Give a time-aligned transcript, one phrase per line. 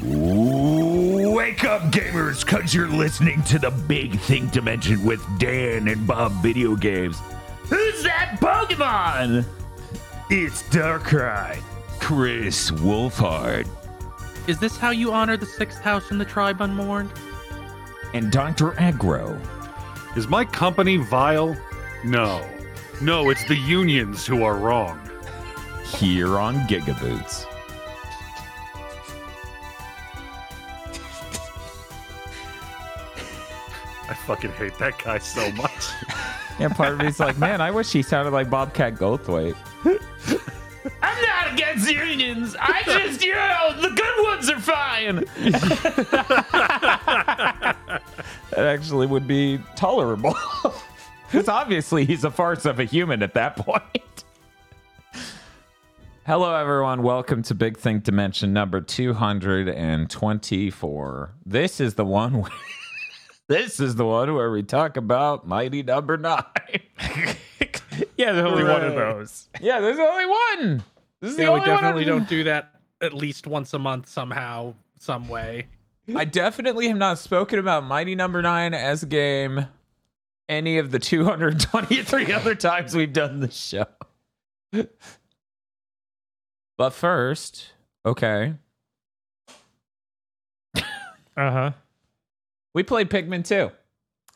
[0.00, 6.30] Wake up, gamers, because you're listening to the Big Think Dimension with Dan and Bob
[6.40, 7.18] Video Games.
[7.68, 9.44] Who's that Pokemon?
[10.30, 11.60] It's Darkrai,
[11.98, 13.66] Kris Wolfheart,
[14.46, 17.10] Is this how you honor the sixth house in the tribe unmourned?
[18.14, 18.70] and Dr.
[18.72, 19.36] Aggro.
[20.16, 21.56] Is my company vile?
[22.04, 22.48] No.
[23.02, 24.98] No, it's the unions who are wrong.
[25.84, 27.46] Here on Gigaboots.
[34.08, 35.88] I fucking hate that guy so much.
[36.60, 39.54] And part of me's like, man, I wish he sounded like Bobcat Goldthwait.
[41.02, 42.56] I'm not against unions.
[42.58, 45.24] I just, you know, the good ones are fine.
[48.50, 50.34] that actually would be tolerable.
[51.30, 54.24] Because obviously he's a farce of a human at that point.
[56.26, 57.04] Hello, everyone.
[57.04, 61.30] Welcome to Big Think Dimension number 224.
[61.46, 62.42] This is the one.
[62.42, 62.50] Where,
[63.48, 66.44] this is the one where we talk about Mighty Number Nine.
[68.16, 69.48] Yeah, there's only one of those.
[69.60, 70.84] yeah, there's only one.
[71.20, 73.72] This is the Yeah, we only one definitely I'm- don't do that at least once
[73.74, 75.66] a month somehow, some way.
[76.16, 79.66] I definitely have not spoken about Mighty Number Nine as a game
[80.48, 83.86] any of the 223 other times we've done this show.
[86.76, 87.72] but first,
[88.04, 88.54] okay,
[90.76, 90.82] Uh
[91.36, 91.70] huh.
[92.78, 93.72] We played Pikmin 2.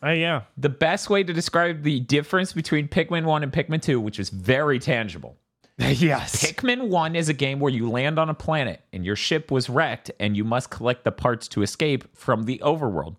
[0.04, 0.42] Uh, yeah.
[0.56, 4.30] The best way to describe the difference between Pikmin 1 and Pikmin 2, which is
[4.30, 5.36] very tangible.
[5.78, 6.44] yes.
[6.44, 9.70] Pikmin 1 is a game where you land on a planet and your ship was
[9.70, 13.14] wrecked and you must collect the parts to escape from the overworld.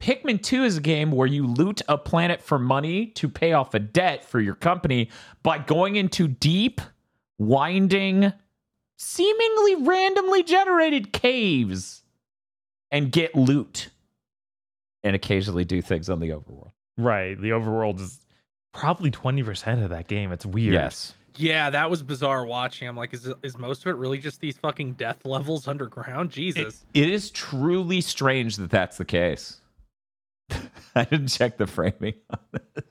[0.00, 3.74] Pikmin 2 is a game where you loot a planet for money to pay off
[3.74, 5.08] a debt for your company
[5.44, 6.80] by going into deep,
[7.38, 8.32] winding,
[8.96, 12.02] seemingly randomly generated caves
[12.90, 13.90] and get loot
[15.04, 16.72] and occasionally do things on the overworld.
[16.98, 17.40] Right.
[17.40, 18.18] The overworld is
[18.72, 20.32] probably 20% of that game.
[20.32, 20.72] It's weird.
[20.74, 21.14] Yes.
[21.36, 22.86] Yeah, that was bizarre watching.
[22.88, 26.30] I'm like, is is most of it really just these fucking death levels underground?
[26.30, 26.84] Jesus.
[26.94, 29.60] It is truly strange that that's the case.
[30.94, 32.14] I didn't check the framing.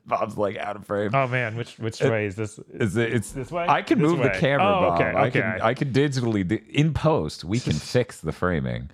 [0.06, 1.12] Bob's like out of frame.
[1.14, 1.56] Oh, man.
[1.56, 2.60] Which which It- way is this?
[2.74, 3.66] Is it, it's this way?
[3.68, 5.00] I can This move the camera, Oh, Bob.
[5.00, 5.40] okay, I okay.
[5.42, 7.46] can I can digitally in post.
[7.46, 8.90] We can fix the framing.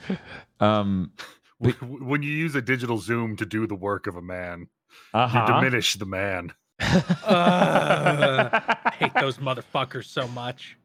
[0.60, 4.68] Um, W- when you use a digital zoom to do the work of a man,
[5.14, 5.60] you uh-huh.
[5.60, 6.54] diminish the man.
[6.80, 7.06] Ugh.
[7.28, 10.78] I hate those motherfuckers so much.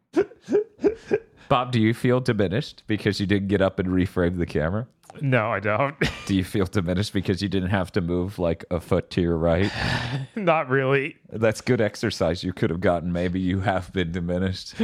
[1.49, 4.87] Bob, do you feel diminished because you didn't get up and reframe the camera?
[5.21, 5.95] No, I don't.
[6.27, 9.37] Do you feel diminished because you didn't have to move like a foot to your
[9.37, 9.71] right?
[10.37, 11.17] Not really.
[11.31, 13.13] That's good exercise you could have gotten.
[13.13, 14.75] Maybe you have been diminished.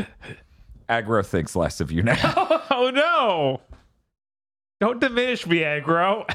[0.89, 2.57] Aggro thinks less of you now.
[2.72, 3.61] Oh, no.
[4.81, 6.27] Don't diminish me, aggro.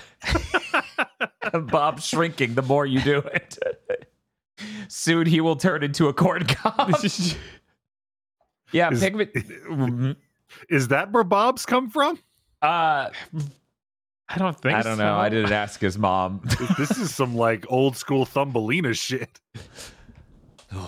[1.72, 3.58] Bob's shrinking the more you do it.
[4.88, 6.90] Soon he will turn into a corn cob.
[8.72, 10.16] yeah, Is- Pikmin.
[10.70, 12.20] Is that where Bob's come from?
[12.62, 13.10] Uh,
[14.30, 15.16] I don't think I don't know.
[15.16, 16.42] I didn't ask his mom.
[16.78, 19.40] this is some like old school Thumbelina shit.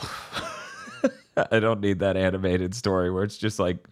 [1.52, 3.88] I don't need that animated story where it's just like.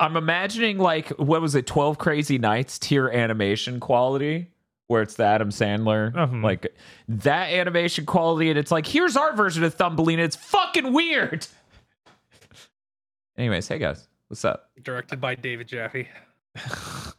[0.00, 4.50] I'm imagining like what was it, Twelve Crazy Nights tier animation quality,
[4.88, 6.42] where it's the Adam Sandler Mhm.
[6.44, 6.66] like
[7.08, 10.22] that animation quality, and it's like here's our version of Thumbelina.
[10.22, 11.46] It's fucking weird.
[13.38, 14.70] Anyways, hey guys, what's up?
[14.82, 16.08] Directed by David Jaffe.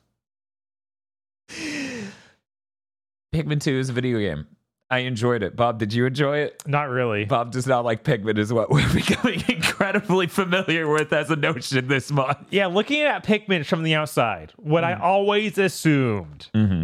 [3.34, 4.48] Pikmin 2 is a video game.
[4.90, 5.56] I enjoyed it.
[5.58, 6.64] Bob, did you enjoy it?
[6.66, 7.26] Not really.
[7.26, 11.88] Bob does not like Pikmin, is what we're becoming incredibly familiar with as a notion
[11.90, 12.38] this month.
[12.52, 16.84] Yeah, looking at Pikmin from the outside, what I always assumed Mm-hmm.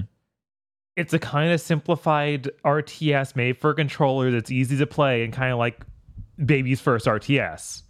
[0.98, 5.32] it's a kind of simplified RTS made for a controller that's easy to play and
[5.32, 5.80] kind of like
[6.44, 7.84] baby's first RTS.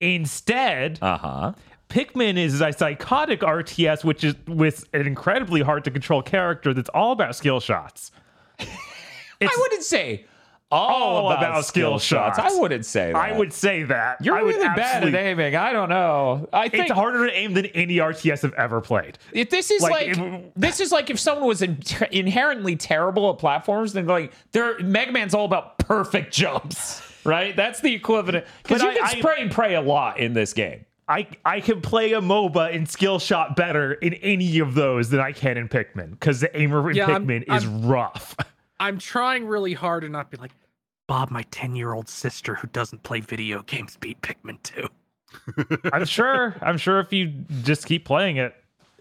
[0.00, 1.52] Instead, Uh huh.
[1.88, 6.88] Pikmin is a psychotic RTS, which is with an incredibly hard to control character that's
[6.90, 8.10] all about skill shots.
[9.40, 10.24] I wouldn't say
[10.70, 12.38] all, all about, skill skill shots.
[12.38, 12.54] shots.
[12.54, 13.16] I wouldn't say that.
[13.16, 14.24] I would say that.
[14.24, 15.54] You're I really bad at aiming.
[15.54, 16.48] I don't know.
[16.52, 19.16] I think It's harder to aim than any RTS I've ever played.
[19.32, 21.78] if this is like, like, it- this is like if someone was in,
[22.10, 27.54] inherently terrible at platforms, then like their Mega Man's all about perfect jumps, right?
[27.54, 30.52] That's the equivalent because you I- can I- spray and pray a lot in this
[30.52, 30.84] game.
[31.08, 35.20] I I can play a MOBA in skill shot better in any of those than
[35.20, 38.34] I can in Pikmin because the aimer in Yeah, I'm- Pikmin is rough.
[38.78, 40.52] I'm trying really hard to not be like,
[41.06, 44.88] Bob, my 10 year old sister who doesn't play video games beat Pikmin 2.
[45.92, 46.56] I'm sure.
[46.60, 47.32] I'm sure if you
[47.62, 48.54] just keep playing it,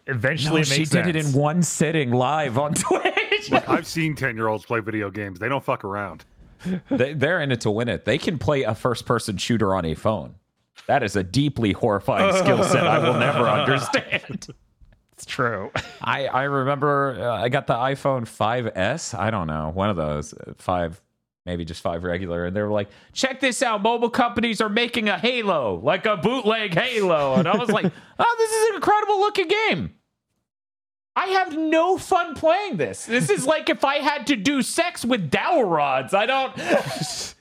[0.08, 3.52] eventually No, it she makes did it in one sitting live on Twitch.
[3.52, 5.40] Look, I've seen 10 year olds play video games.
[5.40, 6.26] They don't fuck around.
[6.90, 8.06] they, they're in it to win it.
[8.06, 10.36] They can play a first person shooter on a phone.
[10.88, 14.48] That is a deeply horrifying skill set I will never understand.
[15.16, 15.72] It's true.
[16.02, 19.18] I, I remember uh, I got the iPhone 5S.
[19.18, 21.02] I don't know, one of those, uh, five,
[21.46, 22.46] maybe just five regular.
[22.46, 23.82] And they were like, check this out.
[23.82, 27.36] Mobile companies are making a Halo, like a bootleg Halo.
[27.36, 27.86] And I was like,
[28.20, 29.94] oh, this is an incredible looking game.
[31.16, 33.06] I have no fun playing this.
[33.06, 36.14] This is like if I had to do sex with dowel rods.
[36.14, 36.54] I don't.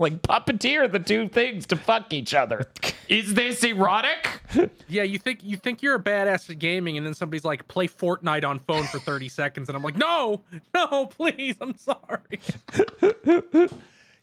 [0.00, 2.66] like puppeteer the two things to fuck each other.
[3.08, 4.40] Is this erotic?
[4.88, 7.86] Yeah, you think you think you're a badass at gaming, and then somebody's like, "Play
[7.86, 10.42] Fortnite on phone for 30 seconds," and I'm like, "No,
[10.74, 12.40] no, please, I'm sorry."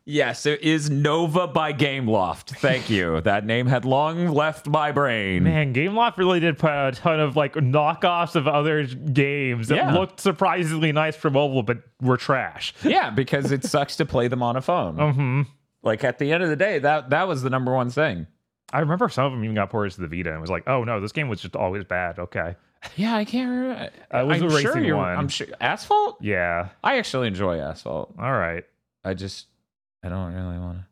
[0.09, 2.55] Yes, it is Nova by Gameloft.
[2.59, 3.19] Thank you.
[3.19, 5.43] that name had long left my brain.
[5.43, 9.75] Man, Gameloft really did put out a ton of like knockoffs of other games that
[9.75, 9.93] Yeah.
[9.93, 12.73] looked surprisingly nice for mobile, but were trash.
[12.85, 14.95] Yeah, because it sucks to play them on a phone.
[14.95, 15.41] hmm
[15.87, 18.27] Like at the end of the day, that that was the number one thing.
[18.71, 20.83] I remember some of them even got ported to the Vita and was like, oh
[20.83, 22.19] no, this game was just always bad.
[22.19, 22.55] Okay.
[22.95, 23.89] Yeah, I can't remember.
[24.13, 25.17] Uh, it was I'm a sure racing one.
[25.17, 26.17] I'm sure Asphalt.
[26.21, 26.69] Yeah.
[26.83, 28.13] I actually enjoy Asphalt.
[28.19, 28.65] All right.
[29.03, 29.47] I just
[30.03, 30.85] I don't really want to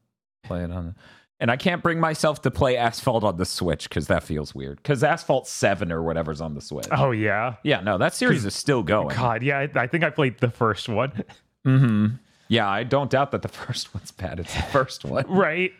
[0.47, 0.85] play it on.
[0.87, 0.95] The,
[1.41, 4.77] and I can't bring myself to play Asphalt on the Switch because that feels weird.
[4.77, 6.87] Because Asphalt Seven or whatever's on the Switch.
[6.91, 7.55] Oh yeah.
[7.63, 9.15] Yeah, no, that series is still going.
[9.15, 9.59] God, yeah.
[9.59, 11.23] I, I think I played the first one.
[11.65, 12.07] hmm
[12.47, 14.39] Yeah, I don't doubt that the first one's bad.
[14.39, 15.25] It's the first one.
[15.27, 15.71] right.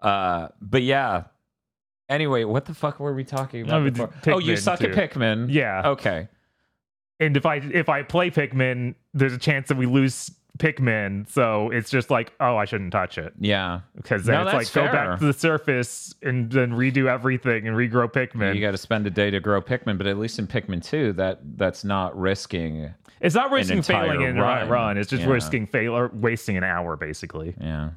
[0.00, 1.24] Uh, but yeah.
[2.08, 3.82] Anyway, what the fuck were we talking about?
[3.82, 4.34] Oh, it's before?
[4.34, 4.94] oh, you Pikmin, suck at too.
[4.94, 5.46] Pikmin.
[5.50, 5.88] Yeah.
[5.90, 6.28] Okay.
[7.20, 11.28] And if I if I play Pikmin, there's a chance that we lose Pikmin.
[11.30, 13.32] So it's just like, oh, I shouldn't touch it.
[13.38, 13.80] Yeah.
[13.96, 17.76] Because then No, it's like go back to the surface and then redo everything and
[17.76, 18.54] regrow Pikmin.
[18.54, 21.14] You got to spend a day to grow Pikmin, but at least in Pikmin 2,
[21.14, 22.92] that that's not risking.
[23.20, 24.68] it's not risking failing in run.
[24.68, 24.98] run.
[24.98, 25.30] It's just Yeah.
[25.30, 27.54] risking fail or wasting an hour basically.
[27.60, 27.90] Yeah.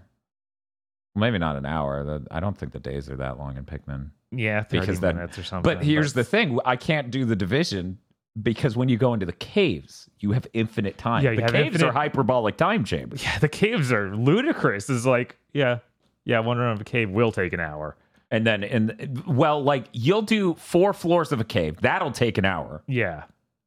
[1.15, 2.21] Maybe not an hour.
[2.31, 4.11] I don't think the days are that long in Pikmin.
[4.31, 5.69] Yeah, 30 Because minutes or something.
[5.75, 7.97] But here's the thing I can't do the division
[8.41, 11.23] because when you go into the caves, you have infinite time.
[11.23, 13.23] Yeah, the caves are hyperbolic time chambers.
[13.23, 14.89] yeah, the caves are ludicrous.
[14.89, 15.79] It's like, yeah,
[16.25, 17.97] yeah, one run of a cave will take an hour.
[18.29, 21.81] And then, in well, like you'll do four floors of a cave.
[21.81, 22.81] That'll take an hour.
[22.87, 23.23] Yeah,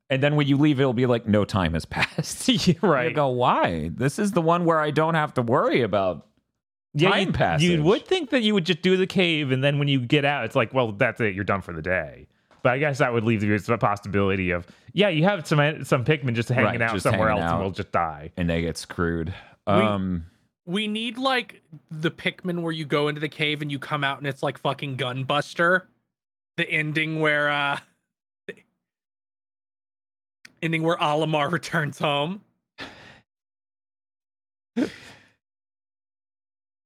[0.08, 2.48] And then when you leave, it'll be like no time has passed.
[2.82, 3.08] Right.
[3.10, 3.90] You go, why?
[3.92, 6.26] This is the one where I don't have to worry about
[6.94, 7.68] yeah, time you, passage.
[7.68, 10.24] You would think that you would just do the cave, and then when you get
[10.24, 11.34] out, it's like, well, that's it.
[11.34, 12.28] You're done for the day.
[12.64, 16.34] But I guess that would leave the possibility of, yeah, you have some some Pikmin
[16.34, 17.54] just hanging Right, out just somewhere hanging else, out.
[17.56, 18.32] and we'll just die.
[18.36, 19.32] and they get screwed.
[19.68, 20.24] Um,
[20.66, 24.16] We need like the Pikmin where you go into the cave and you come out
[24.18, 25.82] and it's like fucking Gunbuster.
[26.56, 27.78] The ending where uh
[28.46, 28.54] the
[30.62, 32.40] ending where Olimar returns home.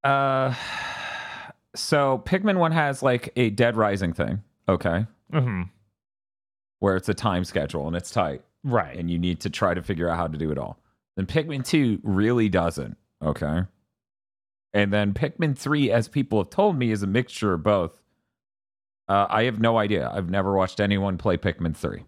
[0.04, 0.54] uh,
[1.74, 4.42] so Pikmin one has like a Dead Rising thing.
[4.68, 5.62] Okay, hmm
[6.80, 8.40] where it's a time schedule and it's tight.
[8.62, 8.96] Right.
[8.96, 10.78] and you need to try to figure out how to do it all.
[11.16, 12.96] Then Pikmin 2 really doesn't.
[13.20, 13.62] Okay.
[14.74, 18.00] And then Pikmin 3, as people have told me, is a mixture of both.
[19.08, 20.08] Uh, I have no idea.
[20.12, 22.04] I've never watched anyone play Pikmin 3.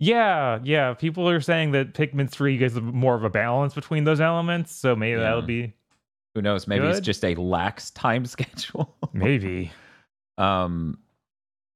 [0.00, 0.94] Yeah, yeah.
[0.94, 4.96] People are saying that Pikmin 3 gives more of a balance between those elements, so
[4.96, 5.24] maybe Yeah.
[5.24, 5.74] that'll be
[6.34, 6.66] Who knows?
[6.66, 8.96] Maybe it's just a lax time schedule.
[9.12, 9.70] maybe.
[10.38, 10.98] um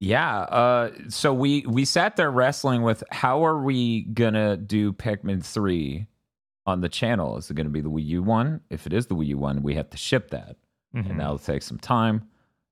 [0.00, 5.44] yeah uh so we we sat there wrestling with how are we gonna do pikmin
[5.44, 6.06] 3
[6.66, 9.14] on the channel is it gonna be the wii u one if it is the
[9.14, 10.56] wii u one we have to ship that
[10.96, 11.08] Mhm.
[11.10, 12.28] and that'll take some time.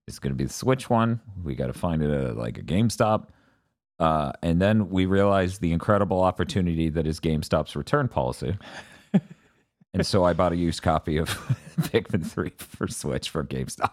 [0.09, 1.21] It's going to be the Switch one.
[1.45, 3.29] We got to find it at like a GameStop.
[4.01, 8.57] Uh, and then we realized the incredible opportunity that is GameStop's return policy.
[9.95, 11.29] and so I bought a used copy of
[11.81, 13.93] Pikmin 3 for Switch from GameStop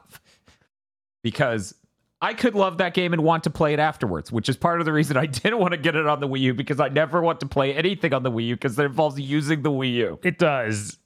[1.24, 1.76] because
[2.22, 4.86] I could love that game and want to play it afterwards, which is part of
[4.86, 7.22] the reason I didn't want to get it on the Wii U because I never
[7.22, 10.20] want to play anything on the Wii U because it involves using the Wii U.
[10.24, 10.98] It does.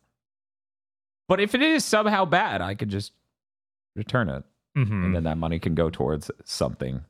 [1.27, 3.11] But if it is somehow bad, I could just
[3.95, 4.43] return it.
[4.77, 5.03] Mhm.
[5.03, 7.01] and then that money can go towards something uh,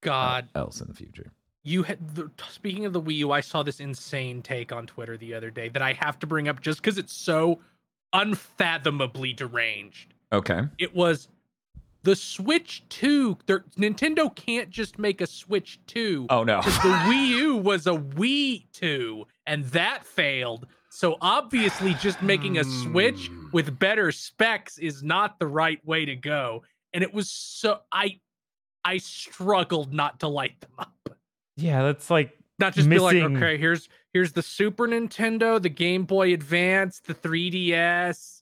[0.00, 1.30] God, else in the future.
[1.62, 5.16] you had the, speaking of the Wii U, I saw this insane take on Twitter
[5.16, 7.60] the other day that I have to bring up just because it's so
[8.12, 10.12] unfathomably deranged.
[10.32, 10.62] Okay.
[10.78, 11.28] It was
[12.08, 13.36] the Switch 2.
[13.78, 16.28] Nintendo can't just make a Switch 2.
[16.30, 16.56] Oh no.
[16.60, 20.66] because the Wii U was a Wii 2 and that failed.
[20.88, 23.48] So obviously, just making a Switch Hmm.
[23.52, 26.62] with better specs is not the right way to go.
[26.94, 28.20] And it was so I
[28.86, 31.10] I struggled not to light them up.
[31.58, 36.04] Yeah, that's like Not just be like, okay, here's here's the Super Nintendo, the Game
[36.04, 38.37] Boy Advance, the 3DS,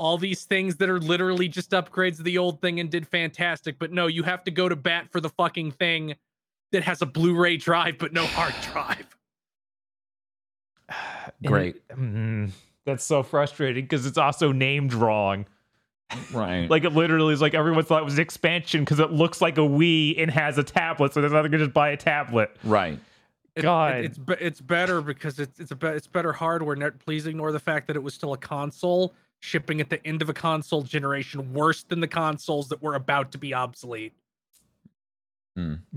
[0.00, 3.78] all these things that are literally just upgrades of the old thing and did fantastic.
[3.78, 6.14] But no, you have to go to bat for the fucking thing
[6.72, 9.06] that has a Blu-ray drive but no hard drive.
[11.44, 11.86] Great.
[11.90, 12.50] Mm,
[12.84, 15.46] that's so frustrating because it's also named wrong.
[16.32, 16.66] Right.
[16.70, 19.58] Like it literally is like everyone thought it was an expansion because it looks like
[19.58, 22.50] a Wii and has a tablet, so they're not gonna just buy a tablet.
[22.64, 22.94] right.
[22.94, 23.96] It- it- God.
[24.04, 26.74] it's be- it's better because it's it's a be- it's better hardware.
[26.76, 30.22] Net, please ignore the fact that it was still a console shipping at the end
[30.22, 34.12] of a console generation, worse than the consoles that were about to be obsolete.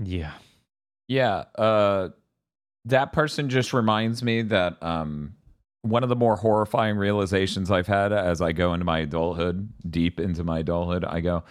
[0.02, 0.32] Yeah.
[1.08, 2.10] Yeah, uh
[2.86, 5.34] that person just reminds me that um
[5.82, 10.18] one of the more horrifying realizations I've had as I go into my adulthood, deep
[10.18, 11.44] into my adulthood, I go,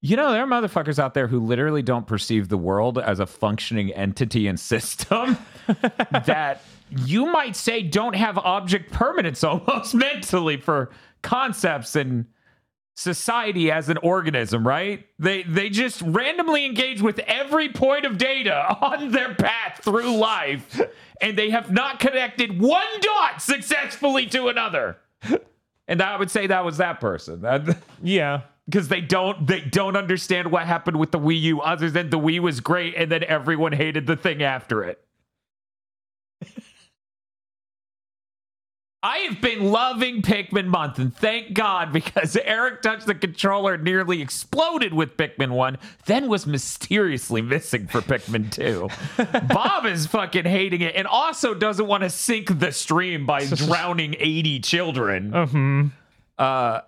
[0.00, 3.26] you know, there are motherfuckers out there who literally don't perceive the world as a
[3.26, 5.36] functioning entity and system
[6.10, 10.90] that you might say don't have object permanence almost mentally for
[11.22, 12.26] concepts and
[12.96, 15.06] society as an organism, right?
[15.18, 20.80] They they just randomly engage with every point of data on their path through life,
[21.20, 24.96] and they have not connected one dot successfully to another.
[25.86, 27.42] And I would say that was that person.
[28.02, 28.42] Yeah.
[28.66, 32.18] because they don't they don't understand what happened with the Wii U other than the
[32.18, 35.02] Wii was great and then everyone hated the thing after it.
[39.08, 43.82] I have been loving Pikmin month and thank God because Eric touched the controller and
[43.82, 48.88] nearly exploded with Pikmin 1, then was mysteriously missing for Pikmin 2.
[49.48, 54.14] Bob is fucking hating it and also doesn't want to sink the stream by drowning
[54.18, 55.32] 80 children.
[55.32, 55.86] hmm
[56.38, 56.82] Uh,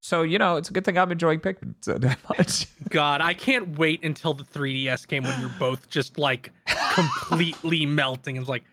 [0.00, 2.66] so you know, it's a good thing I'm enjoying Pikmin so damn much.
[2.88, 6.50] God, I can't wait until the 3DS game when you're both just like
[6.94, 8.36] completely melting.
[8.36, 8.64] It's like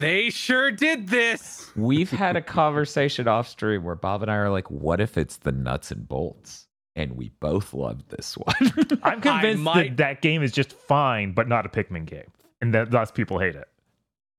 [0.00, 1.70] they sure did this.
[1.76, 5.36] We've had a conversation off stream where Bob and I are like, "What if it's
[5.36, 6.66] the nuts and bolts?"
[6.96, 8.54] And we both loved this one.
[9.04, 12.30] I'm convinced might- that that game is just fine, but not a Pikmin game,
[12.60, 13.68] and that thus people hate it.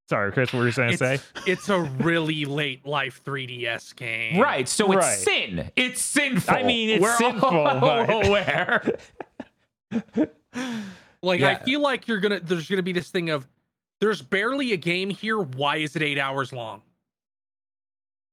[0.09, 1.13] Sorry, Kris, what were you trying to say?
[1.13, 4.41] It's, it's a really late life 3DS game.
[4.41, 4.67] right.
[4.67, 5.71] So it's sin.
[5.77, 6.53] It's sinful.
[6.53, 8.83] I mean, it's We're sinful, all but- aware.
[11.23, 13.47] Like I feel like you're gonna there's gonna be this thing of
[14.01, 15.39] there's barely a game here.
[15.39, 16.81] Why is it eight hours long?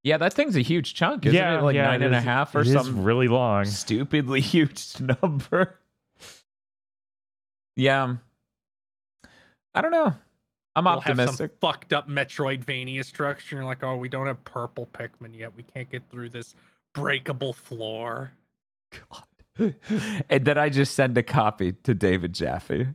[0.04, 1.62] yeah, that thing's a huge chunk, isn't yeah, it?
[1.62, 3.02] Like yeah, nine it and a half or it is something.
[3.02, 3.64] really long.
[3.66, 5.78] stupidly huge number.
[7.76, 8.16] Yeah.
[9.72, 10.12] I don't know.
[10.75, 11.52] I'm We'll have optimistic.
[11.52, 13.54] some fucked up Metroidvania structure.
[13.54, 15.54] You're like, oh, we don't have purple Pikmin yet.
[15.56, 16.56] We can't get through this
[16.92, 18.32] breakable floor.
[20.30, 22.88] and then I just send a copy to David Jaffe.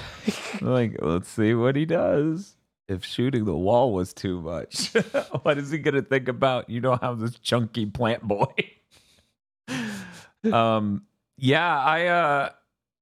[0.60, 2.56] like, let's see what he does.
[2.86, 4.92] If shooting the wall was too much,
[5.42, 6.68] what is he gonna think about?
[6.68, 8.52] You know how this chunky plant boy.
[10.52, 11.04] um,
[11.38, 12.50] yeah, I uh,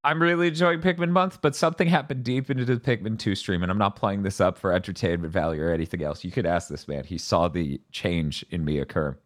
[0.05, 3.69] I'm really enjoying Pikmin month, but something happened deep into the Pikmin two stream, and
[3.69, 6.23] I'm not playing this up for entertainment value or anything else.
[6.23, 9.17] You could ask this man; he saw the change in me occur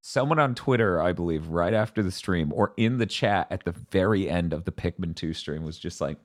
[0.00, 3.72] someone on Twitter, I believe, right after the stream or in the chat at the
[3.72, 6.18] very end of the Pikmin 2 stream was just like,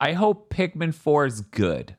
[0.00, 1.96] I hope Pikmin 4 is good.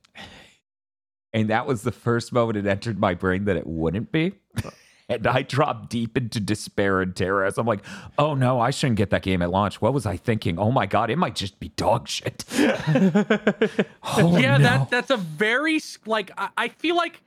[1.34, 4.34] And that was the first moment it entered my brain that it wouldn't be.
[5.08, 7.86] And I dropped deep into despair and terror as I'm like,
[8.18, 9.80] oh no, I shouldn't get that game at launch.
[9.80, 10.58] What was I thinking?
[10.58, 12.44] Oh my God, it might just be dog shit.
[12.58, 14.64] oh, yeah, no.
[14.64, 17.22] that that's a very like I, I feel like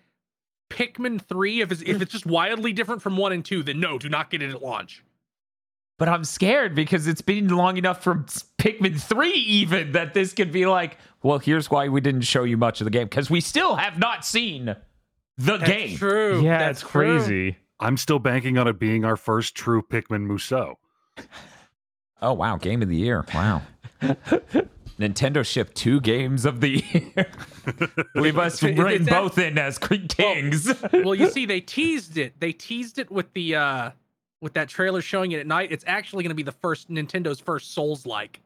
[0.70, 1.60] Pikmin three.
[1.60, 4.30] If it's if it's just wildly different from one and two, then no, do not
[4.30, 5.02] get it at launch.
[5.98, 8.24] But I'm scared because it's been long enough from
[8.58, 12.56] Pikmin 3 even that this could be like, well, here's why we didn't show you
[12.56, 14.76] much of the game because we still have not seen
[15.38, 15.96] the That's game.
[15.96, 16.40] true.
[16.40, 17.18] yeah, That's it's true.
[17.18, 17.56] crazy.
[17.80, 20.78] I'm still banking on it being our first true Pikmin Muso.
[22.22, 22.58] Oh, wow.
[22.58, 23.24] Game of the year.
[23.34, 23.62] Wow.
[25.00, 26.84] Nintendo shipped two games of the
[27.16, 27.26] year.
[28.14, 30.72] we must bring it's that- both in as kings.
[30.92, 32.38] well, you see, they teased it.
[32.40, 33.90] They teased it with the uh
[34.40, 35.72] with that trailer showing it at night.
[35.72, 38.40] It's actually going to be the first Nintendo's first Souls like.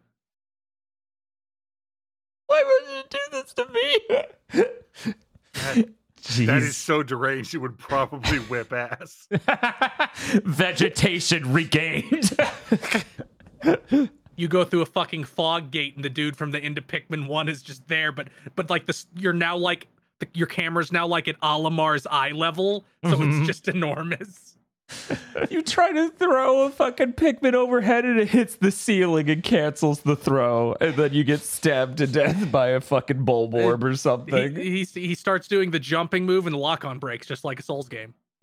[2.47, 5.15] Why would you do this to me?
[6.23, 6.47] Jeez.
[6.47, 9.27] That is so deranged, it would probably whip ass.
[10.45, 12.37] Vegetation regained.
[14.43, 17.29] You go through a fucking fog gate, and the dude from the end of Pikmin
[17.29, 18.11] One is just there.
[18.11, 19.87] But but like this, you're now like
[20.19, 23.39] the, your camera's now like at Olimar's eye level, so Mhm.
[23.39, 24.57] it's just enormous.
[25.51, 30.01] you try to throw a fucking Pikmin overhead and it hits the ceiling and cancels
[30.01, 33.97] the throw, and then you get stabbed to death by a fucking bulborb or He,
[33.97, 34.57] something.
[34.57, 37.63] he he starts doing the jumping move and the lock on breaks just like a
[37.63, 38.13] Souls game.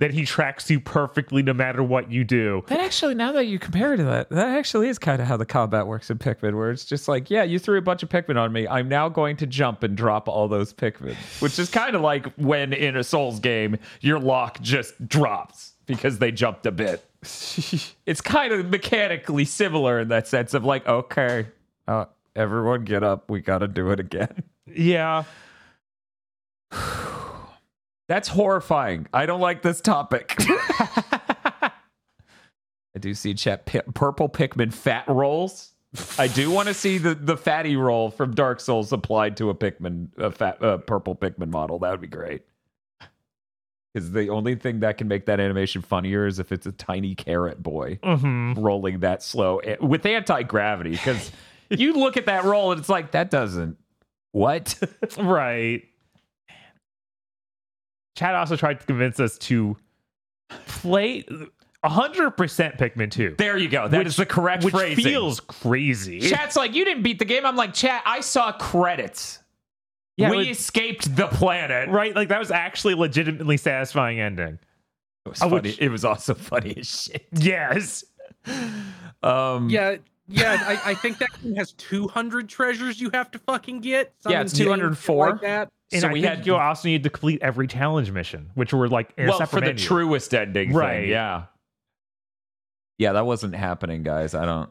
[0.00, 2.64] Then he tracks you perfectly no matter what you do.
[2.68, 5.36] That actually, now that you compare it to that, that actually is kind of how
[5.36, 8.08] the combat works in Pikmin, where it's just like, yeah, you threw a bunch of
[8.08, 8.66] Pikmin on me.
[8.66, 12.32] I'm now going to jump and drop all those Pikmin, which is kind of like
[12.36, 17.04] when in a Souls game, your lock just drops because they jumped a bit.
[18.06, 21.46] it's kind of mechanically similar in that sense of like, okay,
[21.86, 23.28] uh, everyone get up.
[23.28, 24.44] We got to do it again.
[24.66, 25.24] Yeah.
[28.10, 29.06] That's horrifying.
[29.14, 30.34] I don't like this topic.
[30.40, 31.70] I
[32.98, 35.74] do see chat pi- purple Pikmin fat rolls.
[36.18, 39.54] I do want to see the, the fatty roll from Dark Souls applied to a
[39.54, 41.78] Pikmin, a fat uh, purple Pikmin model.
[41.78, 42.42] That would be great.
[43.94, 47.14] Because the only thing that can make that animation funnier is if it's a tiny
[47.14, 50.90] carrot boy hmm rolling that slow eh, with anti gravity.
[50.90, 51.30] Because
[51.70, 53.76] you look at that roll and it's like that doesn't.
[54.32, 54.76] What?
[55.16, 55.84] Right.
[58.20, 59.78] Chad also tried to convince us to
[60.66, 63.36] play 100% Pikmin 2.
[63.38, 63.88] there you go.
[63.88, 64.74] That is the correct phrase.
[64.74, 65.04] which phrasing.
[65.04, 66.20] feels crazy.
[66.20, 67.46] Chat's like, you didn't beat the game.
[67.46, 69.38] I'm like, chat, I saw credits.
[70.18, 71.88] Yeah, we it- escaped the planet.
[71.88, 72.14] right?
[72.14, 74.58] Like that was actually a legitimately satisfying ending.
[75.24, 75.76] It was I would- funny.
[75.80, 77.26] It was also funny as shit.
[77.32, 78.04] Yes.
[79.22, 79.96] Um, Yeah,
[80.30, 80.62] yeah.
[80.66, 84.12] I, I think that game has 200 treasures you have to fucking get.
[84.28, 85.26] Yeah, it's 204.
[85.26, 85.68] shit Like that.
[85.92, 88.88] And So I we had- you also need to complete every challenge mission, which were
[88.88, 89.84] like in well, separate for the menu.
[89.84, 91.00] truest ending, Right.
[91.02, 91.44] Thing, yeah.
[92.98, 94.34] Yeah, that wasn't happening, guys.
[94.34, 94.70] I don't.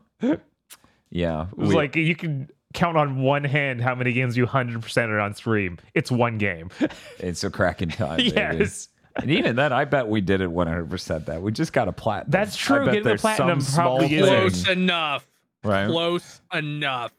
[1.09, 4.45] Yeah, It was we- like you can count on one hand how many games you
[4.45, 5.79] 100% are on stream.
[5.95, 6.69] It's one game.
[7.19, 8.17] it's a cracking time.
[8.17, 8.31] baby.
[8.35, 8.89] yes.
[9.15, 10.89] and even then, I bet we did it 100.
[10.89, 12.29] percent That we just got a platinum.
[12.31, 12.85] That's true.
[12.85, 15.25] Getting the platinum probably is Close enough.
[15.63, 15.87] Right?
[15.87, 17.11] Close enough.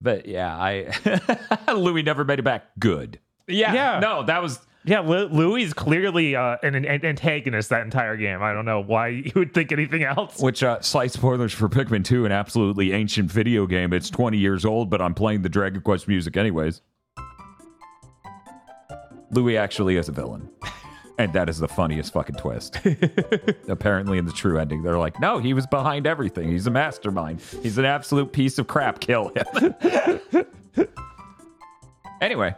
[0.00, 2.64] But yeah, I Louis never made it back.
[2.78, 3.20] Good.
[3.46, 4.00] Yeah, Yeah.
[4.00, 8.42] No, that was Yeah, Lu- Louis is clearly uh, an, an antagonist that entire game.
[8.42, 10.40] I don't know why you would think anything else.
[10.40, 13.92] Which, uh, slight spoilers for Pikmin 2, an absolutely ancient video game.
[13.92, 16.82] It's 20 years old, but I'm playing the Dragon Quest music anyways.
[19.30, 20.48] Louis actually is a villain.
[21.18, 22.78] And that is the funniest fucking twist.
[23.68, 26.50] Apparently, in the true ending, they're like, no, he was behind everything.
[26.50, 27.40] He's a mastermind.
[27.62, 29.00] He's an absolute piece of crap.
[29.00, 30.46] Kill him.
[32.20, 32.54] anyway,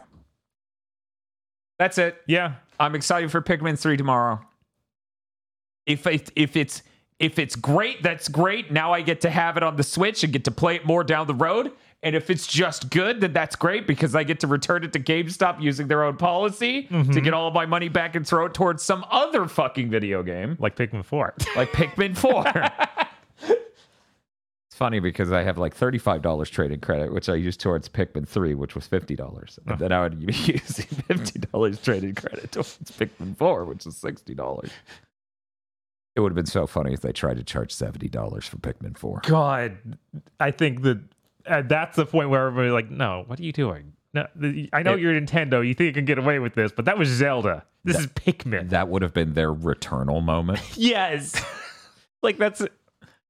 [1.79, 2.17] that's it.
[2.27, 2.55] Yeah.
[2.79, 4.41] I'm excited for Pikmin 3 tomorrow.
[5.87, 6.83] If it, if it's
[7.19, 8.73] if it's great, that's great.
[8.73, 11.05] Now I get to have it on the Switch and get to play it more
[11.05, 11.73] down the road.
[12.05, 15.01] And if it's just good, then that's great because I get to return it to
[15.01, 17.19] GameStop using their own policy to mm-hmm.
[17.21, 20.59] get all of my money back and throw it towards some other fucking video game
[20.61, 21.35] Like Pikmin 4.
[21.57, 22.45] like Pikmin 4.
[23.49, 28.55] it's funny because I have like $35 trading credit, which I used towards Pikmin 3,
[28.55, 29.59] which was $50.
[29.67, 34.69] And then I would be using $50 trading credit towards Pikmin 4, which is $60.
[36.17, 39.23] It would have been so funny if they tried to charge $70 for Pikmin 4.
[39.25, 39.79] God,
[40.39, 41.01] I think that
[41.47, 43.93] uh, that's the point where everybody's like, no, what are you doing?
[44.13, 45.67] No, the, I know It- you're Nintendo.
[45.67, 47.65] You think you can get away with this, but that was Zelda.
[47.85, 48.71] This is Pikmin.
[48.71, 50.61] That would have been their returnal moment.
[50.77, 51.35] yes.
[52.23, 52.63] like that's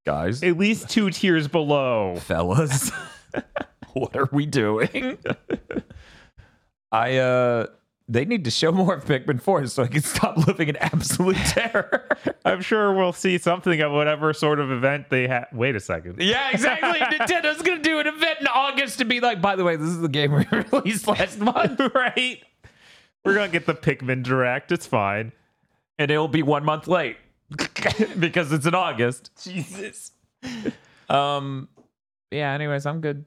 [0.07, 2.17] Guys, at least two tiers below.
[2.17, 2.91] fellas,
[3.95, 5.17] what are we doing?
[6.93, 7.67] I, uh,
[8.09, 11.37] they need to show more of Pikmin 4 so I can stop living in absolute
[11.47, 12.07] terror.
[12.45, 15.47] I'm sure we'll see something at whatever sort of event they have.
[15.53, 16.21] Wait a second.
[16.21, 16.99] Yeah, exactly.
[17.01, 20.01] Nintendo's gonna do an event in August to be like, by the way, this is
[20.01, 22.43] the game we released last month, right?
[23.25, 24.71] We're gonna get the Pikmin direct.
[24.71, 25.33] It's fine.
[25.99, 27.17] and it'll be one month late
[28.19, 29.31] because it's in August.
[29.43, 30.11] Jesus.
[31.09, 31.69] Um.
[32.31, 32.53] Yeah.
[32.53, 33.25] Anyways, I'm good.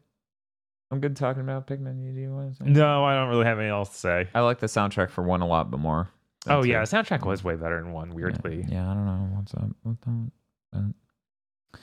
[0.91, 2.01] I'm good talking about Pikmin.
[2.05, 2.69] You do you want to say?
[2.69, 4.27] No, I don't really have anything else to say.
[4.33, 6.09] I like the soundtrack for one a lot, but more.
[6.47, 8.11] oh yeah, the soundtrack was way better in one.
[8.13, 10.31] Weirdly, Yeah, I don't know what's up with that.
[10.71, 11.81] but-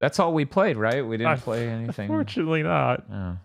[0.00, 1.04] That's all we played, right?
[1.04, 2.06] We didn't play anything.
[2.06, 3.04] Fortunately, not.
[3.12, 3.36] Oh.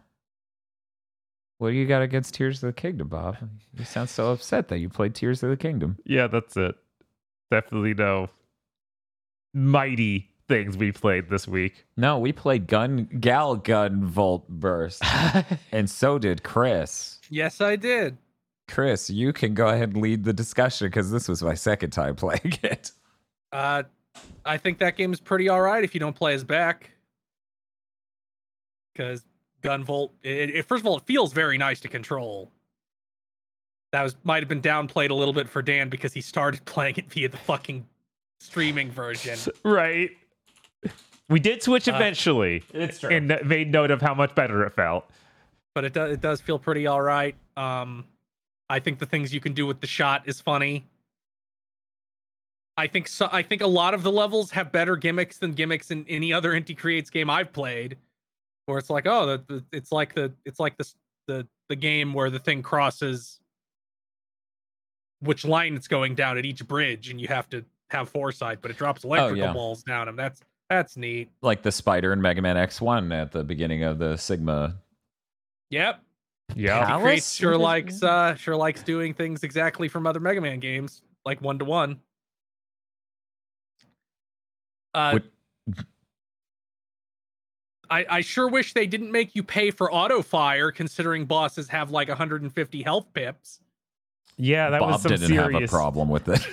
[1.57, 3.37] What do you got against Tears of the Kingdom, Bob?
[3.75, 5.97] You sound so upset that you played Tears of the Kingdom.
[6.05, 6.75] Yeah, that's it.
[7.49, 8.29] Definitely no
[9.53, 11.85] mighty things we played this week.
[11.97, 15.03] No, we played Gun Gal Gun Volt Burst,
[15.71, 17.19] and so did Kris.
[17.29, 18.17] Yes, I did.
[18.67, 22.15] Kris, you can go ahead and lead the discussion because this was my second time
[22.17, 22.91] playing it.
[23.51, 23.83] Uh,
[24.45, 26.91] I think that game is pretty all right if you don't play as Beck.
[28.93, 29.25] Because
[29.63, 30.11] Gunvolt.
[30.21, 32.51] It, it, first of all, it feels very nice to control.
[33.91, 36.95] That was might have been downplayed a little bit for Dan because he started playing
[36.97, 37.85] it via the fucking
[38.39, 39.37] streaming version.
[39.63, 40.11] Right.
[41.29, 43.09] We did switch Uh, eventually, It's true.
[43.09, 45.09] and made note of how much better it felt.
[45.73, 47.35] but it does it does feel pretty all right.
[47.57, 48.05] Um,
[48.69, 50.85] I think the things you can do with the shot is funny.
[52.77, 53.29] I think so.
[53.31, 56.51] I think a lot of the levels have better gimmicks than gimmicks in any other
[56.53, 57.97] Inti Creates game I've played,
[58.65, 60.91] where it's like, oh, the, the, it's like the it's like the
[61.27, 63.39] the the game where the thing crosses
[65.21, 68.71] which line it's going down at each bridge, and you have to have foresight, but
[68.71, 69.53] it drops electrical yeah.
[69.53, 70.41] balls down and That's
[70.77, 71.29] that's neat.
[71.41, 74.75] like the spider in Mega Man X1 at the beginning of the Sigma.
[75.69, 76.01] Yep.
[76.55, 76.85] Yeah.
[76.85, 77.03] Palace?
[77.03, 81.41] Creates sure likes uh sure likes doing things exactly from other Mega Man games, like
[81.41, 81.99] one to one.
[84.93, 85.29] Uh Would-
[87.89, 91.91] I, I sure wish they didn't make you pay for auto fire, considering bosses have
[91.91, 93.59] like 150 health pips.
[94.35, 95.53] Yeah, that Bob was some didn't serious.
[95.53, 96.47] have a problem with it.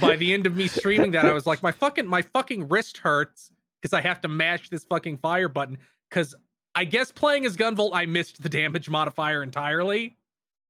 [0.00, 2.98] By the end of me streaming that, I was like, my fucking my fucking wrist
[2.98, 5.78] hurts because I have to mash this fucking fire button.
[6.08, 6.34] Because
[6.74, 10.16] I guess playing as Gunvolt, I missed the damage modifier entirely.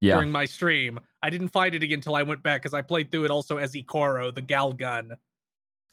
[0.00, 0.14] yeah.
[0.14, 0.98] during my stream.
[1.22, 3.58] I didn't fight it again until I went back because I played through it also
[3.58, 5.12] as Ekoro, the Gal Gun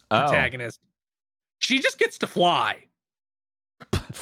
[0.09, 0.21] Oh.
[0.21, 0.79] protagonist.
[1.59, 2.85] She just gets to fly.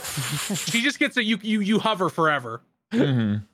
[0.56, 2.62] she just gets a you you you hover forever.
[2.92, 3.46] Mhm.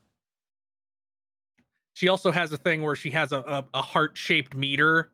[1.94, 5.12] She also has a thing where she has a a, a heart shaped meter,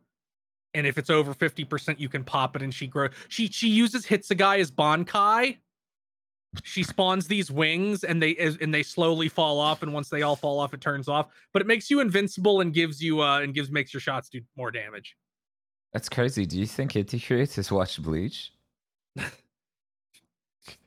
[0.74, 3.10] and if it's over fifty percent, you can pop it and she grows.
[3.28, 5.58] She she uses Hitsugaya's Bankai.
[6.62, 10.36] She spawns these wings and they and they slowly fall off, and once they all
[10.36, 11.28] fall off, it turns off.
[11.52, 14.40] But it makes you invincible and gives you uh and gives makes your shots do
[14.56, 15.16] more damage.
[15.92, 16.44] That's crazy.
[16.44, 18.52] Do you think Creates has watched Bleach?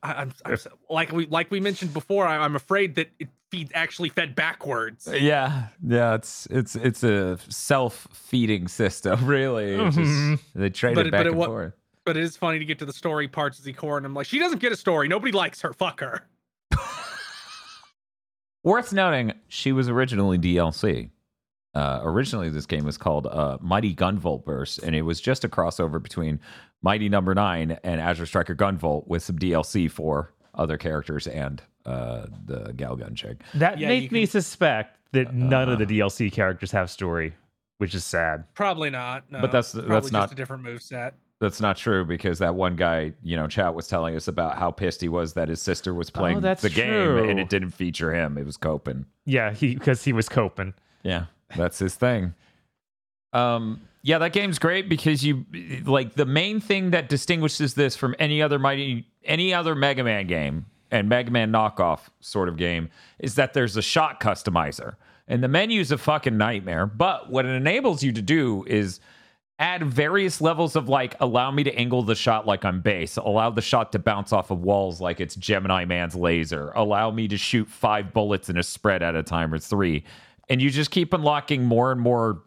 [0.03, 2.25] I, I'm, I'm so- like we like we mentioned before.
[2.27, 5.07] I, I'm afraid that it feeds actually fed backwards.
[5.07, 6.15] Uh, yeah, yeah.
[6.15, 9.73] It's it's it's a self feeding system, really.
[9.73, 10.59] It's just- mm-hmm.
[10.59, 11.73] they trade But it back but it and forth.
[12.03, 14.25] But it is funny to get to the story parts of Ekoro, and I'm like,
[14.25, 15.07] she doesn't get a story.
[15.07, 15.71] Nobody likes her.
[15.73, 16.27] Fuck her.
[18.63, 21.09] Worth noting, she was originally DLC.
[21.73, 25.49] Uh, originally, this game was called uh, Mighty Gunvolt Burst, and it was just a
[25.49, 26.39] crossover between
[26.81, 32.25] Mighty Number Nine and Azure Striker Gunvolt with some DLC for other characters and uh,
[32.45, 33.41] the Gal Gun chick.
[33.53, 36.07] That Yeah, made me can- suspect that none of the Uh.
[36.09, 37.33] DLC characters have story,
[37.77, 38.43] which is sad.
[38.53, 39.23] Probably not.
[39.31, 41.15] No, But that's- Probably that's just not- a different move set.
[41.39, 44.69] That's not true because that one guy, you know, chat was telling us about how
[44.69, 48.13] pissed he was that his sister was playing that's the game and it didn't feature
[48.13, 48.37] him.
[48.37, 49.05] It was Copen.
[49.25, 50.75] Yeah, he because he was coping.
[51.01, 52.33] Yeah, that's his thing.
[53.33, 55.45] Um, yeah, that game's great because you
[55.85, 60.27] like the main thing that distinguishes this from any other mighty any other Mega Man
[60.27, 64.95] game and Mega Man knockoff sort of game is that there's a shot customizer.
[65.27, 68.99] And the menu's a fucking nightmare, but what it enables you to do is
[69.59, 73.51] add various levels of like allow me to angle the shot like I'm Bass, allow
[73.51, 77.37] the shot to bounce off of walls like it's Gemini Man's laser, allow me to
[77.37, 80.03] shoot five bullets in a spread at a time or three.
[80.51, 82.43] And you just keep unlocking more and more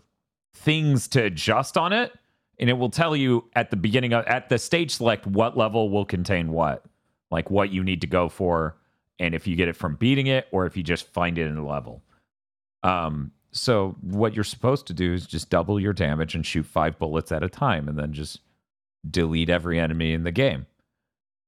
[0.53, 2.13] things to adjust on it.
[2.59, 5.89] And it will tell you at the beginning of at the stage select what level
[5.89, 6.85] will contain what,
[7.31, 8.77] like what you need to go for,
[9.19, 11.57] and if you get it from beating it or if you just find it in
[11.57, 12.03] a level.
[12.83, 16.99] Um, so what you're supposed to do is just double your damage and shoot five
[16.99, 18.41] bullets at a time, and then just
[19.11, 20.67] delete every enemy in the game.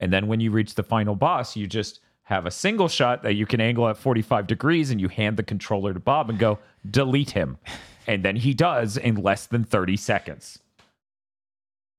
[0.01, 3.35] And then when you reach the final boss, you just have a single shot that
[3.35, 6.59] you can angle at 45 degrees, and you hand the controller to Bob and go
[6.89, 7.59] delete him,
[8.07, 10.59] and then he does in less than 30 seconds.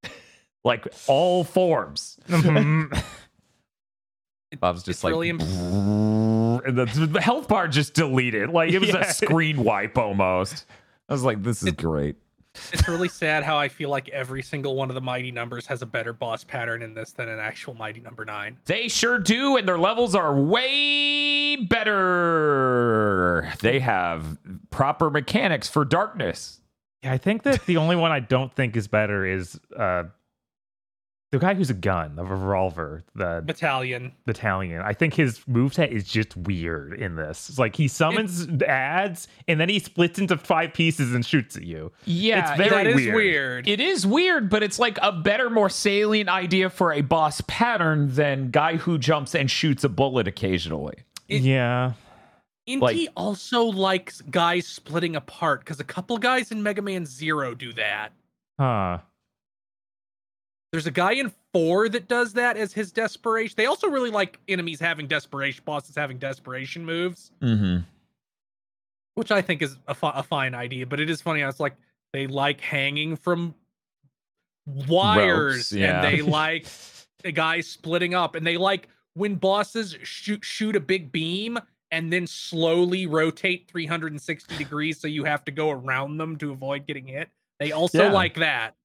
[0.64, 2.18] like all forms.
[4.60, 5.42] Bob's just It's like, really imp-
[6.66, 8.50] and the, the health bar just deleted.
[8.50, 9.02] Like it was Yeah.
[9.02, 10.66] a screen wipe almost.
[11.10, 12.16] I was like, this is great.
[12.72, 15.82] It's really sad how I feel like every single one of the mighty numbers has
[15.82, 18.58] a better boss pattern in this than an actual mighty number nine.
[18.66, 23.52] They sure do, and their levels are way better.
[23.62, 24.38] They have
[24.70, 26.62] proper mechanics for darkness.
[27.04, 30.06] Yeah, I think that the only one I don't think is better is uh
[31.32, 34.14] the guy who's a gun, a revolver, the Battalion.
[34.26, 34.82] battalion.
[34.82, 37.50] I think his moveset is just weird in this.
[37.50, 41.64] It's like he summons ads and then he splits into five pieces and shoots at
[41.64, 41.92] you.
[42.06, 43.16] Yeah, It's very that is weird.
[43.16, 43.68] weird.
[43.68, 48.08] It is weird, but it's like a better, more salient idea for a boss pattern
[48.14, 50.96] than guy who jumps and shoots a bullet occasionally.
[51.28, 51.92] It- yeah.
[52.70, 57.54] Inti like- also likes guys splitting apart because a couple guys in Mega Man Zero
[57.54, 58.10] do that.
[58.60, 59.00] Huh.
[60.72, 63.54] There's a guy in four that does that as his desperation.
[63.58, 67.84] They also really like enemies having desperation, bosses having desperation moves, Mm-hmm.
[69.16, 70.86] which I think is a, fi- a fine idea.
[70.86, 71.42] But it is funny.
[71.42, 71.76] I was like,
[72.14, 73.56] they like hanging from
[74.88, 76.04] wires, yeah.
[76.04, 76.68] and they like
[77.24, 81.58] a guy splitting up, and they like when bosses shoot shoot a big beam
[81.92, 86.86] and then slowly rotate 360 degrees, so you have to go around them to avoid
[86.86, 87.30] getting hit.
[87.60, 88.12] They also Yeah.
[88.12, 88.76] like that.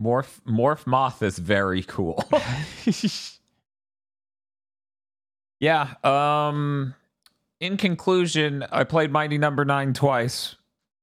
[0.00, 2.24] Morph Morph Moth is very cool.
[5.60, 5.94] yeah.
[6.02, 6.94] Um
[7.60, 10.56] in conclusion, I played Mighty Number Nine twice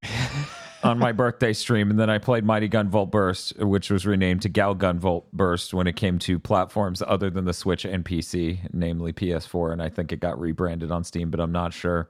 [0.84, 4.50] on my birthday stream, and then I played Mighty Gunvolt Burst, which was renamed to
[4.50, 9.14] Gal Gunvolt Burst when it came to platforms other than the Switch and PC, namely
[9.14, 12.10] PS4, and I think it got rebranded on Steam, but I'm not sure.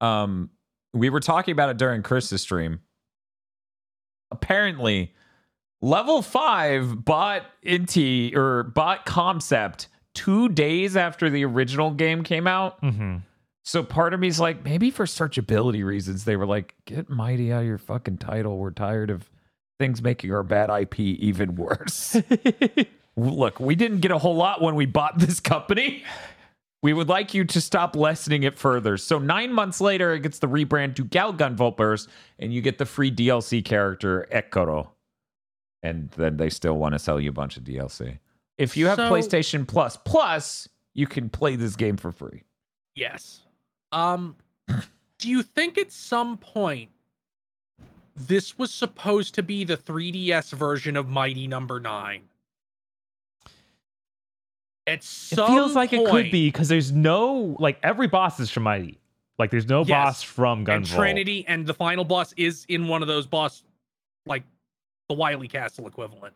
[0.00, 0.50] Um
[0.92, 2.80] we were talking about it during Kris's stream.
[4.32, 5.14] Apparently,
[5.82, 12.78] Level five bought Inti or bought Comcept two days after the original game came out.
[12.80, 13.16] hmm
[13.62, 17.52] So part of me is like, maybe for searchability reasons, they were like, get Mighty
[17.52, 18.58] out of your fucking title.
[18.58, 19.30] We're tired of
[19.78, 22.16] things making our bad IP even worse.
[23.16, 26.04] Look, we didn't get a whole lot when we bought this company.
[26.82, 28.96] We would like you to stop lessening it further.
[28.96, 32.86] So nine months later, it gets the rebrand to Galgun Burst, and you get the
[32.86, 34.88] free DLC character Ekoro.
[35.82, 38.18] And then they still want to sell you a bunch of DLC.
[38.58, 42.42] If you have So- PlayStation Plus Plus, you can play this game for free.
[42.94, 43.42] Yes.
[43.92, 44.36] Um
[45.18, 46.90] do you think at some point
[48.16, 52.22] this was supposed to be the 3DS version of Mighty Number 9?
[54.86, 58.64] At It feels like it could be because there's no like every boss is from
[58.64, 58.98] Mighty.
[59.38, 59.88] Like there's no Yes.
[59.88, 60.96] boss from and Gunvolt.
[60.96, 63.62] Trinity and the final boss is in one of those boss
[64.26, 64.42] like
[65.10, 66.34] the Wily Castle equivalent.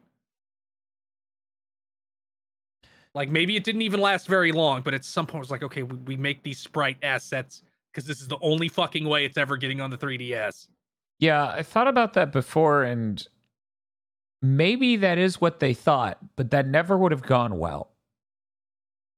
[3.14, 5.62] Like maybe it didn't even last very long, but at some point it was like,
[5.62, 9.38] okay, we, we make these sprite assets because this is the only fucking way it's
[9.38, 10.66] ever getting on the 3DS.
[11.20, 13.24] Yeah, I thought about that before, and
[14.42, 17.92] maybe that is what they thought, but that never would have gone well.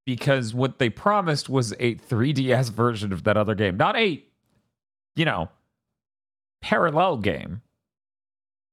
[0.04, 4.22] Because what they promised was a 3DS version of that other game, not a,
[5.16, 5.48] you know,
[6.60, 7.62] parallel game.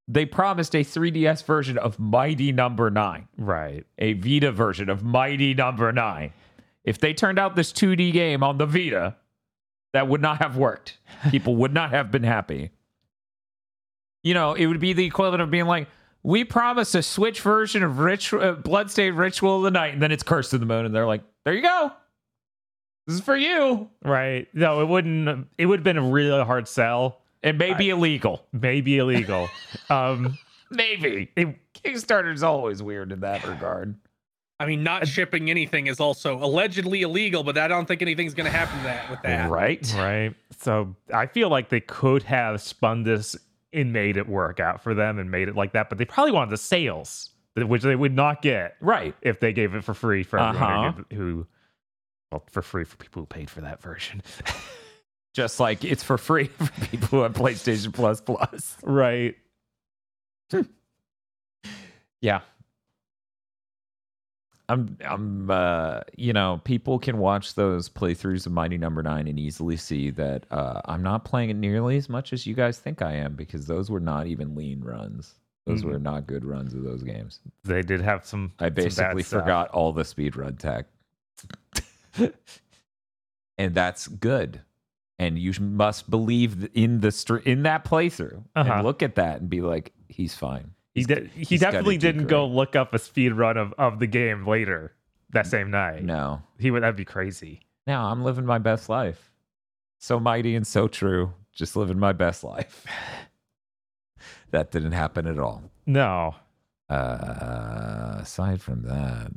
[0.06, 3.84] They promised a 3DS version of Mighty Number 9, Right.
[3.98, 6.32] a Vita version of Mighty Number 9.
[6.84, 9.16] If they turned out this 2D game on the Vita,
[9.94, 10.98] that would not have worked.
[11.30, 12.70] People would not have been happy
[14.24, 15.86] you know, it would be the equivalent of being like,
[16.22, 20.10] we promised a Switch version of Rich uh, Bloodstained Ritual of the Night, and then
[20.10, 21.92] it's Curse of the Moon, and they're like, there you go.
[23.06, 23.90] This is for you.
[24.02, 24.48] Right.
[24.54, 25.48] No, it wouldn't.
[25.58, 27.20] It would have been a really hard sell.
[27.44, 28.44] It may be illegal.
[28.52, 29.48] Maybe illegal.
[29.90, 30.36] um.
[30.70, 31.30] Maybe.
[31.36, 33.94] It, Kickstarter's always weird in that regard.
[34.58, 38.50] I mean, not shipping anything is also allegedly illegal, but I don't think anything's going
[38.50, 39.50] to happen to that with that.
[39.50, 39.94] Right?
[39.96, 40.34] right.
[40.58, 43.36] So I feel like they could have spun this
[43.72, 46.32] and made it work out for them and made it like that, but they probably
[46.32, 49.14] wanted the sales, which they would not get Right.
[49.22, 50.92] if they gave it for free for everyone Uh-huh.
[51.10, 51.46] who, who,
[52.32, 54.22] well, for free for people who paid for that version.
[55.34, 58.76] Just like it's for free for people who have PlayStation Plus Plus.
[58.82, 59.34] right.
[62.20, 62.40] Yeah.
[64.70, 69.38] I'm I'm uh you know, people can watch those playthroughs of Mighty Number 9 and
[69.38, 73.02] easily see that uh I'm not playing it nearly as much as you guys think
[73.02, 75.34] I am because those were not even lean runs.
[75.66, 75.92] Those Mhm.
[75.92, 77.40] were not good runs of those games.
[77.64, 78.52] They did have some.
[78.58, 79.42] I some basically stuff.
[79.42, 80.86] forgot all the speed run tech.
[83.58, 84.62] and that's good.
[85.18, 88.72] And you must believe in the str- in that playthrough Uh-huh.
[88.72, 90.72] and look at that and be like he's fine.
[90.94, 93.98] He, He's- he he's gotta definitely didn't go look up a speed run of, of
[94.00, 94.92] the game later
[95.30, 96.02] that same night.
[96.04, 96.42] No.
[96.58, 97.60] He would that'd be crazy.
[97.86, 99.30] Now I'm living my best life.
[100.00, 101.32] So mighty and so true.
[101.52, 102.84] Just living my best life.
[104.50, 105.62] that didn't happen at all.
[105.86, 106.34] No.
[106.90, 109.30] Uh, aside from that,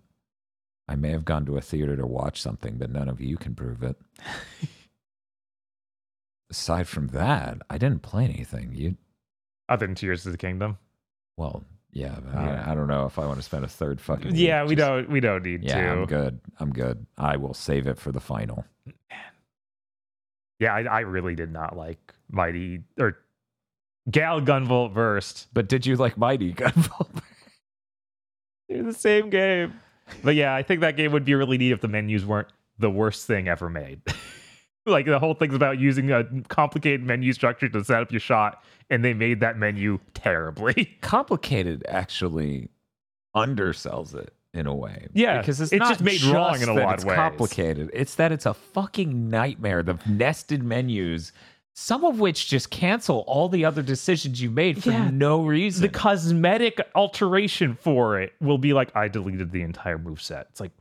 [0.87, 3.53] I may have gone to a theater to watch something, but none of you can
[3.55, 3.95] prove it.
[6.49, 8.71] aside from that, I didn't play anything.
[8.73, 8.95] You,
[9.69, 10.77] Other than Tears of the Kingdom.
[11.38, 12.63] well, yeah, Yeah.
[12.67, 14.36] I, I don't know if I want to spend a third fucking.
[14.36, 15.89] Yeah, we just- don't we don't need Yeah, to.
[16.01, 16.39] I'm good.
[16.60, 17.05] I'm good.
[17.17, 18.65] I will save it for the final.
[20.60, 23.17] Yeah, I, I really did not like Mighty or
[24.10, 25.47] Gal Gunvolt Burst.
[25.53, 27.21] But did you like Mighty Gunvolt?
[28.69, 29.73] They're the same game.
[30.23, 32.47] But yeah, I think that game would be really neat if the menus weren't
[32.79, 34.01] the worst thing ever made.
[34.88, 38.63] like the whole thing's about using a complicated menu structure to set up your shot,
[38.89, 40.86] and they made that menu terribly.
[41.02, 42.69] Complicated actually
[43.36, 45.08] undersells it in a way.
[45.13, 47.15] Yeah, because it's, it's not just made wrong in a lot it's of ways.
[47.15, 47.89] Complicated.
[47.93, 49.84] It's that it's a fucking nightmare.
[49.84, 51.32] The nested menus,
[51.73, 55.10] some of which just cancel all the other decisions you made for Yeah.
[55.12, 55.84] no reason.
[55.84, 60.47] the cosmetic alteration for it will be like I deleted the entire move set.
[60.50, 60.71] It's like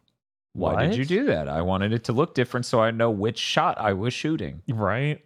[0.57, 1.49] Why did you do that?
[1.49, 4.63] I wanted it to look different so I know which shot I was shooting.
[4.69, 5.21] right?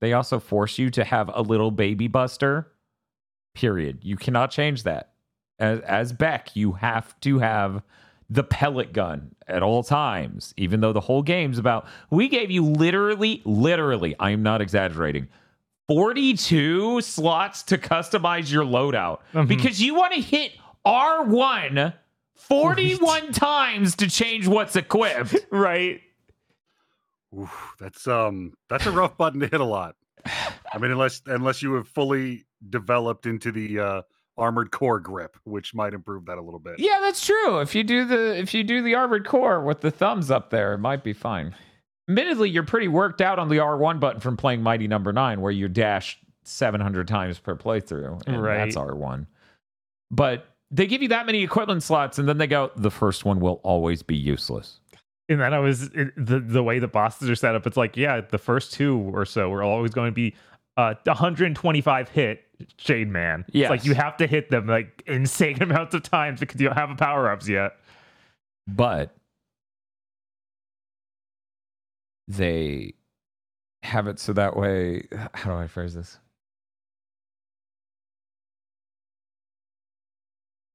[0.00, 2.72] They also force you to have a little baby buster.
[3.54, 4.00] Period.
[4.02, 5.12] You cannot change that.
[5.58, 7.82] As, as Beck, you have to have
[8.28, 11.86] the pellet gun at all times, even though the whole game's about.
[12.10, 15.28] We gave you literally, literally, I am not exaggerating,
[15.88, 19.46] 42 slots to customize your loadout Mhm.
[19.48, 20.52] because you want to hit
[20.84, 21.94] R1
[22.36, 25.34] 41 times to change what's equipped.
[25.50, 26.00] Right.
[27.38, 29.96] Oof, that's um that's a rough button to hit a lot.
[30.72, 34.02] I mean, unless unless you have fully developed into the uh,
[34.38, 36.78] armored core grip, which might improve that a little bit.
[36.78, 37.58] Yeah, that's true.
[37.60, 40.74] If you do the if you do the armored core with the thumbs up there,
[40.74, 41.54] it might be fine.
[42.08, 45.50] Admittedly, you're pretty worked out on the R1 button from playing Mighty Number Nine, where
[45.52, 48.58] you dash 700 times per playthrough, and Right.
[48.58, 49.26] that's R1.
[50.10, 53.38] But they give you that many equipment slots, and then they go, the first one
[53.38, 54.80] will always be useless.
[55.28, 57.66] And then I was it, the the way the bosses are set up.
[57.66, 60.34] It's like yeah, the first two or so are always going to be
[60.76, 62.44] uh 125 hit
[62.76, 63.44] Shade Man.
[63.48, 66.76] It's like you have to hit them like insane amounts of times because you don't
[66.76, 67.76] have power ups yet.
[68.66, 69.14] But
[72.26, 72.94] they
[73.84, 75.06] have it so that way.
[75.34, 76.18] How do I phrase this?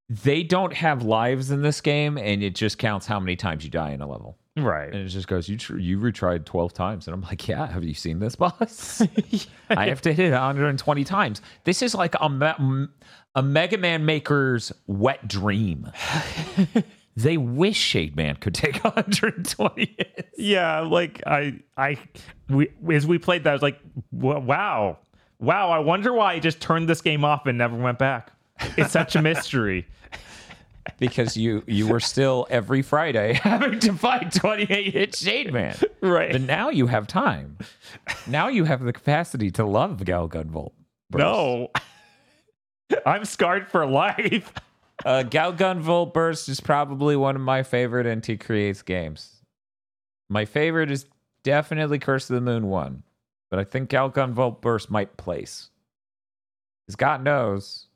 [0.10, 3.70] They don't have lives in this game, and it just counts how many times you
[3.70, 4.38] die in a level.
[4.58, 4.94] Right.
[4.94, 7.08] And it just goes, you tr- you retried 12 times.
[7.08, 9.02] And I'm like, yeah, have you seen this boss?
[9.70, 11.42] I have to hit it 120 times.
[11.64, 12.88] This is like a, me-
[13.36, 15.92] a Mega Man maker's wet dream.
[17.16, 20.30] they wish Shade Man could take 120 hits.
[20.38, 21.98] Yeah, like I, I,
[22.50, 23.80] we as we played that, I was like,
[24.12, 24.98] wow,
[25.40, 25.70] wow.
[25.70, 28.32] I wonder why I just turned this game off and never went back.
[28.78, 29.88] It's such a mystery.
[30.98, 35.78] Because you you were still every Friday having to fight 28 hit Shade Man.
[36.02, 36.32] right.
[36.32, 37.58] But now you have time.
[38.28, 40.72] Now you have the capacity to love Gal Gunvolt.
[41.12, 41.20] Burst.
[41.20, 41.70] no,
[43.06, 44.52] I'm scarred for life.
[45.06, 49.44] Uh, Gal Gunvolt Burst is probably one of my favorite Inti Creates games.
[50.28, 51.06] My favorite is
[51.44, 53.04] definitely Curse of the Moon 1,
[53.50, 55.70] but I think Gal Gunvolt Burst might place.
[56.86, 57.88] Because God knows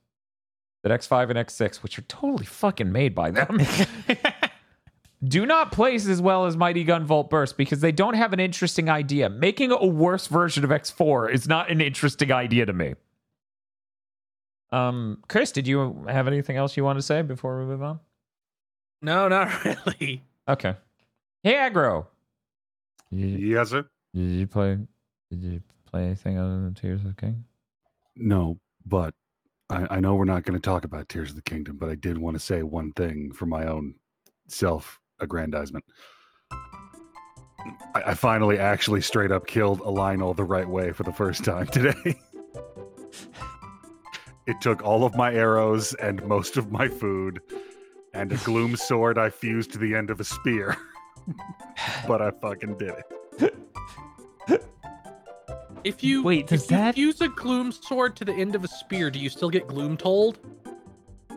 [0.83, 3.59] that X5 and X6, which are totally fucking made by them,
[5.23, 8.89] do not place as well as Mighty Gunvolt Burst because they don't have an interesting
[8.89, 9.29] idea.
[9.29, 12.95] Making a worse version of X4 is not an interesting idea to me.
[14.71, 17.99] Um, Kris, did you have anything else you want to say before we move on?
[19.01, 20.23] No, not really.
[20.47, 20.75] Okay.
[21.43, 22.07] Hey, Aggro.
[23.11, 23.85] You, Yes, sir.
[24.13, 24.77] did you play?
[25.29, 27.43] Did you play anything other than Tears of the King?
[28.15, 29.13] No, but
[29.73, 31.95] I, I know we're not going to talk about Tears of the Kingdom, but I
[31.95, 33.95] did want to say one thing for my own
[34.47, 35.83] self aggrandizement.
[37.95, 41.43] I, I finally actually straight up killed a Lynel the right way for the first
[41.43, 41.93] time today.
[44.47, 47.41] it took all of my arrows and most of my food
[48.13, 50.77] and a gloom sword I fused to the end of a spear.
[52.07, 52.93] but I fucking did
[53.39, 54.65] it.
[55.83, 58.63] If you Wait, does if you that- fuse a gloom sword to the end of
[58.63, 60.39] a spear, do you still get gloom told?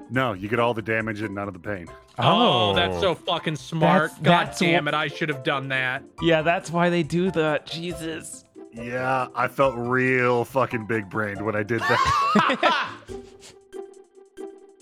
[0.08, 1.88] No, you get all the damage and none of the pain.
[2.18, 4.10] Oh, that's so fucking smart.
[4.10, 6.02] That's- God that's damn wh- it, I should have done that.
[6.22, 7.66] Yeah, that's why they do that.
[7.66, 8.44] Jesus.
[8.72, 12.90] Yeah, I felt real fucking big brained when I did that.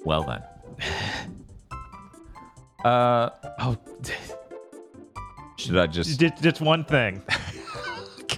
[0.05, 0.43] Well then.
[2.85, 3.79] Uh, Oh,
[5.57, 6.21] should I just?
[6.21, 7.23] just, just one thing.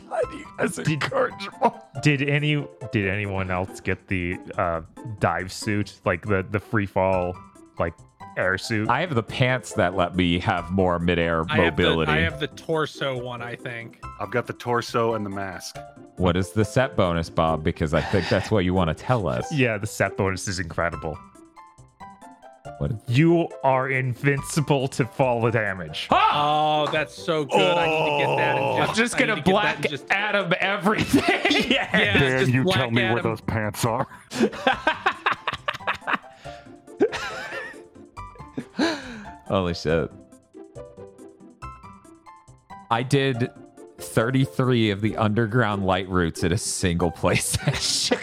[0.09, 1.83] God, you guys Did- incorrigible.
[2.03, 4.83] Did any did anyone else get the uh,
[5.19, 7.35] dive suit, like the the free fall,
[7.79, 7.95] like
[8.37, 8.89] air suit?
[8.91, 12.13] I have the pants that let me have more midair I have, the, mobility.
[12.13, 13.99] I have the torso one, I think.
[14.21, 15.77] I've got the torso and the mask.
[16.17, 17.65] What is the set bonus, Bob?
[17.65, 19.51] Because I think that's what you want to tell us.
[19.53, 21.19] yeah, the set bonus is incredible.
[22.79, 26.09] What is- You are invincible to fall damage.
[26.11, 27.59] Oh, that's so good.
[27.59, 28.57] I need to get that.
[28.57, 31.23] And oh, just, I'm just gonna to get that black and just, Adam everything.
[31.71, 33.13] yeah, just black Adam.
[33.15, 34.07] Where those pants are.
[39.49, 40.11] Holy shit.
[42.91, 43.51] I did
[43.99, 48.19] 33 of the underground light routes at a single play session.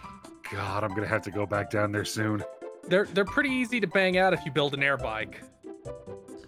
[0.52, 2.42] God, I'm gonna have to go back down there soon.
[2.88, 5.42] They're they're pretty easy to bang out if you build an air bike.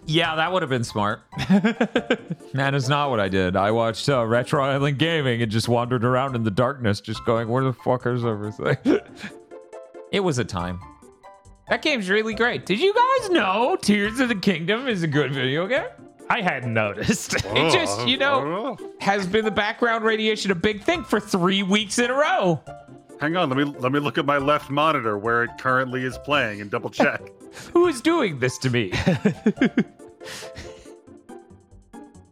[0.05, 1.21] yeah, that would have been smart.
[1.49, 3.55] that is not what I did.
[3.55, 7.47] I watched uh, Retro Island Gaming and just wandered around in the darkness, just going,
[7.47, 8.77] where the fuck is everything?
[10.11, 10.79] it was a time.
[11.69, 12.65] That game's really great.
[12.65, 15.85] Did you guys know Tears of the Kingdom is a good video game?
[16.27, 17.35] I hadn't noticed.
[17.45, 18.91] It just, you I know, don't know.
[19.01, 22.61] has been the background radiation a big thing for three weeks in a row.
[23.19, 26.17] Hang on, let me let me look at my left monitor where it currently is
[26.19, 27.21] playing and double check.
[27.73, 28.91] Who is doing this to me?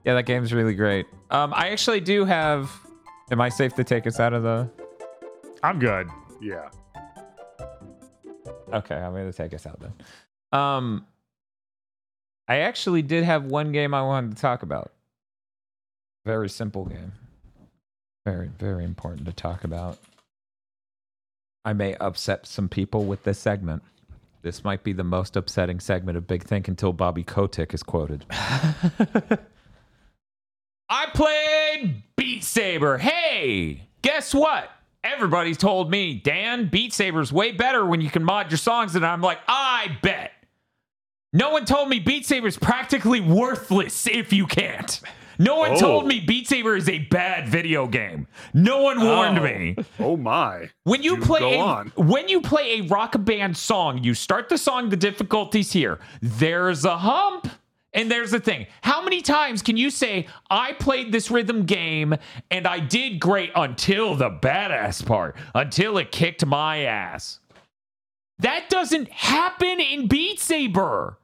[0.05, 1.05] yeah, that game's really great.
[1.29, 2.71] Um, I actually do have.
[3.29, 4.69] Am I safe to take us out of the?
[5.61, 6.07] I'm good.
[6.41, 6.69] yeah.
[8.73, 9.93] Okay, I'm gonna take us out then.
[10.53, 11.05] Um,
[12.47, 14.93] I actually did have one game I wanted to talk about.
[16.25, 17.11] Very simple game.
[18.25, 19.97] Very, very important to talk about.
[21.67, 23.83] I may upset some people with this segment.
[24.41, 28.23] This might be the most upsetting segment of Big Think until Bobby Kotick is quoted.
[28.31, 29.41] I
[31.13, 32.97] played Beat Saber.
[32.97, 34.69] Hey, guess what?
[35.03, 39.05] Everybody told me, Dan, Beat Saber's way better when you can mod your songs, and
[39.05, 40.31] I'm like, I bet.
[41.33, 45.01] No one told me Beat Saber's practically worthless if you can't.
[45.39, 45.79] No one Oh.
[45.79, 48.27] told me Beat Saber is a bad video game.
[48.53, 49.43] No one warned Oh.
[49.43, 49.75] me.
[49.99, 50.69] Oh my.
[50.83, 51.91] When you Do play a, on.
[51.95, 55.99] when you play a rock band song, you start the song, the difficulties here.
[56.21, 57.47] There's a hump
[57.93, 58.67] and there's a thing.
[58.81, 62.15] How many times can you say, I played this rhythm game
[62.51, 67.39] and I did great until the badass part, until it kicked my ass?
[68.39, 71.17] That doesn't happen in Beat Saber.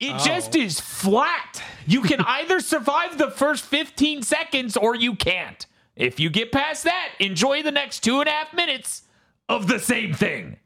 [0.00, 0.24] It Oh.
[0.24, 1.62] just is flat.
[1.86, 5.66] You can either survive the first 15 seconds or you can't.
[5.94, 9.02] If you get past that, enjoy the next two and a half minutes
[9.48, 10.58] of the same thing.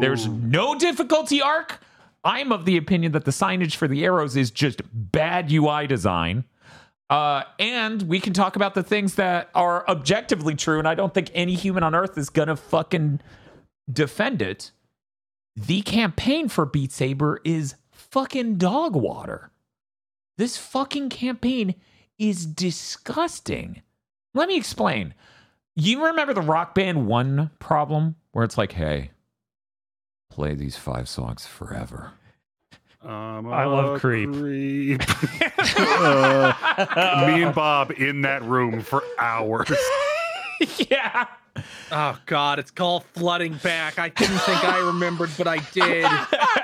[0.00, 1.80] There's no difficulty arc.
[2.24, 6.44] I'm of the opinion that the signage for the arrows is just bad UI design.
[7.10, 11.12] Uh, and we can talk about the things that are objectively true, and I don't
[11.12, 13.20] think any human on earth is gonna fucking
[13.92, 14.70] defend it.
[15.56, 17.74] The campaign for Beat Saber is
[18.12, 19.50] fucking dog water.
[20.38, 21.74] This fucking campaign
[22.18, 23.82] is disgusting.
[24.34, 25.14] Let me explain.
[25.74, 29.10] You remember the Rock Band 1 problem where it's like, hey,
[30.30, 32.12] play these five songs forever.
[33.02, 34.32] I'm I love a Creep.
[34.32, 35.02] creep.
[36.04, 39.70] Uh, me and Bob in that room for hours.
[40.90, 41.26] yeah.
[41.90, 43.98] Oh God, it's called flooding back.
[43.98, 46.04] I didn't think I remembered, but I did.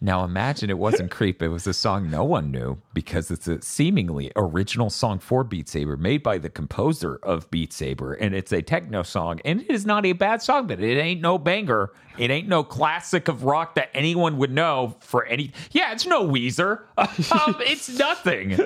[0.00, 3.62] Now imagine it wasn't Creep, it was a song no one knew because it's a
[3.62, 8.52] seemingly original song for Beat Saber made by the composer of Beat Saber and it's
[8.52, 11.92] a techno song and it is not a bad song but it ain't no banger.
[12.18, 16.28] It ain't no classic of rock that anyone would know for any Yeah, it's no
[16.28, 16.82] Weezer.
[16.98, 18.58] um, it's nothing.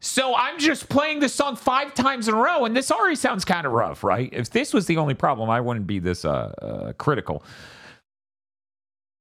[0.00, 3.44] So I'm just playing this song 5 times in a row and this already sounds
[3.44, 4.30] kind of rough, right?
[4.32, 7.44] If this was the only problem, I wouldn't be this uh, uh critical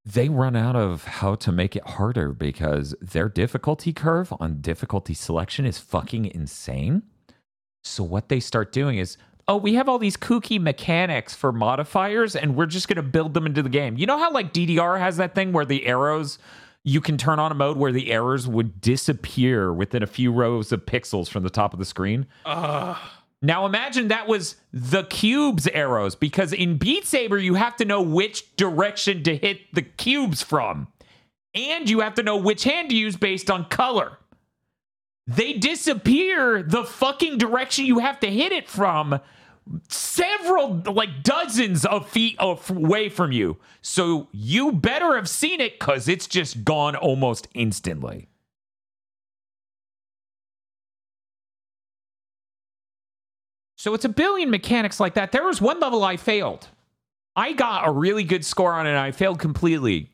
[0.06, 5.14] they run out of how to make it harder because their difficulty curve on difficulty
[5.14, 7.04] selection is fucking insane.
[7.84, 12.36] So what they start doing is, oh, we have all these kooky mechanics for modifiers
[12.36, 13.98] and we're just going to build them into the game.
[13.98, 16.40] You know how like DDR has that thing where the arrows
[16.84, 20.72] you can turn on a mode where the errors would disappear within a few rows
[20.72, 22.26] of pixels from the top of the screen?
[23.42, 28.02] Now imagine that was the cube's arrows because in Beat Saber you have to know
[28.02, 30.88] which direction to hit the cubes from.
[31.56, 34.18] And you have to know which hand to use based on color.
[35.28, 39.20] They disappear the fucking direction you have to hit it from
[39.90, 43.58] several like dozens of feet away from you.
[43.82, 48.31] So you better have seen it cuz it's just gone almost instantly.
[53.82, 55.32] So it's a billion mechanics like that.
[55.32, 56.68] There was one level I failed.
[57.36, 60.12] I got a really good score on it and I failed completely.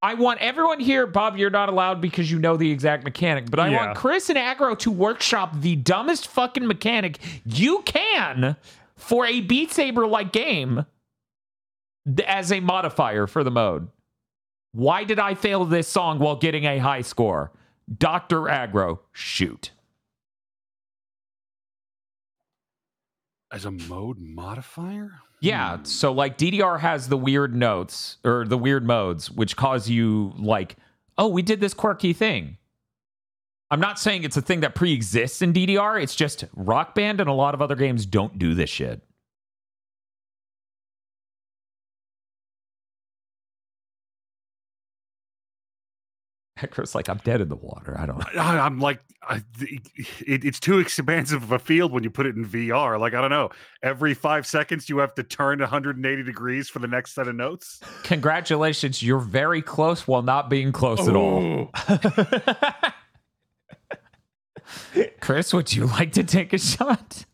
[0.00, 3.58] I want everyone here, Bob, you're not allowed because you know the exact mechanic, but
[3.58, 3.84] I Yeah.
[3.86, 8.54] want Kris and Aggro to workshop the dumbest fucking mechanic you can
[8.94, 10.86] for a Beat Saber like game
[12.24, 13.88] as a modifier for the mode.
[14.70, 17.50] Why did I fail this song while getting a high score?
[17.92, 18.42] Dr.
[18.42, 19.72] Aggro, shoot.
[23.52, 25.20] As a mode modifier?
[25.40, 25.84] Yeah, Hmm.
[25.84, 30.76] so like DDR has the weird notes or the weird modes, which cause you like,
[31.18, 32.58] oh, we did this quirky thing.
[33.72, 36.02] I'm not saying it's a thing that pre-exists in DDR.
[36.02, 39.00] It's just Rock Band and a lot of other games don't do this shit.
[46.60, 47.98] Hector's like, I'm dead in the water.
[47.98, 48.22] I don't.
[48.36, 52.36] I, I'm like, I, it, it's too expansive of a field when you put it
[52.36, 53.00] in VR.
[53.00, 53.48] Like, I don't know.
[53.82, 57.80] Every five seconds, you have to turn 180 degrees for the next set of notes.
[58.02, 61.70] Congratulations, you're very close while not being close at all.
[65.20, 67.24] Kris, would you like to take a shot?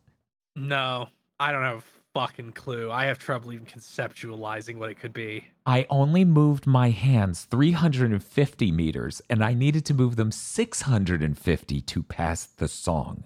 [0.55, 1.09] No,
[1.41, 1.83] I don't have a
[2.17, 2.91] fucking clue.
[2.91, 5.49] I have trouble even conceptualizing what it could be.
[5.67, 12.03] I only moved my hands 350 meters and I needed to move them 650 to
[12.03, 13.25] pass the song.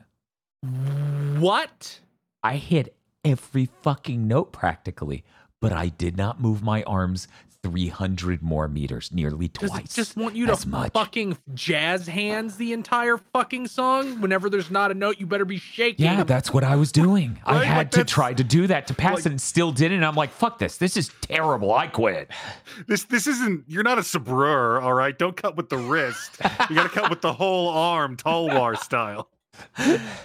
[1.38, 2.00] What?
[2.42, 5.22] I hit every fucking note practically,
[5.60, 7.28] but I did not move my arms
[7.62, 9.84] 300 more meters, nearly Does twice.
[9.84, 10.92] it just want you to much.
[10.92, 14.20] fucking jazz hands the entire fucking song?
[14.20, 16.04] Whenever there's not a note, you better be shaking.
[16.06, 17.38] Yeah, that's what I was doing.
[17.44, 19.96] I had like to try to do that to pass like- it and still didn't.
[19.98, 20.78] And I'm like, fuck this.
[20.78, 21.72] This is terrible.
[21.74, 22.30] I quit.
[22.86, 23.64] This this isn't.
[23.68, 25.16] You're not a sabreur, all right.
[25.16, 26.38] Don't cut with the wrist.
[26.68, 29.28] You got to cut with the whole arm, Talwar style.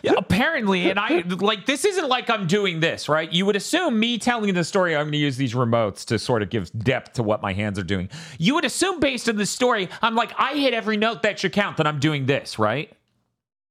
[0.04, 3.32] Yeah, apparently, and I like this isn't like I'm doing this, right?
[3.32, 6.42] You would assume me telling the story, I'm going to use these remotes to sort
[6.42, 8.10] of give depth to what my hands are doing.
[8.38, 11.54] You would assume, based on the story, I'm like, I hit every note that should
[11.54, 12.95] count that I'm doing this, right?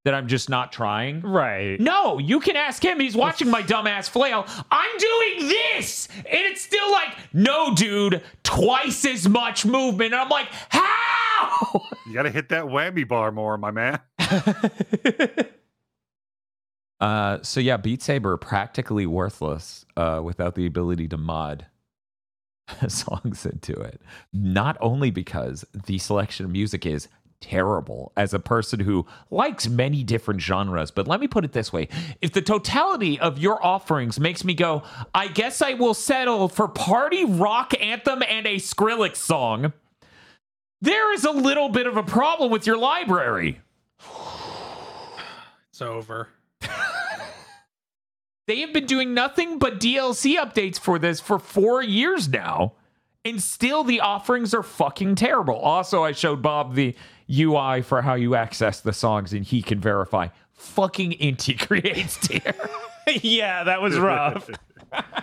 [0.04, 1.22] That I'm just not trying.
[1.22, 1.80] Right.
[1.80, 3.00] No, you can ask him.
[3.00, 4.46] He's watching my dumbass flail.
[4.70, 6.08] I'm doing this.
[6.16, 10.12] And it's still like, no, dude, twice as much movement.
[10.12, 11.86] And I'm like, how?
[12.06, 13.98] You got to hit that whammy bar more, my man.
[17.00, 21.66] Uh, so yeah, Beat Saber practically worthless uh, without the ability to mod
[22.88, 24.00] songs into it.
[24.32, 27.08] Not only because the selection of music is
[27.40, 31.72] terrible as a person who likes many different genres, but let me put it this
[31.72, 31.88] way.
[32.20, 34.82] If the totality of your offerings makes me go,
[35.14, 39.72] I guess I will settle for party rock anthem and a Skrillex song,
[40.80, 43.60] there is a little bit of a problem with your library.
[45.70, 46.28] It's over.
[48.46, 52.74] They have been doing nothing but DLC updates for this for four years now.
[53.24, 55.56] And still, the offerings are fucking terrible.
[55.56, 56.94] Also, I showed Bob the
[57.30, 62.54] UI for how you access the songs, and he can verify fucking Inti creates tier.
[63.22, 64.48] yeah, that was rough.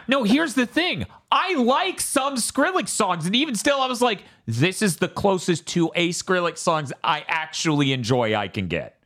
[0.08, 1.06] no, here's the thing.
[1.32, 5.68] I like some Skrillex songs, and even still, I was like, this is the closest
[5.68, 8.97] to a Skrillex songs I actually enjoy I can get.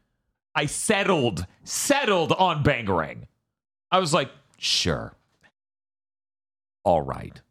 [0.56, 3.28] I settled, settled on Bangarang.
[3.92, 5.14] I was like, sure.
[6.84, 7.42] All right.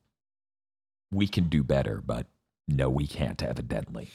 [1.12, 2.26] We can do better, but
[2.66, 4.10] no, we can't, evidently.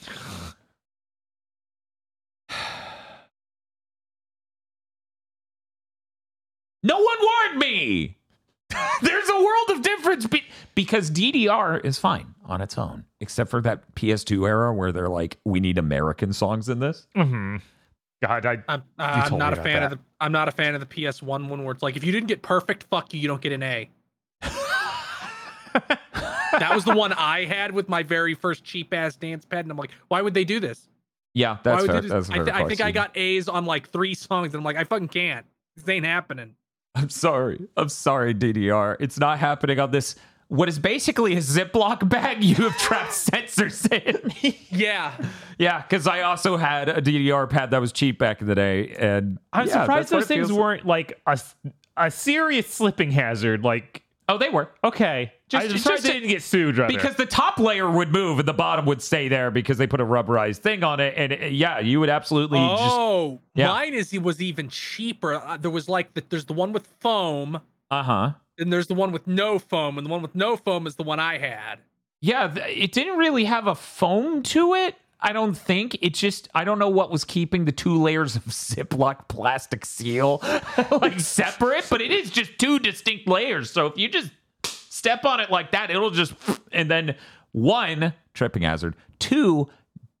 [6.82, 8.16] No one warned me.
[9.02, 13.60] There's a world of difference be- because DDR is fine on its own, except for
[13.62, 17.06] that PS2 era where they're like, we need American songs in this.
[17.14, 17.56] hmm
[18.22, 19.98] God, I I'm, uh, I'm not a about fan of the.
[20.20, 22.42] I'm not a fan of the PS1 one where it's like, if you didn't get
[22.42, 23.88] perfect, fuck you, you don't get an A.
[25.72, 29.70] that was the one I had with my very first cheap ass dance pad, and
[29.70, 30.86] I'm like, why would they do this?
[31.32, 32.02] Yeah, that's fair.
[32.02, 32.28] That's this?
[32.28, 34.64] a I, fair th- I think I got A's on like three songs, and I'm
[34.64, 35.46] like, I fucking can't.
[35.76, 36.56] This ain't happening.
[36.94, 37.68] I'm sorry.
[37.76, 38.96] I'm sorry, DDR.
[39.00, 40.16] It's not happening on this.
[40.48, 44.54] What is basically a Ziploc bag you have trapped sensors in.
[44.70, 45.14] Yeah,
[45.58, 48.94] yeah, because I also had a DDR pad that was cheap back in the day,
[48.98, 51.38] and I'm yeah, surprised those things weren't like a,
[51.96, 53.62] a serious slipping hazard.
[53.62, 56.78] Like, Oh, they were okay, Just- I'm just surprised a- didn't get sued.
[56.78, 56.92] Rather.
[56.94, 60.00] because the top layer would move and the bottom would stay there because they put
[60.00, 63.68] a rubberized thing on it, and uh, yeah, you would absolutely just Oh, Yeah.
[63.68, 65.34] mine is it was even cheaper.
[65.34, 67.60] Uh, there was like the, there's the one with foam,
[67.90, 68.32] uh huh.
[68.58, 71.02] and there's the one with no foam, and the one with no foam is the
[71.02, 71.80] one I had.
[72.22, 74.94] Yeah, th- it didn't really have a foam to it.
[75.22, 76.48] I don't think it just.
[76.54, 80.40] I don't know what was keeping the two layers of Ziploc plastic seal
[80.90, 83.70] like separate, but it is just two distinct layers.
[83.70, 84.30] So if you just
[84.64, 86.34] step on it like that, it'll just
[86.72, 87.16] and then
[87.52, 89.68] one tripping hazard, two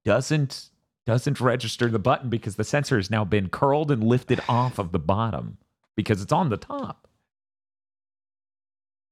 [0.04, 0.68] doesn't
[1.06, 4.92] doesn't register the button because the sensor has now been curled and lifted off of
[4.92, 5.56] the bottom
[5.96, 7.08] because it's on the top.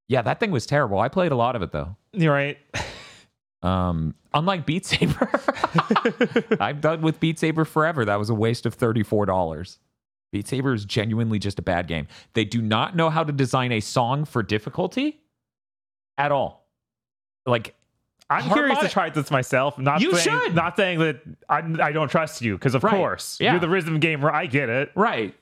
[0.07, 0.99] Yeah, that thing was terrible.
[0.99, 1.97] I played a lot of it though.
[2.13, 2.59] you're right.
[3.63, 5.29] Um, unlike Beat Saber,
[6.61, 8.05] I've done with Beat Saber forever.
[8.05, 9.79] That was a waste of thirty-four dollars.
[10.31, 12.07] Beat Saber is genuinely just a bad game.
[12.35, 15.21] They do not know how to design a song for difficulty
[16.19, 16.67] at all.
[17.47, 17.75] Like,
[18.29, 19.79] I'm curious to try this myself.
[19.79, 20.55] Not You saying, should.
[20.55, 22.95] Not saying that I, I don't trust you, because of Right.
[22.95, 23.53] course Yeah.
[23.53, 24.31] you're the rhythm gamer.
[24.31, 24.91] I get it.
[24.95, 25.35] Right.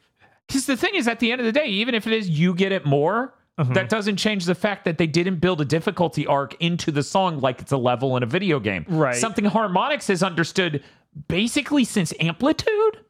[0.47, 2.55] Because the thing is, at the end of the day, even if it is you
[2.55, 3.73] get it more, Uh-huh.
[3.73, 7.41] that doesn't change the fact that they didn't build a difficulty arc into the song
[7.41, 8.85] like it's a level in a video game.
[8.87, 9.17] Right.
[9.17, 10.85] Something Harmonix has understood
[11.29, 13.01] basically since Amplitude.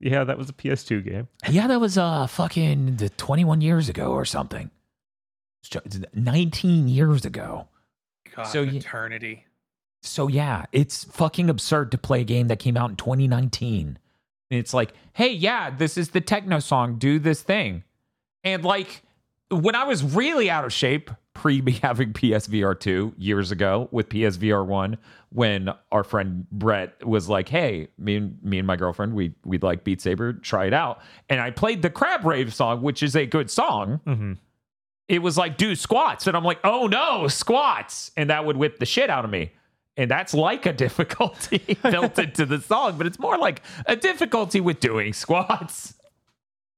[0.00, 1.28] Yeah, that was a PS2 game.
[1.50, 4.70] Yeah, that was uh fucking the 21 years ago or something.
[6.14, 7.68] 19 years ago.
[8.34, 9.46] God, So you- eternity.
[10.02, 13.98] So yeah, it's fucking absurd to play a game that came out in 2019.
[14.50, 16.98] And it's like, hey, yeah, this is the techno song.
[16.98, 17.84] Do this thing.
[18.44, 19.02] And like
[19.50, 24.08] when I was really out of shape, pre me having PSVR 2 years ago with
[24.08, 24.98] PSVR 1,
[25.32, 29.62] when our friend Brett was like, hey, me and me and my girlfriend, we we'd
[29.62, 31.00] like Beat Saber, try it out.
[31.28, 34.32] And I played the Crab Rave song, which is a good song Mm-hmm.
[35.08, 38.78] it was like do squats and i'm like oh no squats and that would whip
[38.78, 39.52] the shit out of me
[40.00, 44.60] and that's like a difficulty built into the song but it's more like a difficulty
[44.60, 45.94] with doing squats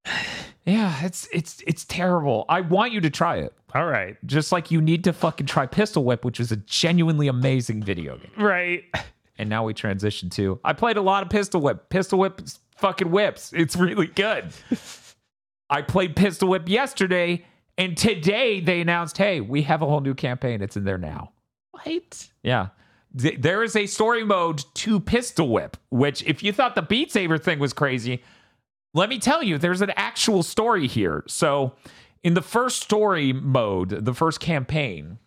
[0.67, 4.17] yeah it's it's it's terrible i want you to try it All right.
[4.27, 8.17] just like you need to fucking try pistol whip which is a genuinely amazing video
[8.19, 8.85] game Right.
[9.39, 11.89] and now we transition to I played a lot of Pistol Whip.
[11.89, 12.41] Pistol Whip
[12.77, 13.53] fucking whips.
[13.53, 14.51] It's really good.
[15.71, 17.45] I played Pistol Whip yesterday,
[17.79, 20.61] and today they announced, hey, we have a whole new campaign.
[20.63, 21.33] It's in there now.
[21.71, 22.29] What?
[22.43, 22.69] Yeah.
[23.19, 27.13] Th- There is a story mode to Pistol Whip, which, if you thought the Beat
[27.13, 28.23] Saber thing was crazy,
[28.95, 31.25] let me tell you, there's an actual story here.
[31.27, 31.73] So,
[32.23, 35.19] in the first story mode, the first campaign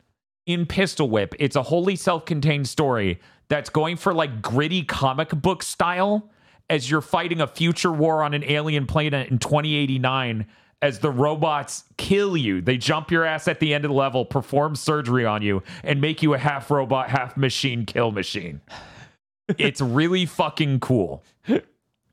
[0.45, 5.29] in Pistol Whip, it's a wholly self contained story that's going for like gritty comic
[5.29, 6.29] book style
[6.69, 10.45] as you're fighting a future war on an alien planet in 2089
[10.81, 12.61] as the robots kill you.
[12.61, 15.99] They jump your ass at the end of the level, perform surgery on you, and
[16.01, 18.61] make you a half robot, half machine kill machine.
[19.57, 21.23] it's really fucking cool.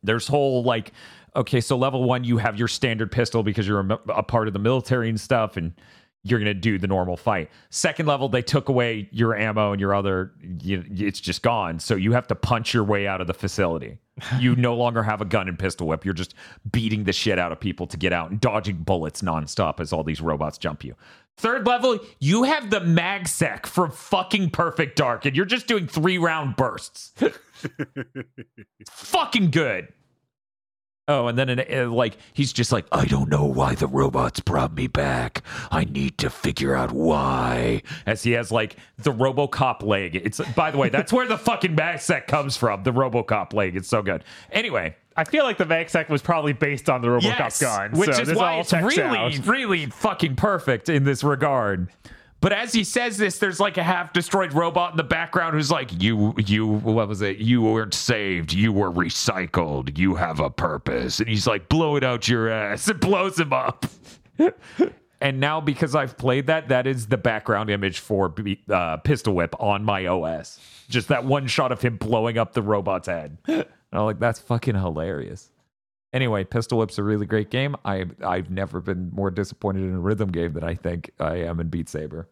[0.02, 0.92] There's whole like,
[1.36, 4.52] okay, so level one, you have your standard pistol because you're a, a part of
[4.52, 5.72] the military and stuff, and
[6.24, 7.50] you're gonna do the normal fight.
[7.70, 11.80] Second level, they took away your ammo and your other, you, it's just gone.
[11.80, 13.98] So you have to punch your way out of the facility.
[14.38, 16.04] You no longer have a gun and pistol whip.
[16.04, 16.34] You're just
[16.70, 20.04] beating the shit out of people to get out and dodging bullets nonstop as all
[20.04, 20.94] these robots jump you.
[21.38, 26.18] Third level, you have the MagSec from fucking Perfect Dark, and you're just doing three
[26.18, 27.12] round bursts.
[27.20, 29.88] It's fucking good.
[31.08, 34.72] Oh, and then uh, like he's just like, I don't know why the robots brought
[34.74, 35.42] me back.
[35.70, 37.82] I need to figure out why.
[38.06, 40.14] As he has like the RoboCop leg.
[40.14, 42.84] It's by the way, that's where the fucking set comes from.
[42.84, 43.74] The RoboCop leg.
[43.74, 44.22] It's so good.
[44.52, 48.14] Anyway, I feel like the MagSec was probably based on the RoboCop yes, gun, which
[48.14, 49.46] so is why all it's really, out.
[49.46, 51.88] really fucking perfect in this regard.
[52.42, 55.70] But as he says this, there's like a half destroyed robot in the background who's
[55.70, 57.38] like, "You, you, what was it?
[57.38, 58.52] You weren't saved.
[58.52, 59.96] You were recycled.
[59.96, 63.52] You have a purpose." And he's like, "Blow it out your ass." It blows him
[63.52, 63.86] up.
[65.20, 68.34] and now, because I've played that, that is the background image for
[68.68, 70.58] uh, Pistol Whip on my OS.
[70.88, 73.38] Just that one shot of him blowing up the robot's head.
[73.46, 75.52] And I'm like, that's fucking hilarious.
[76.12, 77.76] Anyway, Pistol Whip's a really great game.
[77.84, 81.60] I I've never been more disappointed in a rhythm game than I think I am
[81.60, 82.28] in Beat Saber.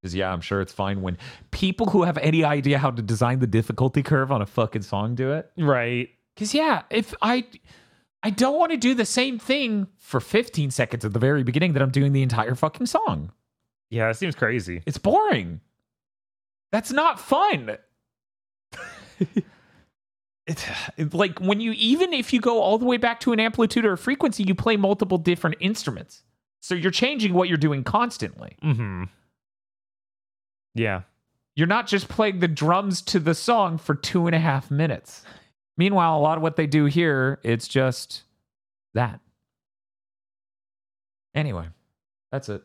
[0.00, 1.18] Because yeah, I'm sure it's fine when
[1.50, 5.14] people who have any idea how to design the difficulty curve on a fucking song
[5.14, 5.50] do it.
[5.56, 6.10] Right.
[6.34, 7.46] Because yeah, if I
[8.22, 11.72] I don't want to do the same thing for 15 seconds at the very beginning
[11.74, 13.32] that I'm doing the entire fucking song.
[13.90, 14.82] Yeah, it seems crazy.
[14.86, 15.60] It's boring.
[16.70, 17.78] That's not fun.
[20.46, 20.64] it's
[20.96, 23.84] it's like when you even if you go all the way back to an amplitude
[23.84, 26.22] or a frequency, you play multiple different instruments.
[26.60, 28.56] So you're changing what you're doing constantly.
[28.62, 29.04] Mm-hmm.
[30.78, 31.02] Yeah.
[31.56, 35.24] You're not just playing the drums to the song for two and a half minutes.
[35.76, 38.22] Meanwhile, a lot of what they do here, it's just
[38.94, 39.20] that.
[41.34, 41.66] Anyway,
[42.30, 42.62] that's it.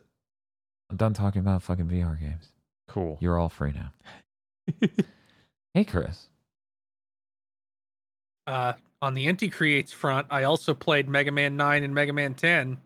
[0.90, 2.48] I'm done talking about fucking VR games.
[2.88, 3.18] Cool.
[3.20, 3.92] You're all free now.
[5.74, 6.28] hey, Kris.
[8.46, 12.34] Uh, on the Inti Creates front, I also played Mega Man 9 and Mega Man
[12.34, 12.76] 10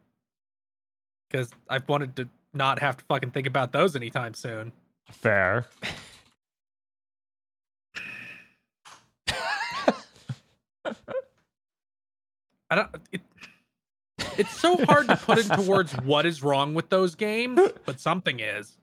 [1.28, 4.72] because I wanted to not have to fucking think about those anytime soon.
[5.10, 5.66] Fair.
[12.70, 12.88] I don't.
[13.12, 13.22] It,
[14.36, 18.40] it's so hard to put into words what is wrong with those games, but something
[18.40, 18.76] is.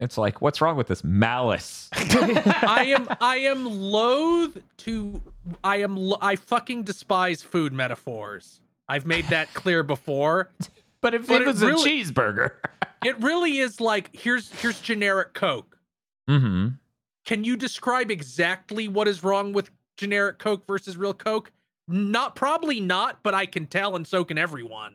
[0.00, 1.90] It's like, what's wrong with this malice?
[1.92, 5.20] I am I am loath to
[5.62, 8.60] I am I fucking despise food metaphors.
[8.88, 10.50] I've made that clear before.
[11.02, 12.50] But if But it it was really- a cheeseburger,
[13.04, 15.78] it really is like here's here's generic Coke.
[16.28, 16.68] Mm-hmm.
[17.24, 21.52] Can you describe exactly what is wrong with generic Coke versus real Coke?
[21.88, 24.94] Not probably not, but I can tell, and so can everyone.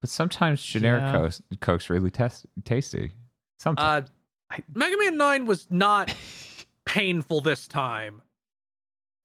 [0.00, 1.12] But sometimes generic Yeah.
[1.12, 3.12] Coke's, Coke's really tes- tasty.
[3.60, 4.10] Sometimes.
[4.50, 6.14] Uh, Mega Man Nine was not
[6.86, 8.20] painful this time.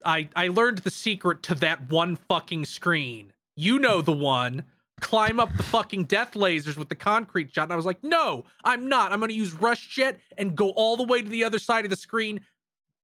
[0.06, 3.34] I I learned the secret to that one fucking screen.
[3.56, 4.64] You know the one.
[5.00, 7.64] Climb up the fucking death lasers with the concrete shot.
[7.64, 9.12] And I was like, no, I'm not.
[9.12, 11.92] I'm gonna use Rush Jet and go all the way to the other side of
[11.92, 12.42] the screen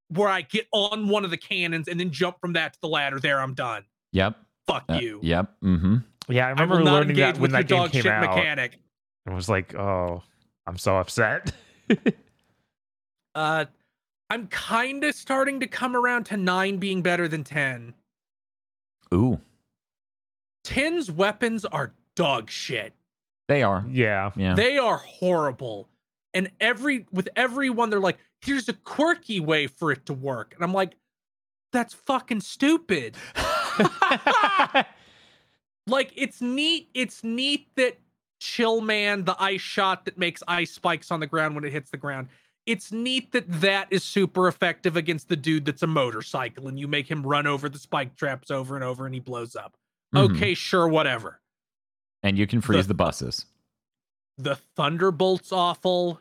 [0.10, 2.88] where I get on one of the cannons and then jump from that to the
[2.88, 3.20] ladder.
[3.20, 3.84] There, I'm done.
[4.12, 4.36] yep.
[4.66, 5.20] Fuck Uh, you.
[5.22, 5.52] Yep.
[5.64, 5.96] Mm-hmm.
[6.30, 7.92] Yeah, I I remember will not learning engage that when with your that game dog
[7.92, 8.36] came out.
[8.38, 8.80] mechanic.
[9.28, 10.24] I was like, oh,
[10.66, 11.52] I'm so upset.
[13.36, 13.66] Uh,
[14.30, 17.94] I'm kind of starting to come around to nine being better than ten.
[19.14, 19.40] Ooh,
[20.66, 22.94] 10's weapons are dog shit.
[23.48, 23.86] they are.
[23.90, 24.32] yeah.
[24.36, 24.56] Yeah.
[24.56, 25.90] They are horrible.
[26.34, 30.54] And every with everyone, they're like, here's a quirky way for it to work.
[30.56, 30.96] And I'm like,
[31.72, 33.18] that's fucking stupid.
[35.88, 36.90] Like, it's neat.
[36.94, 38.00] It's neat that
[38.40, 41.90] Chill Man, the ice shot that makes ice spikes on the ground when it hits
[41.92, 42.30] the ground.
[42.66, 46.88] It's neat that that is super effective against the dude that's a motorcycle and you
[46.88, 49.76] make him run over the spike traps over and over and he blows up.
[50.14, 50.36] Mhm.
[50.36, 51.40] Okay, sure, whatever.
[52.22, 53.46] And you can freeze the buses.
[54.38, 56.20] the thunderbolt's awful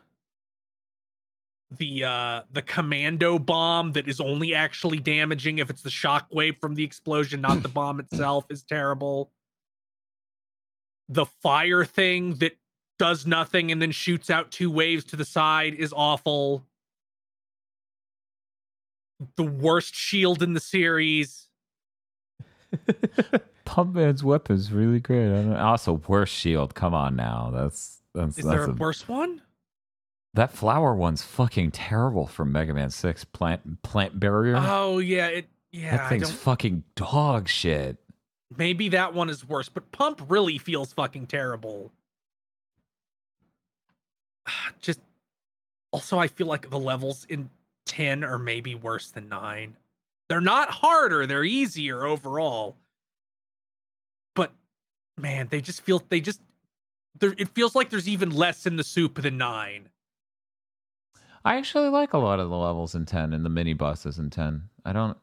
[1.70, 6.74] the uh the commando bomb that is only actually damaging if it's the shockwave from
[6.74, 9.32] the explosion not the bomb itself is terrible
[11.09, 12.59] the fire thing that
[12.99, 16.66] does nothing and then shoots out two waves to the side is awful
[19.36, 21.49] the worst shield in the series
[23.64, 25.26] Pump Man's weapon's really great.
[25.26, 26.74] I don't, also, worst shield.
[26.74, 27.50] Come on now.
[27.52, 29.42] That's that's is that's there a a- worse one
[30.34, 33.24] that flower one's fucking terrible from Mega Man Six.
[33.24, 34.56] Plant plant barrier.
[34.58, 37.98] oh yeah it yeah that thing's fucking dog shit.
[38.56, 41.90] Maybe that one is worse, but Pump really feels fucking terrible.
[44.80, 45.00] Just
[45.90, 47.50] also, I feel like the levels in
[47.86, 49.76] 10 are maybe worse than 9.
[50.28, 52.76] They're not harder, they're easier overall.
[55.16, 56.40] But man, they just feel they just
[57.18, 59.88] there it feels like there's even less in the soup than 9.
[61.44, 64.30] I actually like a lot of the levels in ten and the mini bosses in
[64.30, 64.68] ten.
[64.84, 65.18] I don't.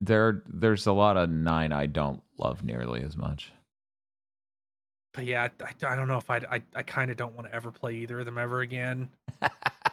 [0.00, 3.52] There, there's a lot of nine I don't love nearly as much.
[5.12, 7.48] But yeah, I, I, I don't know if I'd, I I kind of don't want
[7.48, 9.10] to ever play either of them ever again.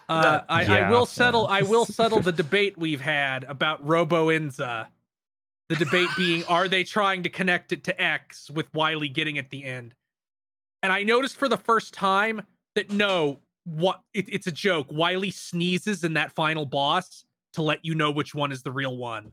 [0.07, 1.47] Uh, I, I will settle.
[1.49, 4.87] I will settle the debate we've had about Roboenza.
[5.69, 9.49] The debate being, are they trying to connect it to X with Wily getting at
[9.49, 9.95] the end?
[10.83, 12.43] And I noticed for the first time
[12.75, 14.87] that no, what it, it's a joke.
[14.91, 18.95] Wily sneezes in that final boss to let you know which one is the real
[18.97, 19.31] one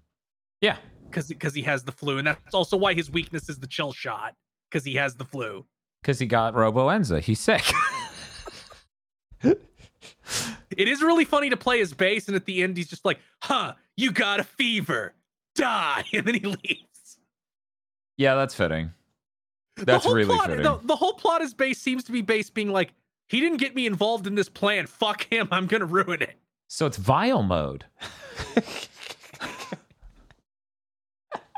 [0.62, 3.66] Yeah, because because he has the flu, and that's also why his weakness is the
[3.66, 4.34] chill shot
[4.70, 5.66] because he has the flu.
[6.00, 7.62] because he got Roboenza, He's sick.
[10.74, 13.18] It is really funny to play his Bass, and at the end, he's just like,
[13.42, 15.14] "Huh, you got a fever,
[15.54, 17.18] die," and then he leaves.
[18.16, 18.92] yeah, that's fitting.
[19.76, 20.62] The That's whole really plot, fitting.
[20.64, 22.92] The, the whole plot is Bass seems to be based being like,
[23.30, 24.86] he didn't get me involved in this plan.
[24.86, 25.48] Fuck him.
[25.50, 26.36] I'm gonna ruin it.
[26.68, 27.86] So it's vile mode.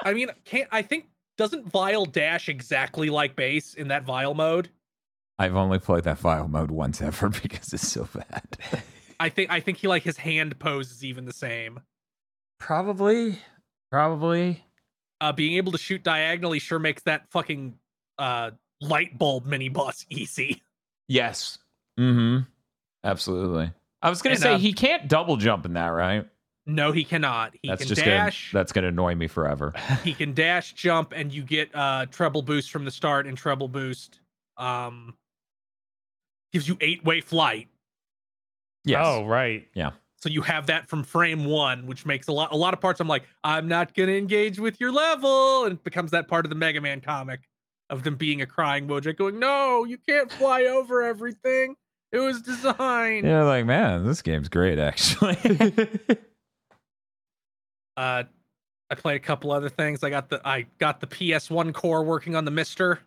[0.04, 4.68] I mean, can't I think doesn't Vile dash exactly like Bass in that Vile mode?
[5.38, 8.56] I've only played that Vile mode once ever because it's so bad.
[9.18, 11.80] I think I think he like his hand pose is even the same.
[12.60, 13.38] Probably,
[13.94, 14.60] probably.
[15.20, 17.74] Uh, being able to shoot diagonally sure makes that fucking
[18.18, 20.62] uh light bulb mini boss easy.
[21.06, 21.58] Yes.
[21.98, 22.42] Mm-hmm.
[23.04, 23.72] Absolutely.
[24.02, 26.28] I was gonna And, say uh, he can't double jump in that, right?
[26.66, 27.54] No, he cannot.
[27.62, 28.50] He that's can just dash.
[28.50, 29.72] gonna that's gonna annoy me forever.
[30.02, 33.68] he can dash, jump, and you get uh treble boost from the start and treble
[33.68, 34.18] boost.
[34.56, 35.14] Um
[36.52, 37.68] gives you eight way flight.
[38.84, 39.04] Yes.
[39.06, 39.68] Oh, right.
[40.24, 42.98] So you have that from frame one, which makes a lot a lot of parts.
[42.98, 46.48] I'm like, I'm not gonna engage with your level, and it becomes that part of
[46.48, 47.40] the Mega Man comic
[47.90, 51.76] of them being a crying Wojak going, No, you can't fly over everything.
[52.10, 53.26] It was designed.
[53.26, 55.36] Yeah, like man, this game's great actually.
[57.98, 58.24] Uh
[58.90, 60.02] I played a couple other things.
[60.02, 63.00] I got the I got the PS1 core working on the MiSTer.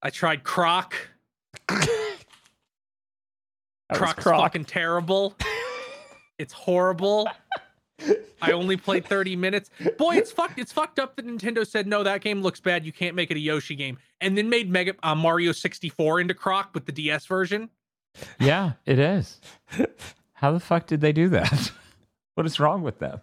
[0.00, 0.94] I tried Croc.
[3.92, 4.40] That was Croc's Croc.
[4.40, 5.36] fucking terrible.
[6.38, 7.28] it's horrible.
[8.40, 9.70] I only played 30 minutes.
[9.98, 10.58] Boy, it's fucked.
[10.58, 12.84] It's fucked up that Nintendo said no, that game looks bad.
[12.84, 16.34] You can't make it a Yoshi game, and then made Mega uh, Mario 64 into
[16.34, 17.70] Croc with the DS version.
[18.40, 19.40] Yeah, it is.
[20.34, 21.70] How the fuck did they do that?
[22.34, 23.20] what is wrong with them?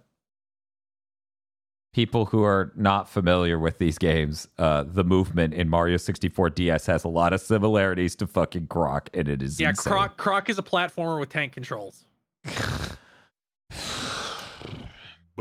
[1.94, 6.86] People who are not familiar with these games, uh, the movement in Mario 64 DS
[6.86, 9.92] has a lot of similarities to fucking Croc, and it is Yeah, insane.
[9.92, 12.06] Croc Croc is a platformer with tank controls.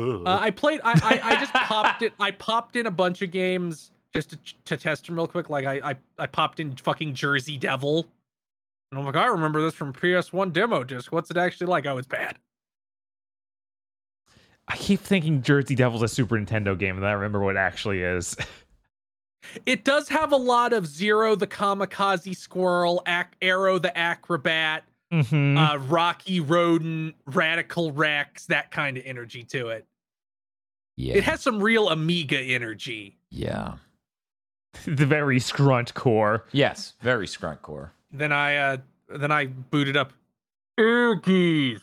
[0.00, 0.80] Uh, I played.
[0.84, 2.12] I, I I just popped it.
[2.20, 5.50] I popped in a bunch of games just to, to test them real quick.
[5.50, 8.06] Like I, I I popped in fucking Jersey Devil,
[8.92, 11.10] and I'm like, I remember this from PS1 demo disc.
[11.10, 11.84] What's it actually like?
[11.86, 12.38] Oh, it's bad.
[14.68, 17.58] I keep thinking Jersey Devil's a Super Nintendo game, and then I remember what it
[17.58, 18.36] actually is.
[19.64, 25.56] It does have a lot of Zero the Kamikaze Squirrel, Ac- Aero the Acro-Bat, hmm
[25.56, 29.86] uh, Rocky Rodent, Radical Rex, that kind of energy to it.
[30.96, 33.16] yeah, It has some real Amiga energy.
[33.30, 33.74] yeah,
[34.84, 36.44] the very scrunt core.
[36.52, 37.92] yes, very scrunt core.
[38.12, 38.76] Then I uh
[39.08, 40.12] then I booted up
[40.78, 41.80] Ehrgeiz.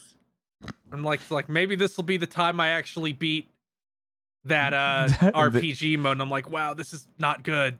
[0.95, 3.49] I'm like like maybe this will be the time I actually beat
[4.45, 6.13] that uh RPG mode.
[6.13, 7.77] And I'm like, wow, this is not good.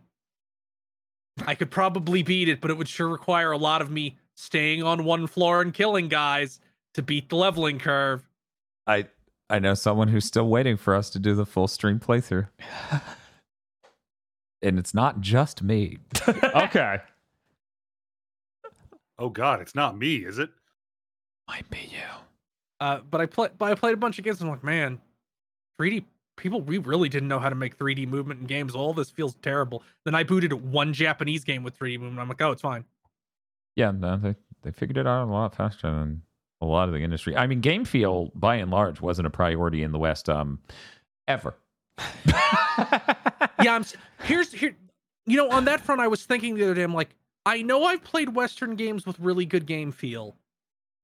[1.45, 4.84] I could probably beat it, but it would sure require a lot of me staying
[4.84, 6.59] on one floor and killing guys
[6.93, 8.28] to beat the leveling curve.
[8.88, 9.07] I
[9.49, 12.47] I know someone who's still waiting for us to do the full stream playthrough,
[14.61, 15.99] and it's not just me.
[16.28, 16.99] okay.
[19.20, 20.49] oh God, it's not me, is it?
[21.47, 22.24] Might be you.
[22.80, 24.41] Uh, but I played, but I played a bunch of games.
[24.41, 24.99] And I'm like, man,
[25.80, 26.05] 3D
[26.38, 28.76] people, we really didn't know how to make 3D movement in games.
[28.76, 29.84] All this feels terrible.
[30.03, 32.19] Then I booted one Japanese game with 3D movement.
[32.19, 32.86] I'm like, oh, it's fine.
[33.76, 36.21] Yeah, no, they they figured it out a lot faster than
[36.61, 37.36] a lot of the industry.
[37.36, 40.59] I mean, game feel by and large wasn't a priority in the West um
[41.28, 41.55] ever.
[42.26, 43.86] yeah, I'm.
[44.23, 44.76] Here's here.
[45.26, 46.84] You know, on that front, I was thinking the other day.
[46.84, 47.15] I'm like,
[47.45, 50.36] I know I've played Western games with really good game feel.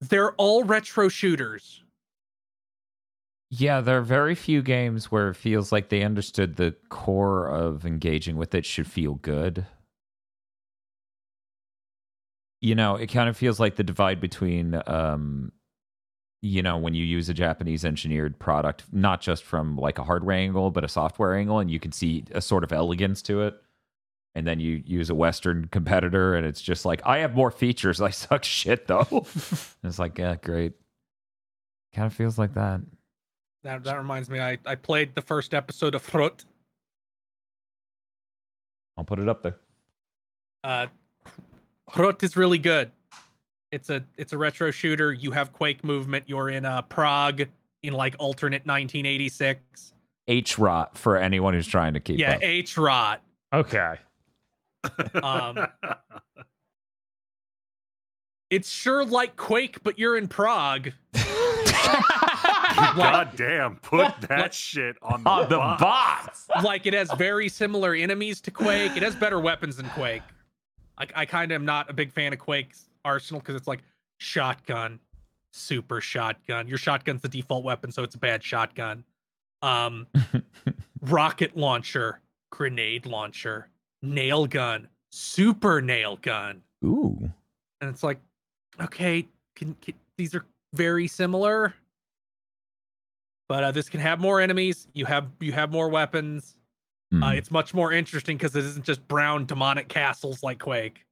[0.01, 1.83] They're all retro shooters.
[3.49, 7.85] Yeah, there are very few games where it feels like they understood the core of
[7.85, 9.67] engaging with it should feel good.
[12.61, 15.51] You know, it kind of feels like the divide between, um,
[16.41, 20.37] you know, when you use a Japanese engineered product, not just from like a hardware
[20.37, 23.55] angle, but a software angle, and you can see a sort of elegance to it.
[24.34, 27.99] And then you use a Western competitor, and it's just like, I have more features.
[27.99, 29.25] I suck shit, though.
[29.84, 30.73] It's like, yeah, great.
[31.93, 32.82] Kind of feels like that.
[33.63, 36.45] That that reminds me, I I played the first episode of Hrot.
[38.97, 39.57] I'll put it up there.
[40.63, 40.88] Uh,
[41.89, 42.91] Hrot is really good.
[43.71, 45.13] It's a it's a retro shooter.
[45.13, 46.25] You have Quake movement.
[46.27, 47.43] You're in uh, Prague
[47.84, 49.93] in like alternate 1986.
[50.27, 52.43] H rot for anyone who's trying to keep yeah, up.
[52.43, 53.21] H Rot.
[53.53, 53.95] Okay.
[55.21, 55.67] Um,
[58.51, 60.89] It's sure like Quake, but you're in Prague.
[61.13, 61.23] God
[63.38, 66.47] damn, put that shit on the, On the box.
[66.47, 66.63] box.
[66.65, 68.97] like it has very similar enemies to Quake.
[68.97, 70.21] It has better weapons than Quake.
[70.97, 73.84] I, I kind of am not a big fan of Quake's arsenal because it's like
[74.17, 74.99] shotgun,
[75.53, 76.67] super shotgun.
[76.67, 79.05] Your shotgun's the default weapon, so it's a bad shotgun.
[79.61, 80.07] Um,
[81.01, 82.19] rocket launcher,
[82.49, 83.69] grenade launcher,
[84.01, 87.17] nail gun, super nail gun, Ooh.
[87.81, 88.19] and it's like,
[88.81, 91.73] okay, can, can these are very similar,
[93.49, 94.87] but uh, this can have more enemies.
[94.93, 96.55] You have you have more weapons.
[97.13, 97.23] Uh, Hmm.
[97.37, 101.03] it's much more interesting because it isn't just brown demonic castles like Quake.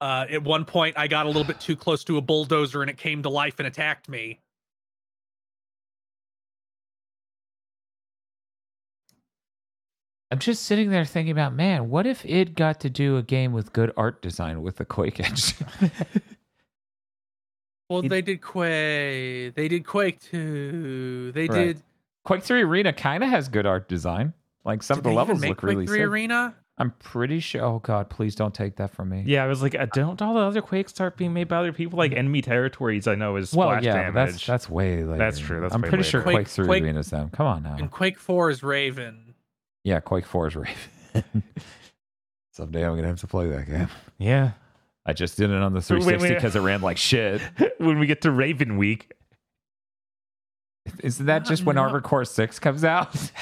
[0.00, 2.90] Uh, at one point, I got a little bit too close to a bulldozer and
[2.90, 4.40] it came to life and attacked me.
[10.32, 13.52] I'm just sitting there thinking about, man, what if it got to do a game
[13.52, 15.66] with good art design with the Quake engine?
[17.90, 19.54] Well, It- they did Quake.
[19.54, 21.32] They did Quake 2.
[21.32, 21.50] They Right.
[21.66, 21.82] did.
[22.24, 24.32] Quake 3 Arena kind of has good art design.
[24.64, 26.06] Like some did of the levels look Quake really 3 sick.
[26.06, 26.54] Arena?
[26.78, 27.62] I'm pretty sure.
[27.62, 29.24] Oh God, please don't take that from me.
[29.26, 31.72] Yeah, I was like, uh, don't all the other Quakes start being made by other
[31.74, 31.98] people?
[31.98, 34.14] Like enemy territories, I know is Well, splash yeah, damage.
[34.14, 35.18] that's that's way later.
[35.18, 36.10] That's true, that's I'm way pretty later.
[36.10, 37.28] sure Quake- Quake 3 Quake- Arena's them.
[37.28, 37.76] Come on now.
[37.78, 39.31] And Quake 4 is Raven.
[39.84, 40.74] Yeah, Quake 4 is Raven.
[42.52, 43.88] Someday I'm gonna have to play that game.
[44.18, 44.52] yeah.
[45.04, 46.20] I just did it on the Wait, wait.
[46.20, 47.40] 360 because it ran like shit.
[47.78, 49.10] when we get to Raven Week,
[51.00, 53.14] Isn't that just when not- Armored Core 6 comes out?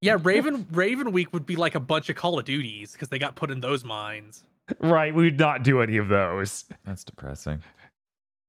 [0.00, 3.18] Yeah, Raven Raven Week would be like a bunch of Call of Duties because they
[3.18, 4.44] got put in those mines.
[4.80, 5.14] right?
[5.14, 6.66] We would not do any of those.
[6.84, 7.62] That's depressing.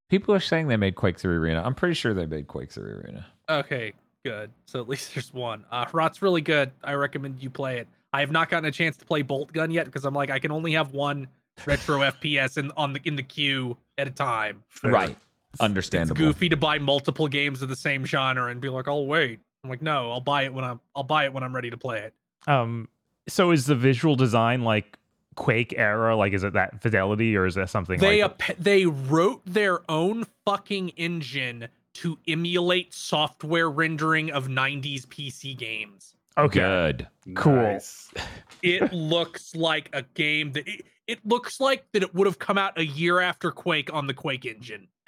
[0.09, 1.63] People are saying they made Quake 3 Arena.
[1.63, 3.25] I'm pretty sure they made Quake 3 Arena.
[3.49, 3.93] Okay,
[4.25, 4.51] good.
[4.65, 5.63] So at least there's one.
[5.71, 6.71] Uh, Rot's really good.
[6.83, 7.87] I recommend you play it.
[8.11, 10.51] I have not gotten a chance to play Boltgun yet because I'm like I can
[10.51, 11.27] only have one
[11.65, 14.63] retro FPS in on the in the queue at a time.
[14.69, 14.91] Fair.
[14.91, 15.15] Right.
[15.53, 16.17] It's Understandable.
[16.19, 19.69] goofy to buy multiple games of the same genre and be like, "I'll wait." I'm
[19.69, 21.99] like, "No, I'll buy it when I'm I'll buy it when I'm ready to play
[22.01, 22.13] it."
[22.47, 22.89] Um,
[23.29, 24.97] so is the visual design like
[25.35, 26.15] Quake era?
[26.15, 28.49] Like, is it that fidelity or is that something They like?
[28.49, 36.15] ap- they wrote their own fucking engine to emulate software rendering of 90s PC games.
[36.37, 37.07] okay, Good.
[37.35, 37.55] Cool.
[37.55, 38.11] Nice.
[38.63, 42.57] It looks like a game that it, it looks like that it would have come
[42.57, 44.87] out a year after Quake on the Quake engine.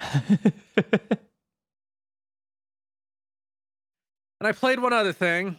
[4.40, 5.58] And I played one other thing.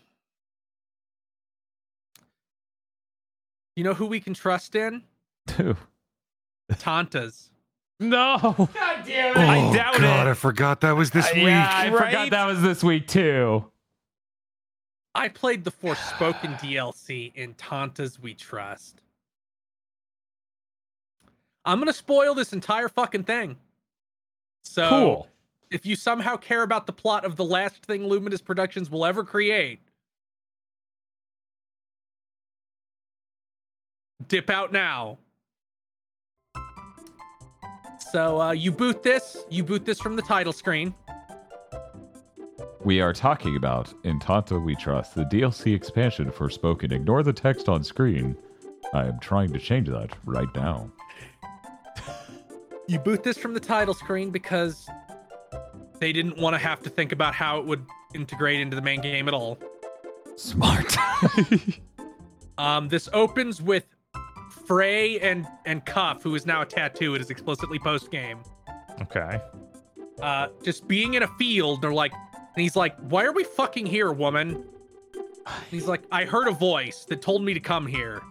[3.76, 5.04] You know who we can trust in?
[5.60, 5.76] Ooh.
[6.72, 7.50] Tantas.
[8.00, 8.38] No.
[8.56, 8.70] God
[9.06, 9.38] damn it.
[9.38, 10.32] Oh, I doubt God, it.
[10.32, 11.44] I forgot that was this Uh, week.
[11.46, 12.06] yeah, I right?
[12.06, 13.66] forgot that was this week too.
[15.16, 19.02] I played the Forspoken DLC in Tantas We Trust.
[21.66, 23.58] I'm gonna spoil this entire fucking thing.
[24.64, 25.28] So Cool.
[25.72, 29.24] if you somehow care about the plot of the last thing Luminous Productions will ever
[29.24, 29.82] create,
[34.28, 35.18] dip out now.
[38.00, 40.94] So uh, you boot this, you boot this from the title screen.
[42.84, 46.94] We are talking about In Tanta We Trust, the DLC expansion for Spoken.
[46.94, 48.38] Ignore the text on screen.
[48.94, 50.90] I am trying to change that right now.
[52.88, 54.88] You boot this from the title screen because
[56.00, 57.86] they didn't want to have to think about how it would
[58.16, 59.60] integrate into the main game at all.
[60.36, 60.96] Smart.
[62.60, 63.86] Um, this opens with
[64.70, 67.16] Frey and and Cuff, who is now a tattoo.
[67.16, 68.44] It is explicitly post game.
[69.02, 69.42] Okay.
[70.22, 71.82] Uh, just being in a field.
[71.82, 74.64] They're like, and he's like, "Why are we fucking here, woman?"
[75.18, 78.22] And he's like, "I heard a voice that told me to come here."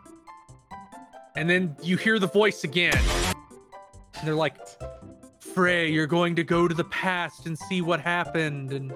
[1.34, 3.02] And then you hear the voice again,
[4.14, 4.58] and they're like,
[5.40, 8.92] "Frey, you're going to go to the past and see what happened, and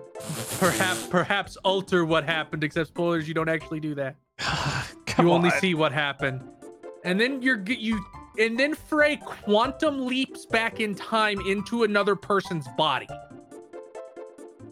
[0.60, 4.14] perhaps perhaps alter what happened." Except spoilers, you don't actually do that
[5.18, 5.58] you only on.
[5.58, 6.40] see what happened
[7.04, 8.04] and then you're you
[8.38, 13.08] and then frey quantum leaps back in time into another person's body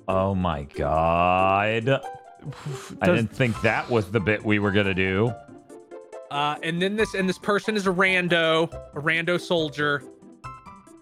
[0.09, 2.01] Oh my god.
[3.01, 5.33] I didn't think that was the bit we were gonna do.
[6.33, 10.03] uh and then this and this person is a rando a rando soldier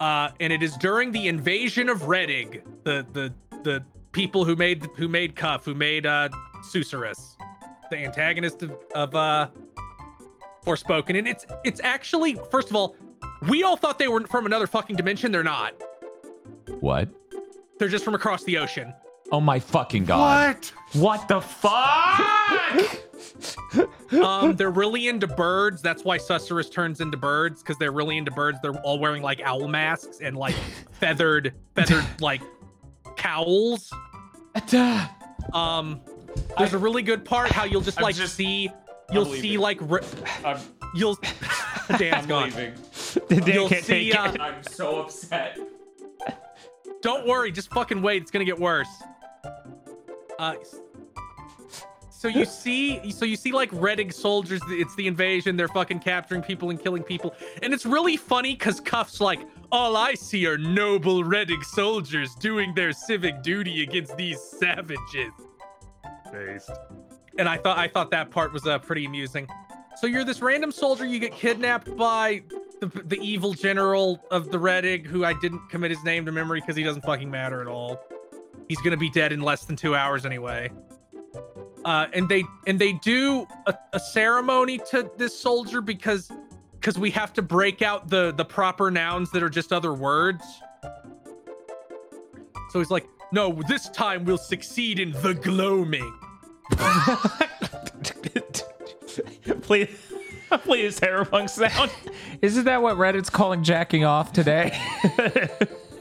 [0.01, 4.87] uh and it is during the invasion of Rheddig, the the the people who made
[4.97, 6.29] who made cuff who made uh
[6.63, 7.37] Susurrus,
[7.91, 9.49] the antagonist of, of uh
[10.69, 11.19] Forspoken.
[11.19, 12.95] And it's it's actually first of all,
[13.49, 15.33] we all thought they were from another fucking dimension.
[15.33, 15.75] They're not.
[16.81, 17.09] What?
[17.79, 18.93] They're just from across the ocean.
[19.33, 20.57] Oh my fucking god.
[20.57, 20.73] What?
[21.03, 23.05] What the fuck?
[24.11, 25.83] Um, they're really into birds.
[25.83, 28.59] That's why Susurrus turns into birds because they're really into birds.
[28.63, 30.55] They're all wearing like owl masks and like
[30.93, 32.41] feathered, feathered like
[33.17, 33.93] cowls.
[35.53, 36.01] Um,
[36.57, 38.71] there's a really good part how you'll just I'm like just- see,
[39.13, 39.61] you'll see leaving.
[39.61, 40.01] like re-
[40.45, 40.59] I'm,
[40.95, 41.19] you'll.
[41.99, 42.51] Dan's gone.
[43.29, 44.41] Dan You'll can't see, take uh, it.
[44.41, 45.59] I'm so upset.
[47.03, 48.23] Don't worry, just fucking wait.
[48.23, 48.89] It's gonna get worse.
[50.39, 50.55] Uh,
[52.11, 54.61] so you see, so you see like Rheddig soldiers.
[54.69, 55.57] It's the invasion.
[55.57, 59.41] They're fucking capturing people and killing people, and it's really funny because Cuff's like,
[59.71, 65.33] all I see are noble Rheddig soldiers doing their civic duty against these savages.
[66.33, 66.71] Based.
[67.39, 69.49] And I thought I thought that part was uh, pretty amusing.
[69.97, 71.07] So you're this random soldier.
[71.07, 72.43] You get kidnapped by
[72.81, 76.61] the, the evil general of the Rheddig, who I didn't commit his name to memory
[76.61, 78.01] because he doesn't fucking matter at all.
[78.69, 80.71] He's gonna be dead in less than two hours anyway.
[81.85, 86.31] Uh, and they and they do a, a ceremony to this soldier because
[86.73, 90.45] because we have to break out the the proper nouns that are just other words.
[92.71, 96.13] So he's like, no, this time we'll succeed in the gloaming.
[99.63, 99.87] Play,
[100.51, 101.91] please, his Terrapunk sound.
[102.41, 104.79] Isn't that what Reddit's calling jacking off today?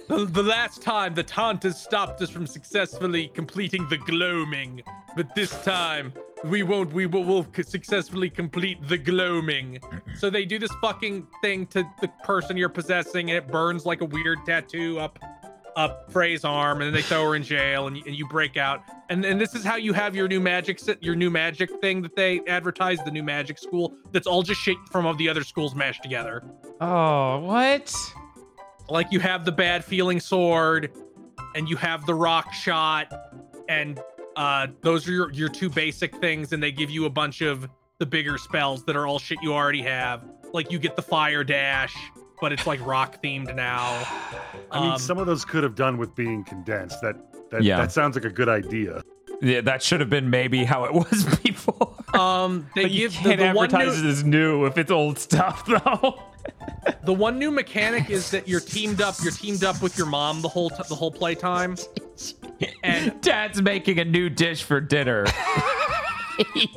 [0.07, 4.81] The, the last time the Tantas stopped us from successfully completing the gloaming,
[5.17, 6.13] but this time
[6.45, 6.93] we won't.
[6.93, 9.79] We will we'll successfully complete the gloaming.
[10.17, 13.99] So they do this fucking thing to the person you're possessing, and it burns like
[13.99, 15.19] a weird tattoo up
[15.77, 18.57] up Frey's arm, and then they throw her in jail, and you, and you break
[18.57, 18.81] out.
[19.09, 22.17] And and this is how you have your new magic your new magic thing that
[22.17, 23.93] they advertise, the new magic school.
[24.11, 26.43] That's all just shit from all the other schools mashed together.
[26.81, 27.95] Oh, what?
[28.89, 30.91] like you have the bad feeling sword
[31.55, 33.11] and you have the rock shot
[33.69, 33.99] and
[34.35, 37.67] uh those are your, your two basic things and they give you a bunch of
[37.99, 40.23] the bigger spells that are all shit you already have
[40.53, 41.95] like you get the fire dash
[42.41, 43.83] but it's like rock themed now
[44.71, 47.01] I mean, Um, some of those could have done with being condensed.
[47.01, 47.15] That
[47.51, 47.77] that, Yeah.
[47.77, 49.01] that sounds like a good idea.
[49.41, 51.95] Yeah, that should have been maybe how it was before.
[52.15, 54.77] um they But you give the, can't the one advertise new, it as new if
[54.77, 56.21] it's old stuff, though.
[57.03, 60.41] the one new mechanic is that you're teamed up you're teamed up with your mom
[60.41, 61.75] the whole t- the whole playtime
[62.83, 65.25] and Dad's making a new dish for dinner.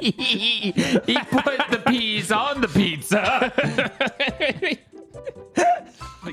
[0.01, 0.73] he
[1.31, 3.53] put the peas on the pizza.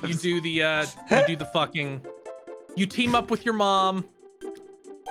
[0.10, 2.02] You do the uh you do the fucking
[2.76, 4.06] you team up with your mom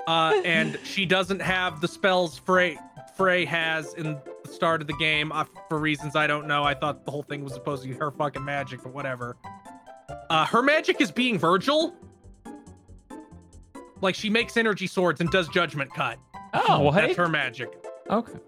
[0.06, 2.78] uh and she doesn't have the spells Frey
[3.16, 6.62] Frey has in the start of the game uh, for reasons I don't know.
[6.64, 9.36] I thought the whole thing was supposed to be her fucking magic, but whatever.
[10.30, 11.94] Uh her magic is being Virgil.
[14.02, 16.18] Like she makes energy swords and does judgment cut.
[16.54, 16.94] oh, what?
[16.94, 17.70] That's her magic.
[18.10, 18.38] okay.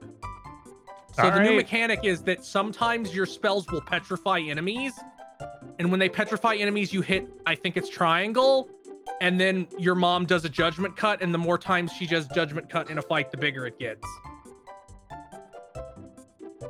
[1.15, 4.93] So the new mechanic is that sometimes your spells will petrify enemies,
[5.79, 8.69] and when they petrify enemies, you hit I think it's triangle,
[9.21, 12.69] and then your mom does a judgment cut, and the more times she does judgment
[12.69, 14.07] cut in a fight, the bigger it gets.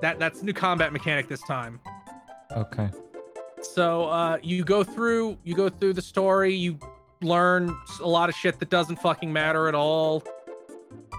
[0.01, 1.81] That that's new combat mechanic this time.
[2.53, 2.89] Okay.
[3.63, 6.79] So uh, you go through you go through the story, you
[7.21, 10.23] learn a lot of shit that doesn't fucking matter at all.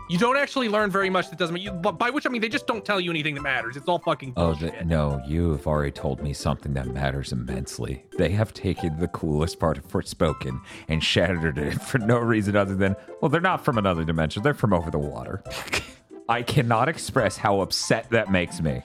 [0.09, 1.57] You don't actually learn very much that doesn't.
[1.57, 3.77] You, but by which I mean they just don't tell you anything that matters.
[3.77, 8.03] It's all fucking Oh, the, no, you have already told me something that matters immensely.
[8.17, 12.73] They have taken the coolest part of Forspoken and shattered it for no reason other
[12.75, 15.43] than, well, they're not from another dimension, they're from over the water.
[16.29, 18.81] I cannot express how upset that makes me.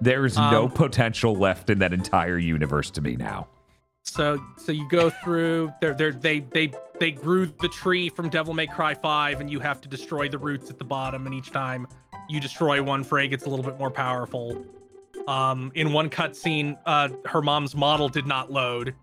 [0.00, 3.48] There is no Um, potential left in that entire universe to me now.
[4.06, 8.54] So so you go through they're, they're, they they they grew the tree from Devil
[8.54, 11.50] May Cry 5 and you have to destroy the roots at the bottom and each
[11.50, 11.86] time
[12.28, 14.64] you destroy one Frey gets a little bit more powerful.
[15.28, 18.94] Um in one cutscene uh her mom's model did not load.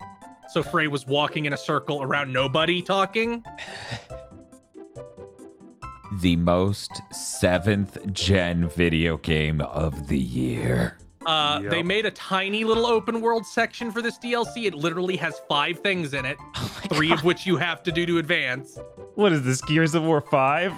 [0.48, 3.44] So Frey was walking in a circle around nobody talking.
[6.20, 10.98] The most seventh gen video game of the year.
[11.26, 14.64] Uh they made a tiny little open world section for this DLC.
[14.66, 18.04] It literally has 5 things in it, Oh 3 of which you have to do
[18.06, 18.78] to advance.
[19.14, 20.72] What is this, Gears of War 5?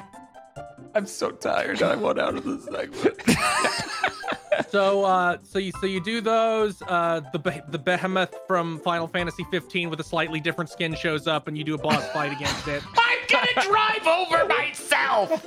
[0.95, 1.83] I'm so tired.
[1.83, 3.21] I want out of this segment.
[4.71, 9.07] so uh so you so you do those uh the beh- the behemoth from final
[9.07, 12.33] fantasy 15 with a slightly different skin shows up and you do a boss fight
[12.33, 15.47] against it I'm gonna drive over myself.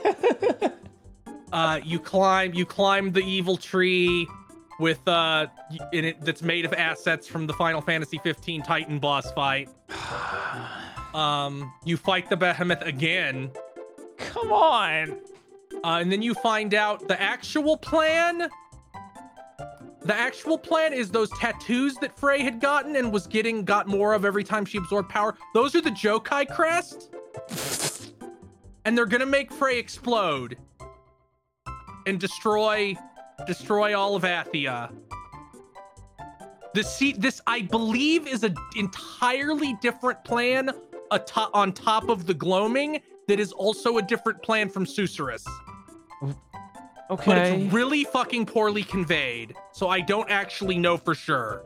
[1.52, 4.28] uh you climb you climb the evil tree
[4.80, 5.48] with uh
[5.94, 9.70] in it that's made of assets from the final fantasy 15 titan boss fight
[11.14, 13.52] um you fight the behemoth again
[14.20, 15.12] Come on.
[15.84, 18.50] Uh, and then you find out the actual plan.
[20.02, 24.14] The actual plan is those tattoos that Frey had gotten and was getting got more
[24.14, 25.36] of every time she absorbed power.
[25.54, 27.12] Those are the Jokai crest.
[28.86, 30.58] and they're gonna make Frey explode
[32.06, 32.96] and destroy
[33.46, 34.94] destroy all of Athia.
[36.74, 40.70] The seat this I believe is an entirely different plan
[41.12, 45.46] ato- on top of the gloaming that is also a different plan from Susurrus
[47.10, 51.64] but it's really fucking poorly conveyed, so I don't actually know for sure.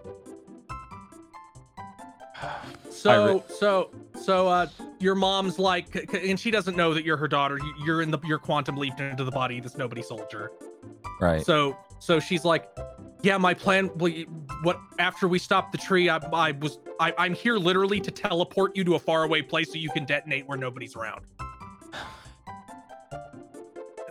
[3.04, 3.91] So, so,
[4.22, 4.68] so, uh,
[4.99, 7.58] your mom's like, and she doesn't know that you're her daughter.
[7.58, 10.51] You- You're in the, you're quantum leaped into the body of this nobody soldier.
[11.20, 11.45] Right.
[11.45, 12.70] So, so she's like,
[13.22, 13.88] yeah, my plan.
[14.64, 18.76] What after we stopped the tree, I, I was, I, I'm here literally to teleport
[18.76, 21.22] you to a faraway place so you can detonate where nobody's around.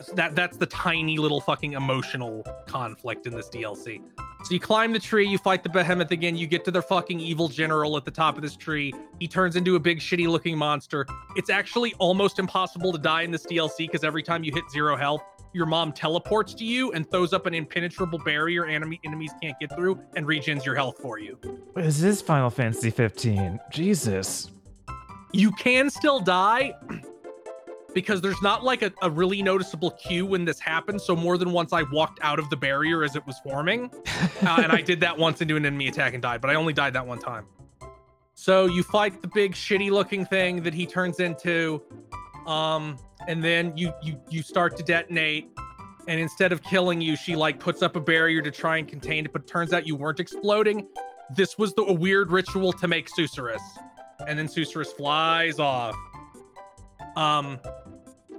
[0.09, 4.01] That that's the tiny little fucking emotional conflict in this DLC.
[4.45, 7.21] So you climb the tree, you fight the behemoth again, you get to their fucking
[7.21, 8.93] evil general at the top of this tree.
[9.21, 11.07] He turns into a big shitty looking monster.
[11.37, 14.97] It's actually almost impossible to die in this DLC because every time you hit zero
[14.97, 15.23] health,
[15.53, 19.75] your mom teleports to you and throws up an impenetrable barrier enemy enemies can't get
[19.77, 21.39] through and regens your health for you.
[21.77, 23.61] Is this Final Fantasy 15?
[23.71, 24.51] Jesus.
[25.33, 26.75] You can still die
[27.93, 31.05] because there's not like a, a really noticeable cue when this happens.
[31.05, 33.91] So more than once I walked out of the barrier as it was forming.
[34.43, 36.73] Uh, and I did that once into an enemy attack and died, but I only
[36.73, 37.47] died that one time.
[38.35, 41.81] So you fight the big shitty looking thing that he turns into.
[42.47, 42.99] Um,
[43.29, 45.49] and then you you you start to detonate.
[46.09, 49.25] And instead of killing you, she like puts up a barrier to try and contain
[49.25, 50.89] it, but it turns out you weren't exploding.
[51.37, 53.63] this was the a weird ritual to make Susurrus.
[54.27, 55.95] And then Susurrus flies off.
[57.17, 57.59] Um,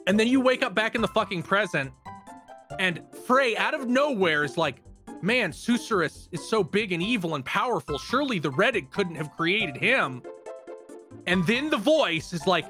[0.08, 1.92] and then you wake up back in the fucking present,
[2.80, 4.82] and Frey out of nowhere is like,
[5.22, 7.98] man, Susurrus is so big and evil and powerful.
[7.98, 10.22] Surely the Rheddig couldn't have created him.
[11.28, 12.66] And then the voice is like,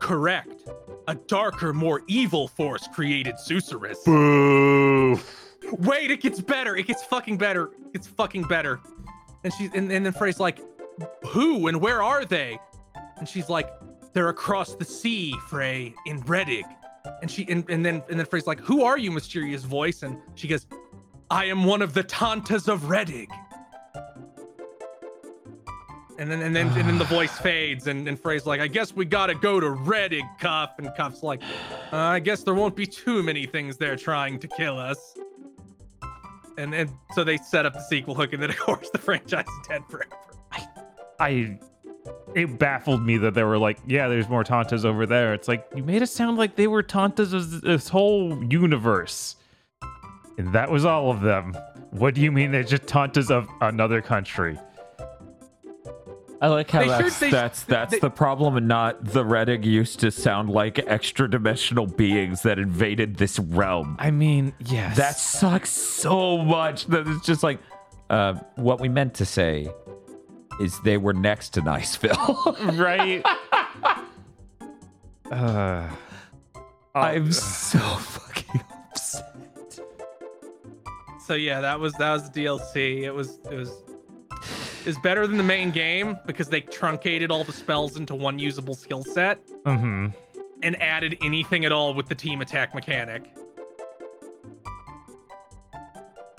[0.00, 0.68] correct.
[1.08, 4.04] A darker, more evil force created Susurrus.
[4.04, 5.18] Boo.
[5.72, 6.76] Wait, it gets better.
[6.76, 7.70] It gets fucking better.
[7.94, 8.80] It's fucking better.
[9.44, 10.60] And she's and, and then Frey's like,
[11.26, 12.58] who and where are they?
[13.16, 13.70] And she's like,
[14.12, 16.64] they're across the sea, Frey, in Rheddig.
[17.22, 20.02] And she and, and then and then Frey's like, who are you, mysterious voice?
[20.02, 20.66] And she goes,
[21.30, 23.28] I am one of the Tantas of Rheddig.
[26.18, 28.94] And then and then and then the voice fades and, and Frey's like, I guess
[28.94, 30.74] we gotta go to Rheddig, Cuff.
[30.78, 31.42] And Cuff's like,
[31.92, 35.16] uh, I guess there won't be too many things there trying to kill us.
[36.56, 39.46] And and so they set up the sequel hook, and then of course the franchise
[39.46, 40.10] is dead forever.
[41.20, 41.58] I
[42.34, 45.34] it baffled me that they were like, yeah, there's more Tantas over there.
[45.34, 49.36] It's like you made it sound like they were Tantas of this whole universe.
[50.36, 51.56] And that was all of them.
[51.90, 54.58] What do you mean they're just Tantas of another country?
[56.40, 59.24] I like how They should- that's they- that's that's they- the problem, and not the
[59.24, 63.96] Rheddig used to sound like extra dimensional beings that invaded this realm.
[63.98, 64.96] I mean, yes.
[64.96, 67.58] That sucks so much that it's just like,
[68.08, 69.68] uh, what we meant to say
[70.60, 72.78] is they were next to Niceville.
[72.78, 73.22] right.
[75.32, 75.88] uh,
[76.94, 78.60] I'm so fucking
[78.90, 79.80] upset.
[81.20, 83.02] So yeah, that was that was the DLC.
[83.02, 83.72] It was it was
[84.88, 88.74] was better than the main game because they truncated all the spells into one usable
[88.74, 90.08] skill set mm-hmm.
[90.62, 93.30] and added anything at all with the team attack mechanic.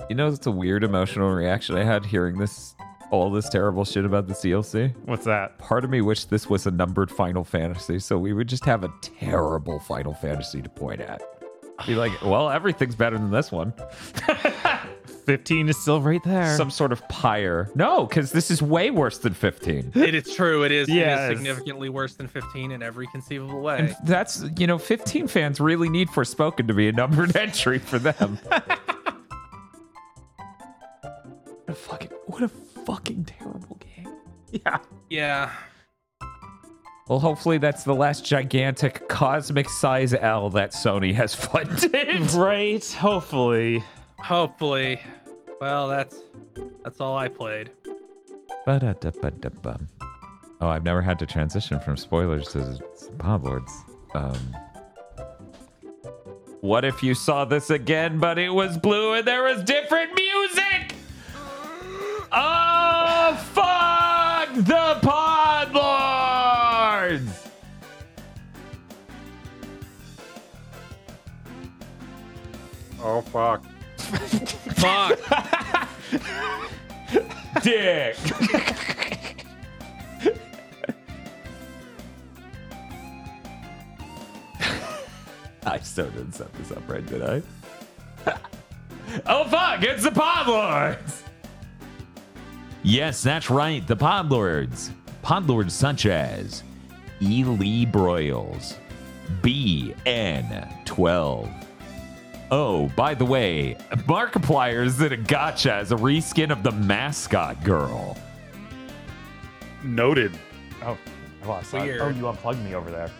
[0.09, 2.73] You know, it's a weird emotional reaction I had hearing this,
[3.11, 4.93] all this terrible shit about the DLC.
[5.05, 5.57] What's that?
[5.57, 8.83] Part of me wished this was a numbered Final Fantasy, so we would just have
[8.83, 11.21] a terrible Final Fantasy to point at.
[11.87, 13.73] Be like, well, everything's better than this one.
[15.25, 16.57] 15 is still right there.
[16.57, 17.69] Some sort of pyre.
[17.75, 19.91] No, because this is way worse than 15.
[19.95, 20.63] It is true.
[20.63, 21.19] It is, Yes.
[21.19, 23.77] it is significantly worse than 15 in every conceivable way.
[23.79, 27.99] And that's, you know, 15 fans really need Forspoken to be a numbered entry for
[27.99, 28.39] them.
[28.47, 28.79] what
[31.67, 32.47] a fucking, what a
[32.85, 34.13] fucking terrible game.
[34.51, 34.77] yeah.
[35.09, 35.51] yeah.
[37.07, 42.31] Well, hopefully that's the last gigantic cosmic size L that Sony has funded.
[42.35, 42.85] Right.
[42.93, 43.83] Hopefully.
[44.19, 44.99] Hopefully.
[45.59, 46.17] Well, that's
[46.83, 47.71] that's all I played.
[48.65, 49.87] Ba-da-da-ba-da-bum.
[50.61, 52.79] Oh, I've never had to transition from spoilers to
[53.17, 53.73] Pod Lords.
[54.13, 54.37] Um,
[56.61, 60.88] what if you saw this again, but it was blue and there was different music?
[62.31, 67.47] Oh, fuck the Pod Lords!
[73.01, 73.63] Oh fuck.
[74.77, 75.19] Fuck.
[77.63, 78.15] Dick!
[85.65, 87.41] I so didn't set this up right, did I?
[89.25, 91.23] oh fuck, it's the Podlords!
[92.83, 94.91] Yes, that's right, the Podlords.
[95.23, 96.63] Podlords such as
[97.19, 97.43] E.
[97.43, 98.75] Lee Broyles,
[99.41, 100.05] BN12.
[102.51, 103.75] Oh, by the way,
[104.07, 108.17] Markiplier's did a gotcha as a reskin of the mascot girl.
[109.83, 110.31] Noted.
[110.83, 110.97] Oh,
[111.43, 111.73] I lost.
[111.73, 112.01] Weird.
[112.01, 113.11] Oh, you unplugged me over there.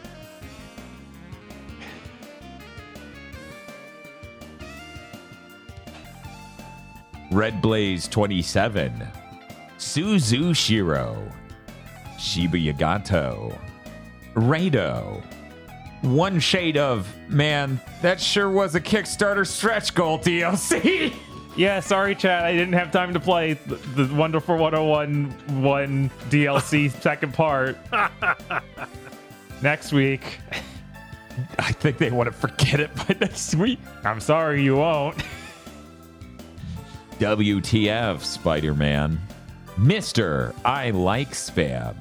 [7.32, 9.08] Red Blaze 27,
[9.80, 11.32] Suzu Shiro,
[12.20, 13.58] Shiba Yagato,
[14.36, 15.24] Rado,
[16.02, 21.14] One Shade of, man, that sure was a Kickstarter stretch goal DLC.
[21.58, 22.46] Yeah, sorry, chat.
[22.46, 27.76] I didn't have time to play the, the Wonderful 101 one oh DLC second part.
[29.62, 30.40] Next week.
[31.58, 33.80] I think they want to forget it by next week.
[34.06, 35.18] I'm sorry, you won't.
[37.20, 39.20] WTF, Spider Man.
[39.80, 41.96] Mister, I like spam.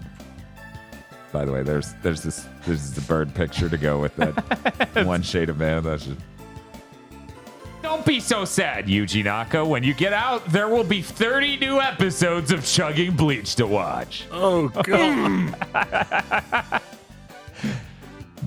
[1.32, 5.22] By the way, there's there's this there's the bird picture to go with that one
[5.22, 5.84] shade of man.
[5.84, 6.18] That's just.
[7.82, 9.64] Don't be so sad, Yuji Naka.
[9.64, 14.26] When you get out, there will be 30 new episodes of Chugging Bleach to watch.
[14.32, 15.54] Oh god.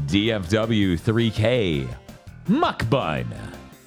[0.07, 1.87] DFW 3K,
[2.49, 3.25] Muckbun,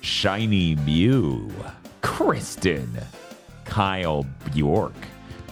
[0.01, 1.53] Shiny Mew,
[2.01, 2.99] Kristen,
[3.66, 4.95] Kyle Bjork,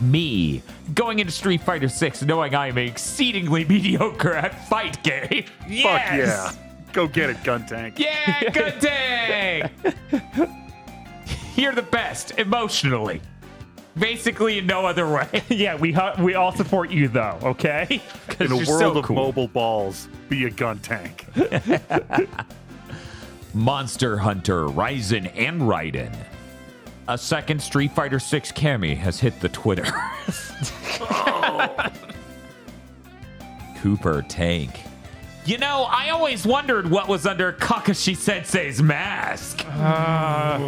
[0.02, 0.62] Me,
[0.94, 5.44] going into Street Fighter 6 knowing I am exceedingly mediocre at fight game.
[5.44, 6.52] Fuck yeah.
[6.92, 7.98] Go get it, gun tank.
[7.98, 9.70] Yeah, good day.
[11.56, 13.20] You're the best emotionally.
[13.98, 15.42] Basically, in no other way.
[15.48, 17.38] yeah, we hu- we all support you though.
[17.42, 18.00] okay?
[18.40, 19.16] In a world so of cool.
[19.16, 21.26] mobile balls, be a gun tank.
[23.54, 26.14] Monster Hunter, Ryzen, and Raiden.
[27.08, 29.84] A second Street Fighter 6 Cammy has hit the Twitter.
[33.78, 34.80] Cooper Tank.
[35.44, 39.66] You know, I always wondered what was under Kakashi Sensei's mask.
[39.68, 40.58] Uh,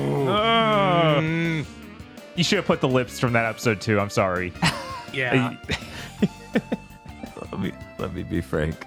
[2.35, 4.01] You should have put the lips from that episode too.
[4.01, 4.53] I'm sorry.
[5.13, 5.55] Yeah.
[7.53, 7.71] Let me
[8.01, 8.85] let me be frank.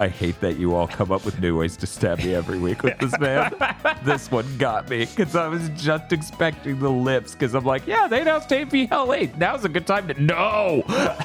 [0.00, 2.84] I hate that you all come up with new ways to stab me every week
[2.84, 3.52] with this man.
[4.04, 8.06] this one got me because I was just expecting the lips because I'm like, yeah,
[8.06, 9.36] they announced AP Hell 8.
[9.38, 10.22] Now's a good time to.
[10.22, 10.84] No!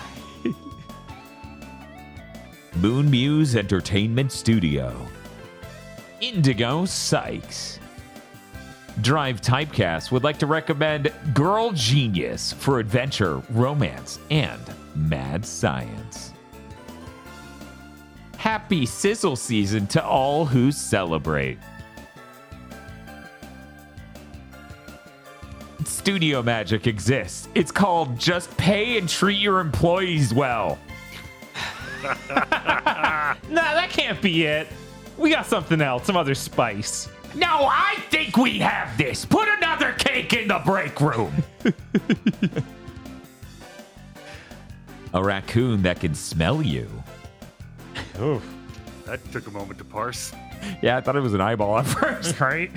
[2.75, 4.95] Moon Muse Entertainment Studio.
[6.19, 7.79] Indigo Sykes.
[9.01, 14.61] Drive Typecast would like to recommend Girl Genius for adventure, romance, and
[14.95, 16.32] mad science.
[18.44, 21.57] Happy sizzle season to all who celebrate.
[25.86, 27.48] Studio Magic exists.
[27.56, 30.78] It's called Just Pay and Treat Your Employees Well.
[32.03, 32.18] nah,
[33.49, 34.68] that can't be it.
[35.18, 37.07] We got something else, some other spice.
[37.36, 39.24] No, I think we have this.
[39.24, 41.32] Put another cake in the break room.
[45.14, 47.02] A raccoon that can smell you.
[48.22, 48.44] Oof.
[49.06, 50.31] That took a moment to parse.
[50.81, 52.40] Yeah, I thought it was an eyeball at first.
[52.40, 52.72] Right?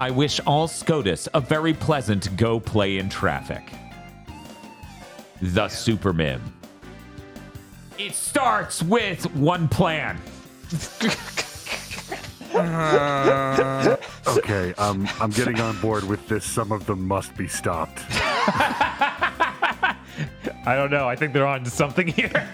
[0.00, 3.72] I wish all SCOTUS a very pleasant go play in traffic.
[5.42, 6.40] The Superman.
[7.98, 10.20] It starts with one plan.
[14.26, 16.44] Okay, um, I'm getting on board with this.
[16.44, 17.98] Some of them must be stopped.
[20.68, 21.08] I don't know.
[21.08, 22.46] I think they're on to something here.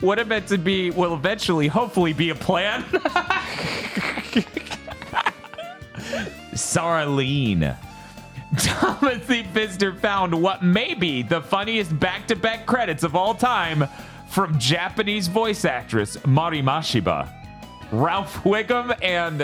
[0.00, 2.84] What it meant to be will eventually, hopefully, be a plan.
[6.54, 7.76] Sarlene.
[8.58, 13.88] Timothy Pfister found what may be the funniest back-to-back credits of all time
[14.28, 17.28] from Japanese voice actress Mari Mashiba,
[17.92, 19.42] Ralph Wiggum, and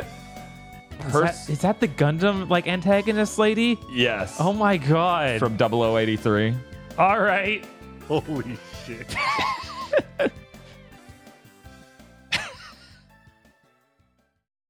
[1.06, 3.78] Is that, is that the Gundam like antagonist lady?
[3.92, 4.36] yes.
[4.38, 5.38] Oh my god.
[5.38, 6.54] from 0083.
[6.98, 7.64] All right.
[8.06, 8.56] Holy
[8.86, 9.14] shit.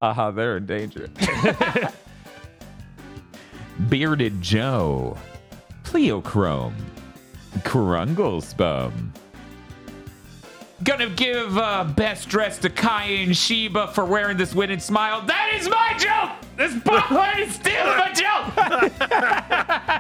[0.03, 1.09] Aha, they're in danger.
[3.89, 5.17] Bearded Joe.
[5.85, 6.75] Pleochrome.
[7.61, 8.93] Krunglesbum.
[10.85, 15.23] Gonna give uh, best dress to Kai and Sheba for wearing this winning smile.
[15.23, 16.33] That is my joke!
[16.57, 18.53] This spotlight is stealing my joke!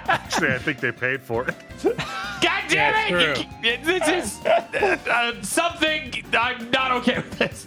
[0.09, 1.55] Actually, I think they paid for it.
[1.83, 3.35] God damn Yeah, it!
[3.37, 3.45] true.
[3.63, 6.13] You this is uh, something.
[6.35, 7.67] I'm not okay with this.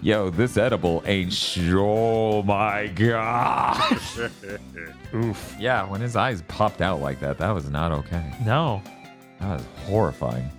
[0.00, 2.42] Yo, this edible ain't sure.
[2.44, 3.98] My God.
[5.14, 5.54] Oof.
[5.58, 8.32] Yeah, when his eyes popped out like that, that was not okay.
[8.44, 8.82] No.
[9.40, 10.50] That was horrifying.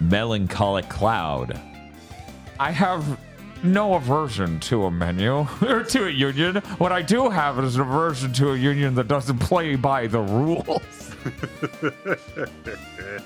[0.00, 1.58] Melancholic Cloud.
[2.60, 3.18] I have
[3.62, 6.56] no aversion to a menu or to a union.
[6.78, 10.20] What I do have is an aversion to a union that doesn't play by the
[10.20, 10.80] rules.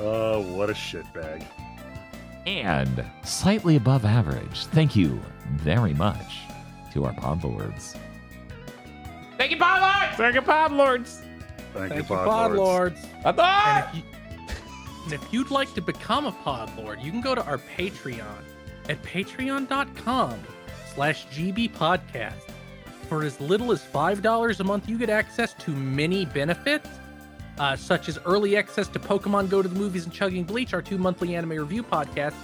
[0.00, 1.44] Oh, what a shitbag.
[2.46, 4.66] and slightly above average.
[4.66, 5.20] Thank you
[5.56, 6.38] very much
[6.92, 7.96] to our Podlords.
[9.36, 10.16] Thank you, Podlords!
[10.16, 11.22] Second Pod Lords.
[11.72, 13.04] Thank, Thank you, you, Pod Pod Lords.
[13.24, 13.38] Lords.
[13.38, 13.64] Podlords!
[13.66, 14.02] And if, you,
[15.04, 18.42] and if you'd like to become a Pod Lord, you can go to our Patreon
[18.88, 20.40] at patreon.com
[20.94, 22.50] slash GB podcast.
[23.08, 26.88] For as little as $5 a month, you get access to many benefits,
[27.58, 30.82] uh, such as early access to Pokemon Go to the Movies and Chugging Bleach, our
[30.82, 32.34] two monthly anime review podcasts.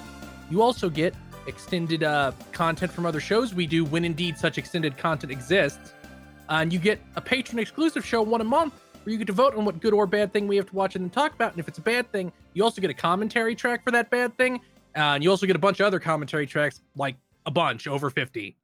[0.50, 1.14] You also get
[1.46, 5.92] extended uh, content from other shows we do when indeed such extended content exists.
[6.48, 9.32] Uh, and you get a patron exclusive show one a month where you get to
[9.32, 11.52] vote on what good or bad thing we have to watch and then talk about.
[11.52, 14.36] And if it's a bad thing, you also get a commentary track for that bad
[14.36, 14.60] thing.
[14.96, 17.16] Uh, and you also get a bunch of other commentary tracks, like
[17.46, 18.56] a bunch, over 50.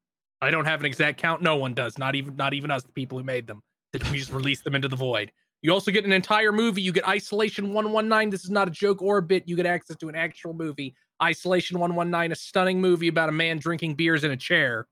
[0.43, 1.43] I don't have an exact count.
[1.43, 1.99] No one does.
[1.99, 3.63] Not even not even us, the people who made them.
[3.93, 5.33] That we just release them into the void.
[5.63, 6.81] You also get an entire movie.
[6.81, 8.31] You get Isolation 119.
[8.31, 9.47] This is not a joke or a bit.
[9.47, 10.95] You get access to an actual movie.
[11.23, 14.87] Isolation 119, a stunning movie about a man drinking beers in a chair.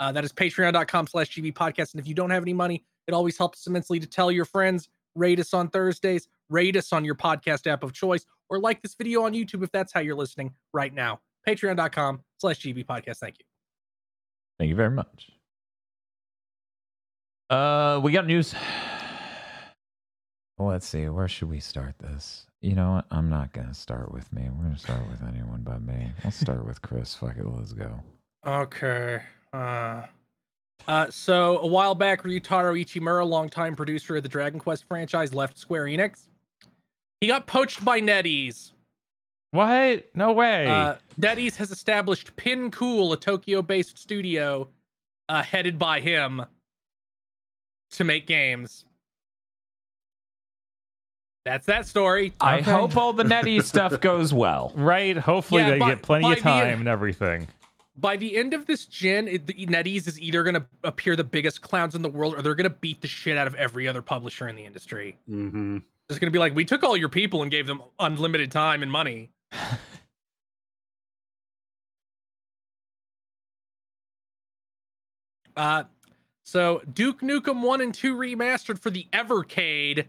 [0.00, 1.92] Uh, that is patreon.com slash GB podcast.
[1.92, 4.88] And if you don't have any money, it always helps immensely to tell your friends,
[5.14, 8.94] rate us on Thursdays, rate us on your podcast app of choice, or like this
[8.94, 11.20] video on YouTube if that's how you're listening right now.
[11.46, 13.18] Patreon.com slash GB podcast.
[13.18, 13.44] Thank you.
[14.58, 15.30] Thank you very much.
[17.48, 18.54] Uh, we got news.
[20.58, 21.08] Well, let's see.
[21.08, 22.46] Where should we start this?
[22.62, 23.06] You know what?
[23.10, 24.48] I'm not gonna start with me.
[24.50, 26.12] We're gonna start with anyone but me.
[26.24, 27.14] Let's start with Kris.
[27.14, 27.46] Fuck it.
[27.46, 28.00] Let's go.
[28.46, 29.20] Okay.
[29.52, 30.02] Uh,
[30.88, 35.58] uh, so a while back, Ryutaro Ichimura, longtime producer of the Dragon Quest franchise, left
[35.58, 36.28] Square Enix.
[37.20, 38.72] He got poached by NetEase.
[39.50, 40.06] What?
[40.14, 40.66] No way.
[40.66, 44.68] Uh, NetEase has established PinCool, a Tokyo-based studio
[45.28, 46.44] uh, headed by him,
[47.92, 48.84] to make games.
[51.46, 52.32] That's that story.
[52.40, 52.72] I Okay.
[52.72, 54.72] hope all the NetEase stuff goes well.
[54.74, 55.16] right?
[55.16, 57.46] Hopefully yeah, they by- get plenty by of the- time and everything.
[57.96, 61.22] By the end of this gen, it, the NetEase is either going to appear the
[61.24, 63.86] biggest clowns in the world, or they're going to beat the shit out of every
[63.86, 65.16] other publisher in the industry.
[65.26, 65.78] hmm
[66.10, 68.82] It's going to be like, we took all your people and gave them unlimited time
[68.82, 69.30] and money.
[75.56, 75.84] uh,
[76.44, 80.06] so Duke Nukem 1 and 2 remastered for the Evercade,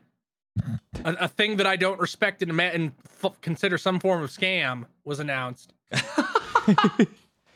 [1.03, 2.91] a, a thing that I don't respect and, and
[3.23, 5.73] f- consider some form of scam, was announced.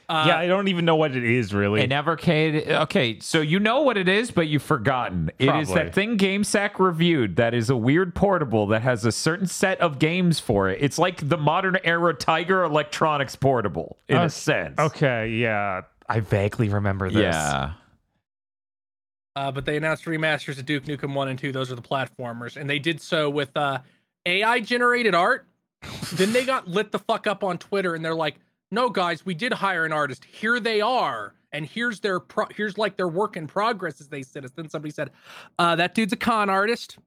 [0.10, 1.82] Uh, yeah, I don't even know what it is really.
[1.82, 2.68] An Evercade.
[2.68, 5.32] Okay, so you know what it is, but you've forgotten.
[5.40, 5.74] It is Probably.
[5.76, 10.00] that thing GameSack reviewed that is a weird portable that has a certain set of
[10.00, 10.80] games for it.
[10.82, 14.78] It's like the modern era Tiger Electronics portable in Oh, a sense.
[14.80, 15.84] okay, yeah.
[16.10, 17.22] I vaguely remember this.
[17.34, 17.72] Yeah.
[19.36, 21.52] Uh, but they announced remasters of Duke Nukem 1 and 2.
[21.52, 22.58] Those are the platformers.
[22.58, 23.80] And they did so with uh,
[24.26, 25.48] AI generated art.
[26.14, 28.36] then they got lit the fuck up on Twitter and they're like,
[28.72, 30.26] no, guys, we did hire an artist.
[30.26, 31.34] Here they are.
[31.54, 34.44] And here's their pro- here's like their work in progress, as they said.
[34.46, 35.12] And then somebody said,
[35.60, 36.98] uh, that dude's a con artist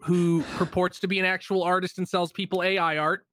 [0.00, 3.24] who purports to be an actual artist and sells people AI art.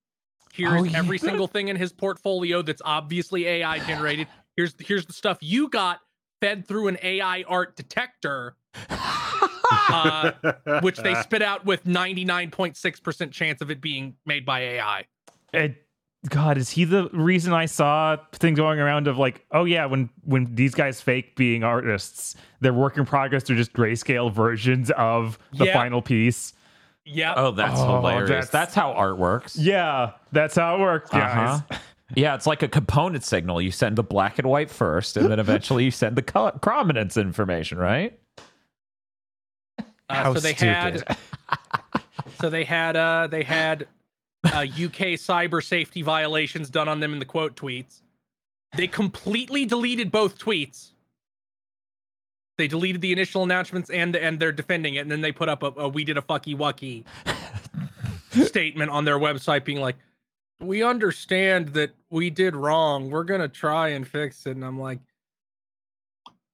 [0.54, 0.98] Here's Oh, yeah.
[0.98, 4.28] every single thing in his portfolio that's obviously AI generated.
[4.56, 6.00] Here's here's the stuff you got
[6.42, 8.56] fed through an AI art detector,
[8.90, 10.32] uh,
[10.82, 15.06] which they spit out with 99.6% chance of it being made by AI.
[15.54, 15.86] It-
[16.30, 20.08] God, is he the reason I saw things going around of like, oh yeah, when
[20.24, 25.40] when these guys fake being artists, their work in progress are just grayscale versions of
[25.58, 25.74] the Yeah.
[25.74, 26.54] final piece.
[27.06, 27.34] Yeah.
[27.36, 28.30] Oh, that's Oh, hilarious.
[28.30, 28.76] that's- That's...
[28.76, 29.58] how art works.
[29.58, 31.62] Yeah, that's how it works, guys.
[31.72, 31.78] Uh-huh.
[32.16, 33.62] Yeah, it's like a component signal.
[33.62, 37.20] You send the black and white first, and then eventually you send the color- chrominance
[37.22, 38.18] information, right?
[39.80, 41.06] Uh, How so they stupid.
[41.08, 41.18] had
[42.40, 43.88] so they had uh they had
[44.44, 48.02] uh, UK cyber safety violations done on them in the quote tweets.
[48.76, 50.92] They completely deleted both tweets.
[52.58, 55.64] They deleted the initial announcements and and they're defending it, and then they put up
[55.64, 57.06] a, a "we did a fucky wucky"
[58.46, 59.96] statement on their website, being like,
[60.62, 63.10] "We understand that we did wrong.
[63.10, 65.00] We're gonna try and fix it." And I'm like,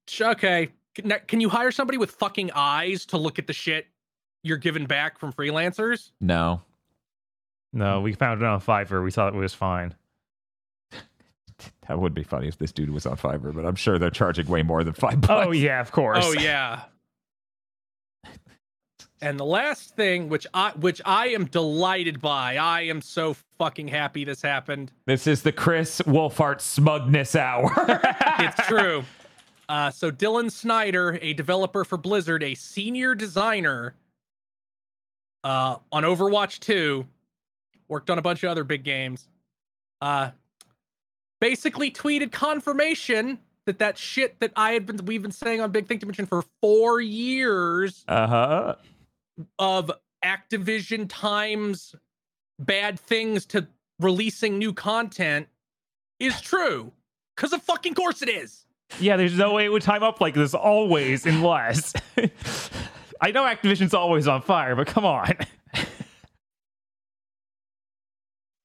[0.08, 3.86] "Sh- "Okay, can, can you hire somebody with fucking eyes to look at the shit
[4.42, 6.62] you're given back from freelancers?" No.
[7.72, 9.04] No, we found it on Fiverr.
[9.04, 9.94] We thought it was fine.
[11.88, 14.46] That would be funny if this dude was on Fiverr, but I'm sure they're charging
[14.46, 15.46] way more than five oh, bucks.
[15.48, 16.22] Oh yeah, of course.
[16.22, 16.82] Oh yeah.
[19.20, 23.88] And the last thing, which I which I am delighted by, I am so fucking
[23.88, 24.92] happy this happened.
[25.06, 27.70] This is the Kris Wolfheart smugness hour.
[28.40, 29.04] It's true.
[29.68, 33.94] Uh, so Dylan Snyder, a developer for Blizzard, a senior designer
[35.44, 37.06] uh, on Overwatch 2,
[37.86, 39.28] worked on a bunch of other big games.
[40.00, 40.30] Uh,
[41.40, 45.86] basically tweeted confirmation that that shit that I had been we've been saying on Big
[45.86, 48.74] Think Dimension for four years uh huh.
[49.58, 49.90] Of
[50.24, 51.94] Activision times
[52.58, 53.68] bad things to
[54.00, 55.48] releasing new content
[56.18, 56.92] is true.
[57.36, 58.64] Cause of fucking course it is.
[59.00, 61.92] Yeah, there's no way it would time up like this always unless.
[63.20, 65.34] I know Activision's always on fire, but come on.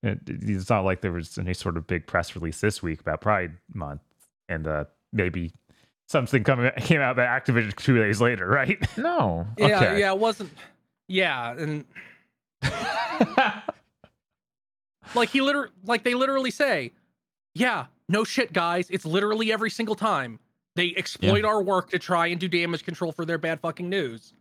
[0.03, 3.53] It's not like there was any sort of big press release this week about Pride
[3.73, 4.01] Month,
[4.49, 4.83] and uh,
[5.13, 5.53] maybe
[6.13, 8.79] something coming came out by Activision two days later, right?
[8.97, 9.45] No.
[9.57, 10.51] Yeah, yeah, it wasn't.
[11.09, 11.85] Yeah, and
[15.15, 16.93] like he literally, like they literally say,
[17.53, 18.89] yeah, no shit, guys.
[18.89, 20.39] It's literally every single time
[20.75, 21.49] they exploit yeah.
[21.49, 24.33] our work to try and do damage control for their bad fucking news.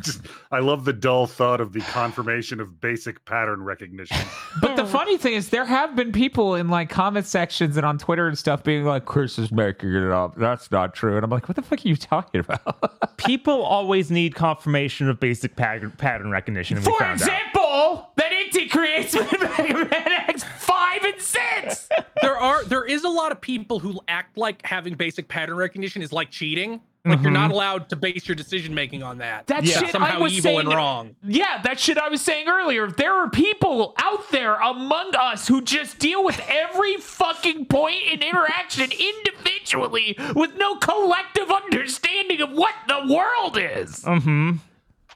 [0.00, 4.16] Just, I love the dull thought of the confirmation of basic pattern recognition.
[4.60, 7.96] But the funny thing is, there have been people in like comment sections and on
[7.98, 10.36] Twitter and stuff being like, "Kris is making it up.
[10.36, 14.10] That's not true." And I'm like, "What the fuck are you talking about?" People always
[14.10, 16.80] need confirmation of basic pattern, pattern recognition.
[16.80, 17.28] For found out.
[17.28, 21.88] example, that Inti Creates with Mega Man X five and six.
[22.20, 26.02] there are there is a lot of people who act like having basic pattern recognition
[26.02, 26.80] is like cheating.
[27.04, 29.48] Like you're not allowed to base your decision making on that.
[29.48, 31.16] That That's shit somehow I was evil saying, and wrong.
[31.24, 32.86] Yeah, that shit I was saying earlier.
[32.86, 38.22] There are people out there among us who just deal with every fucking point in
[38.22, 44.04] interaction individually with no collective understanding of what the world is.
[44.04, 44.58] Mm-hmm.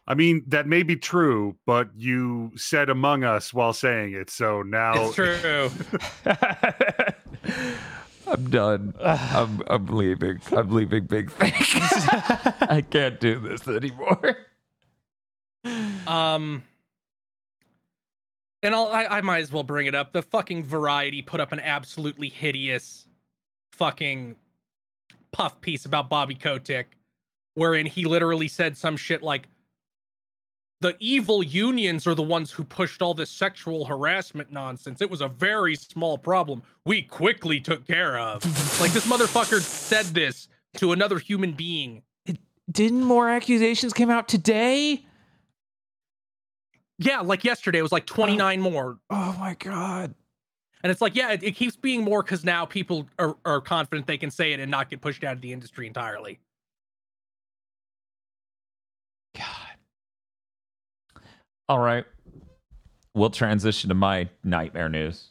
[0.09, 4.31] I mean, that may be true, but you said among us while saying it.
[4.31, 5.71] So now It's true.
[8.27, 8.95] I'm done.
[9.03, 10.41] I'm I'm leaving.
[10.53, 11.55] I'm leaving Big Think.
[12.71, 14.39] I can't do this anymore.
[16.07, 16.63] Um,
[18.63, 20.13] and I'll, I, I might as well bring it up.
[20.13, 23.07] The fucking Variety put up an absolutely hideous
[23.73, 24.37] fucking
[25.33, 26.97] puff piece about Bobby Kotick,
[27.55, 29.49] wherein he literally said some shit like,
[30.81, 35.01] the evil unions are the ones who pushed all this sexual harassment nonsense.
[35.01, 36.63] It was a very small problem.
[36.85, 38.45] We quickly took care of.
[38.81, 42.03] like this motherfucker said this to another human being.
[42.27, 42.39] It,
[42.71, 45.05] Didn't more accusations came out today?
[46.99, 48.99] Yeah, like yesterday, it was like 29 more.
[49.11, 50.15] Oh my god.
[50.83, 54.07] And it's like, yeah, it, it keeps being more because now people are, are confident
[54.07, 56.39] they can say it and not get pushed out of the industry entirely.
[61.69, 62.05] All right.
[63.15, 65.29] We'll transition to my nightmare news,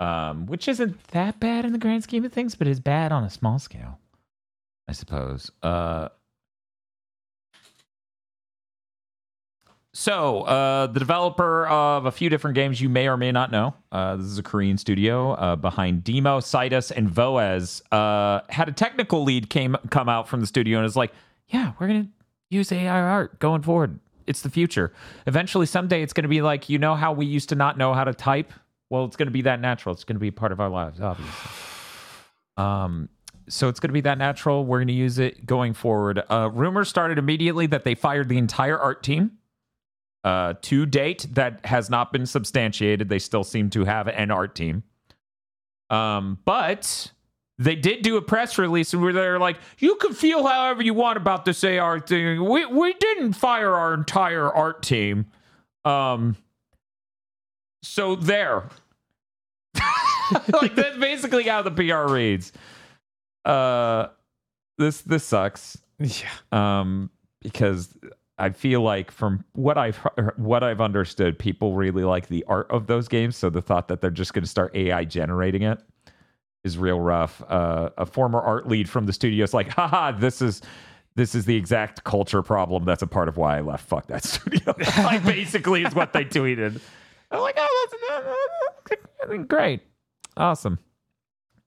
[0.00, 3.24] um, which isn't that bad in the grand scheme of things, but is bad on
[3.24, 3.98] a small scale,
[4.88, 5.50] I suppose.
[5.62, 6.08] Uh,
[9.94, 13.74] so, uh, the developer of a few different games you may or may not know,
[13.90, 18.72] uh, this is a Korean studio uh, behind Deemo, Cytus, and Voez, uh, had a
[18.72, 21.12] technical lead came come out from the studio and is like,
[21.48, 22.08] "Yeah, we're gonna
[22.50, 23.98] use AI art going forward.
[24.28, 24.92] It's the future.
[25.26, 28.04] Eventually, someday, it's gonna be like you know how we used to not know how
[28.04, 28.52] to type.
[28.90, 29.94] Well, it's gonna be that natural.
[29.94, 31.50] It's gonna be part of our lives, obviously.
[32.56, 33.08] Um,
[33.48, 34.64] so it's going to be that natural.
[34.64, 36.22] We're going to use it going forward.
[36.28, 39.32] Uh, rumors started immediately that they fired the entire art team.
[40.24, 43.08] Uh, to date, that has not been substantiated.
[43.08, 44.82] They still seem to have an art team.
[45.88, 47.12] Um, but
[47.58, 51.16] they did do a press release where they're like, "You can feel however you want
[51.16, 52.44] about this AR thing.
[52.44, 55.26] We we didn't fire our entire art team."
[55.84, 56.36] Um,
[57.82, 58.68] so there.
[60.52, 62.52] like that's basically how the PR reads.
[63.44, 64.08] Uh,
[64.76, 65.78] this this sucks.
[65.98, 66.28] Yeah.
[66.52, 67.10] Um,
[67.42, 67.92] because
[68.38, 69.96] I feel like from what I've
[70.36, 73.36] what I've understood, people really like the art of those games.
[73.36, 75.80] So the thought that they're just going to start AI generating it
[76.64, 77.42] is real rough.
[77.48, 80.62] Uh, a former art lead from the studio is like, haha, this is
[81.14, 83.88] this is the exact culture problem that's a part of why I left.
[83.88, 84.74] Fuck that studio.
[84.98, 86.80] like basically is what they tweeted.
[87.30, 89.80] I'm like, oh, that's, that's great,
[90.36, 90.78] awesome,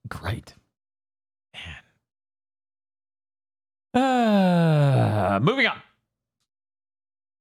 [0.07, 0.55] great.
[3.93, 4.03] Man.
[4.03, 5.80] Uh, moving on.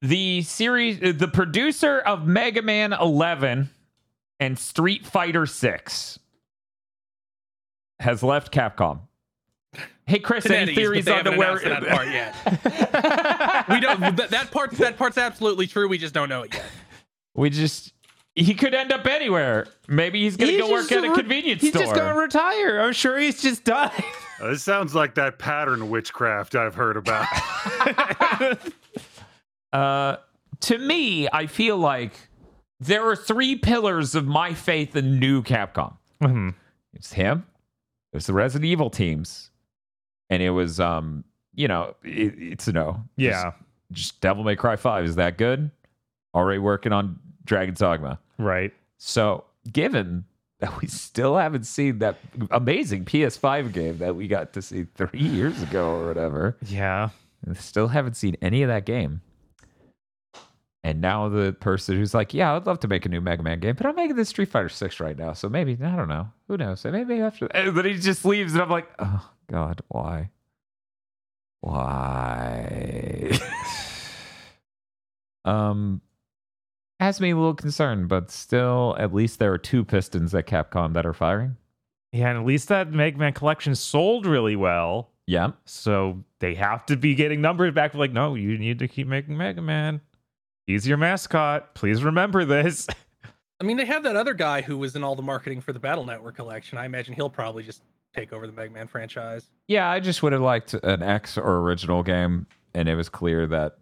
[0.03, 3.71] The series, uh, the producer of Mega Man 11
[4.39, 6.19] and Street Fighter 6
[8.01, 9.01] has left Capcom.
[10.07, 11.57] Hey Kris, any theories on the where?
[11.59, 12.09] announced that part
[13.69, 13.69] yet.
[13.69, 14.17] we don't.
[14.17, 14.73] That, that part.
[14.73, 15.87] That part's absolutely true.
[15.87, 16.65] We just don't know it yet.
[17.35, 17.93] we just
[18.35, 19.69] he could end up anywhere.
[19.87, 21.83] Maybe he's gonna He's go work at a re- convenience He's store.
[21.85, 22.81] just gonna retire.
[22.81, 23.93] I'm sure he's just done.
[24.41, 27.27] Uh, this sounds like that pattern witchcraft I've heard about.
[29.73, 30.17] Uh,
[30.59, 32.13] to me, I feel like
[32.81, 35.97] there are three pillars of my faith in new Capcom.
[36.21, 36.55] Mhm.
[36.93, 37.47] It's him.
[38.13, 39.51] It was the Resident Evil teams,
[40.29, 41.25] and it was um,
[41.55, 43.03] you know, it, it's a no.
[43.17, 43.31] Yeah.
[43.33, 43.57] Just,
[43.93, 45.05] just Devil May Cry Five.
[45.05, 45.71] Is that good?
[46.35, 48.19] Already working on Dragon's Dogma.
[48.39, 48.73] Right.
[48.99, 50.25] So, given
[50.61, 52.17] that we still haven't seen that
[52.51, 57.09] amazing PS5 game that we got to see three years ago or whatever, Yeah.
[57.55, 59.23] still haven't seen any of that game.
[60.83, 63.61] And now the person who's like, "Yeah, I'd love to make a new Mega Man
[63.61, 66.31] game, but I'm making this Street Fighter Six right now, so maybe I don't know.
[66.49, 66.85] Who knows?
[66.85, 70.31] Maybe after." And then he just leaves, and I'm like, "Oh God, why?
[71.61, 73.39] Why?"
[75.45, 76.01] um,
[76.99, 80.95] has me a little concerned, but still, at least there are two Pistons at Capcom
[80.95, 81.57] that are firing.
[82.13, 85.11] Yeah, and at least that Mega Man collection sold really well.
[85.27, 85.53] Yeah.
[85.65, 87.95] So they have to be getting numbers back.
[87.95, 90.01] Like, no, you need to keep making Mega Man.
[90.71, 91.75] He's your mascot.
[91.75, 92.87] Please remember this.
[93.61, 95.81] I mean, they have that other guy who was in all the marketing for the
[95.81, 96.79] Battle Network collection.
[96.79, 97.83] I imagine he'll probably just
[98.15, 99.51] take over the Mega Man franchise.
[99.69, 103.47] Yeah, I just would have liked an X or original game, and it was clear
[103.49, 103.77] that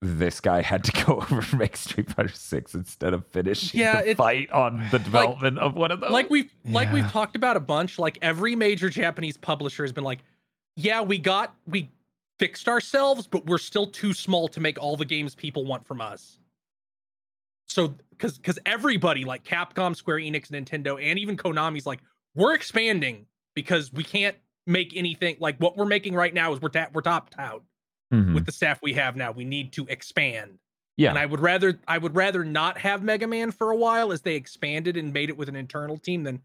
[0.00, 3.96] this guy had to go over and make Street Fighter Six instead of finishing Yeah,
[3.96, 6.10] the it's- fight on the development of one of those.
[6.12, 7.98] Like we've like we've talked about a bunch.
[7.98, 10.20] Like every major Japanese publisher has been like,
[10.76, 11.90] yeah, we got we
[12.40, 16.00] fixed ourselves, but we're still too small to make all the games people want from
[16.00, 16.38] us.
[17.68, 22.00] So because because everybody like Capcom, Square Enix, Nintendo, and even Konami's like,
[22.34, 24.36] we're expanding because we can't
[24.66, 27.62] make anything like what we're making right now is we're ta- we're topped out
[28.12, 28.34] Mhm.
[28.34, 29.30] with the staff we have now.
[29.32, 30.58] We need to expand.
[30.96, 34.12] yeah, And I would rather I would rather not have Mega Man for a while
[34.12, 36.42] as they expanded and made it with an internal team than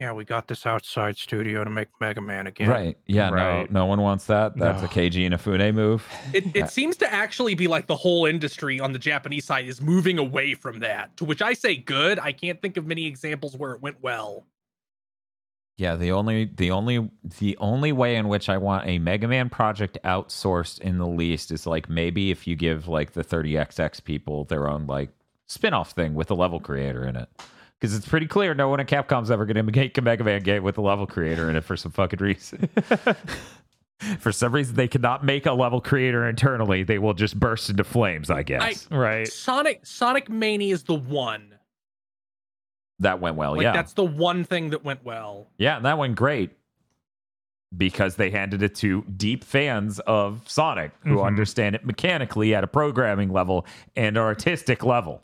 [0.00, 2.68] yeah, we got this outside studio to make Mega Man again.
[2.68, 2.96] right.
[3.06, 3.68] Yeah, Right.
[3.70, 4.56] no, no one wants that.
[4.56, 4.88] That's a No.
[4.90, 6.06] Keiji Inafune move.
[6.32, 9.80] It it seems to actually be like the whole industry on the Japanese side is
[9.80, 11.16] moving away from that.
[11.16, 12.18] To which I say good.
[12.20, 14.46] I can't think of many examples where it went well.
[15.78, 17.08] Yeah, the only the only
[17.38, 21.50] the only way in which I want a Mega Man project outsourced in the least
[21.52, 25.10] is like maybe if you give like the 30XX people their own like
[25.46, 27.28] spin-off thing with a level creator in it.
[27.80, 30.62] Because it's pretty clear no one at Capcom's ever gonna make a Mega Man game
[30.64, 32.68] with a level creator in it for some fucking reason.
[34.20, 36.82] for some reason they cannot make a level creator internally.
[36.82, 38.88] They will just burst into flames, I guess.
[38.90, 39.28] right.
[39.28, 41.54] Sonic Sonic Mania is the one.
[43.00, 43.72] that went well, Like yeah.
[43.72, 45.46] that's the one thing that went well.
[45.56, 46.50] Yeah, that went great
[47.76, 51.26] because they handed it to deep fans of Sonic who Mhm.
[51.26, 53.64] understand it mechanically at a programming level
[53.94, 55.22] and artistic level.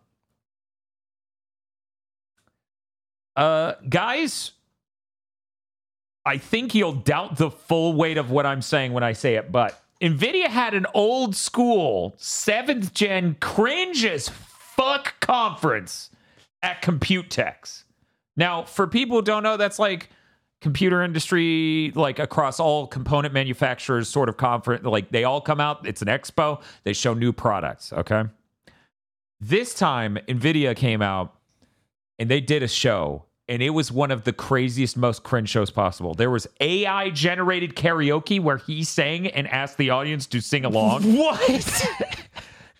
[3.36, 4.52] Uh, guys,
[6.24, 9.52] I think you'll doubt the full weight of what I'm saying when I say it,
[9.52, 16.10] but NVIDIA had an old school seventh gen cringe as fuck conference
[16.62, 17.84] at Computex.
[18.36, 20.10] Now, for people who don't know, that's like
[20.60, 24.84] computer industry, like across all component manufacturers, sort of conference.
[24.84, 25.86] Like they all come out.
[25.86, 26.60] It's an expo.
[26.84, 27.92] They show new products.
[27.92, 28.24] Okay.
[29.40, 31.34] This time, Nvidia came out
[32.18, 35.70] and they did a show, and it was one of the craziest, most cringe shows
[35.70, 36.14] possible.
[36.14, 41.02] There was AI generated karaoke where he sang and asked the audience to sing along.
[41.16, 41.86] What?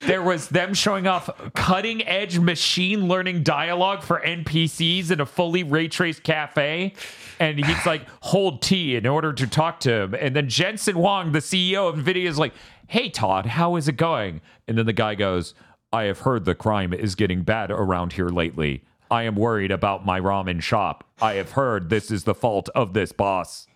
[0.07, 5.63] There was them showing off cutting edge machine learning dialogue for NPCs in a fully
[5.63, 6.93] ray traced cafe.
[7.41, 10.15] And he's like, hold T in order to talk to him.
[10.15, 12.53] And then Jensen Huang, the CEO of NVIDIA, is like,
[12.87, 14.43] hey, Todd, how is it going?
[14.69, 15.55] And then the guy goes,
[15.91, 18.85] I have heard the crime is getting bad around here lately.
[19.15, 21.09] I am worried about my ramen shop.
[21.23, 23.69] I have heard this is the fault of this boss,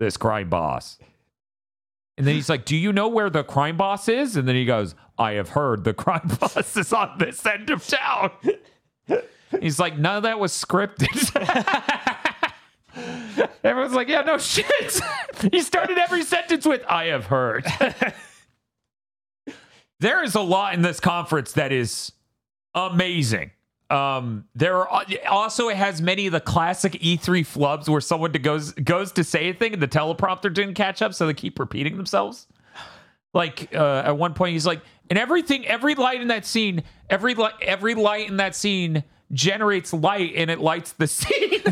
[0.00, 0.98] this crime boss.
[2.16, 4.36] And then he's like, Do you know where the crime boss is?
[4.36, 7.86] And then he goes, I have heard the crime boss is on this end of
[7.86, 8.30] town.
[9.60, 11.30] He's like, None of that was scripted.
[13.62, 14.98] Everyone's like, Yeah, no shit.
[15.52, 17.66] he started every sentence with, I have heard.
[20.00, 22.12] there is a lot in this conference that is
[22.74, 23.50] amazing.
[23.88, 28.72] Um, there are also it has many of the classic E3 flubs where someone goes
[28.72, 31.96] goes to say a thing and the teleprompter didn't catch up, so they keep repeating
[31.96, 32.48] themselves.
[33.32, 37.34] Like uh, at one point, he's like, "And everything, every light in that scene, every
[37.34, 41.62] light, every light in that scene generates light, and it lights the scene."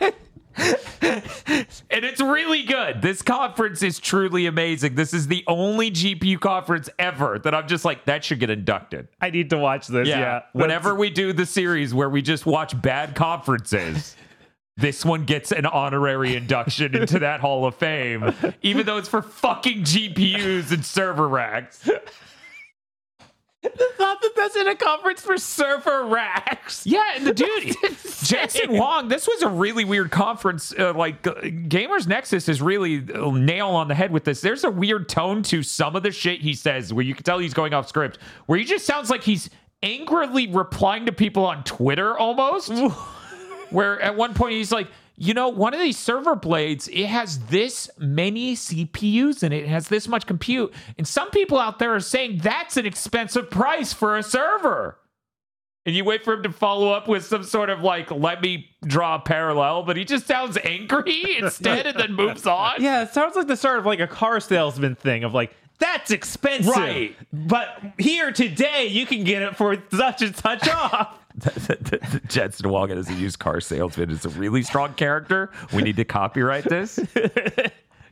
[1.02, 3.02] and it's really good.
[3.02, 4.94] This conference is truly amazing.
[4.94, 9.08] This is the only GPU conference ever that I'm just like, that should get inducted.
[9.20, 10.08] I need to watch this.
[10.08, 10.18] Yeah.
[10.18, 10.42] Yeah.
[10.52, 14.16] Whenever we do the series where we just watch bad conferences,
[14.76, 19.22] this one gets an honorary induction into that Hall of Fame, even though it's for
[19.22, 21.88] fucking GPUs and server racks.
[23.98, 26.86] Not that that's in a conference for surfer racks.
[26.86, 27.76] Yeah, and the dude,
[28.22, 30.72] Jensen Huang, this was a really weird conference.
[30.78, 34.40] Uh, like, uh, Gamers Nexus is really uh, nail on the head with this.
[34.40, 37.38] There's a weird tone to some of the shit he says where you can tell
[37.38, 39.50] he's going off script, where he just sounds like he's
[39.82, 42.72] angrily replying to people on Twitter almost.
[43.70, 47.38] where at one point he's like, you know, one of these server blades, it has
[47.46, 49.64] this many CPUs and it.
[49.64, 50.72] it has this much compute.
[50.98, 54.98] And some people out there are saying that's an expensive price for a server.
[55.86, 58.68] And you wait for him to follow up with some sort of like, let me
[58.84, 62.82] draw a parallel, but he just sounds angry instead and then moves on.
[62.82, 66.10] Yeah, it sounds like the start of like a car salesman thing of like, that's
[66.10, 66.74] expensive.
[66.74, 67.16] Right.
[67.32, 67.68] But
[67.98, 71.18] here today, you can get it for such and such off.
[72.28, 75.50] Jensen Huang as a used car salesman is a really strong character.
[75.72, 76.98] We need to copyright this.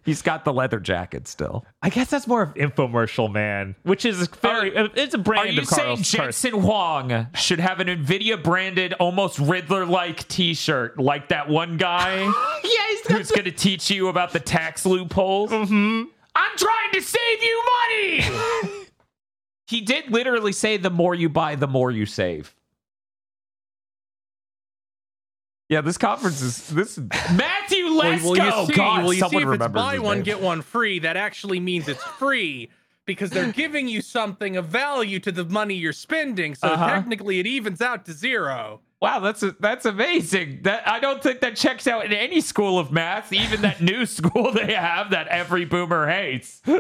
[0.05, 1.65] He's got the leather jacket still.
[1.83, 4.71] I guess that's more of infomercial man, which is very.
[4.95, 5.97] it's a brand Are you of saying.
[6.03, 12.19] Jensen Huang should have an Nvidia branded, almost Riddler like T-shirt, like that one guy
[12.65, 15.51] yeah, he's who's going to teach you about the tax loopholes?
[15.51, 16.03] Mm-hmm.
[16.35, 18.87] I'm trying to save you money.
[19.69, 22.55] he did literally say, "The more you buy, the more you save."
[25.69, 28.23] Yeah, this conference is this Matthew Lesko.
[28.23, 30.25] Well, well, you see, God, well, you see someone if it's buy one name.
[30.25, 32.71] get one free, that actually means it's free
[33.07, 36.55] because they're giving you something of value to the money you're spending.
[36.55, 36.87] So Uh-huh.
[36.91, 38.81] technically, it evens out to zero.
[39.01, 40.61] Wow, that's a, that's amazing.
[40.63, 44.05] That I don't think that checks out in any school of math, even that new
[44.19, 46.61] school they have that every boomer hates.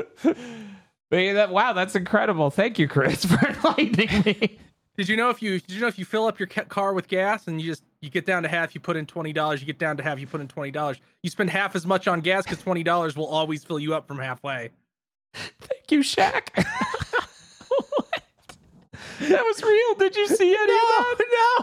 [1.11, 2.51] But that wow, that's incredible.
[2.51, 4.59] Thank you, Kris, for enlightening me.
[4.97, 7.07] Did you know if you did you know if you fill up your car with
[7.09, 9.67] gas and you just you get down to half, you put in twenty dollars, you
[9.67, 10.99] get down to half, you put in twenty dollars.
[11.23, 14.07] You spend half as much on gas because twenty dollars will always fill you up
[14.07, 14.71] from halfway.
[15.35, 16.49] Thank you, Shaq.
[19.21, 19.95] that was real.
[19.97, 21.17] Did you see any of that?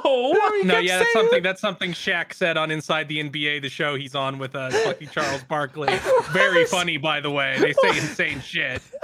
[0.03, 0.33] No.
[0.63, 4.15] No, yeah, that's something that's something Shaq said on Inside the NBA, the show he's
[4.15, 5.93] on with uh, fucking Charles Barkley.
[6.31, 7.57] Very funny, by the way.
[7.59, 8.81] They say insane shit.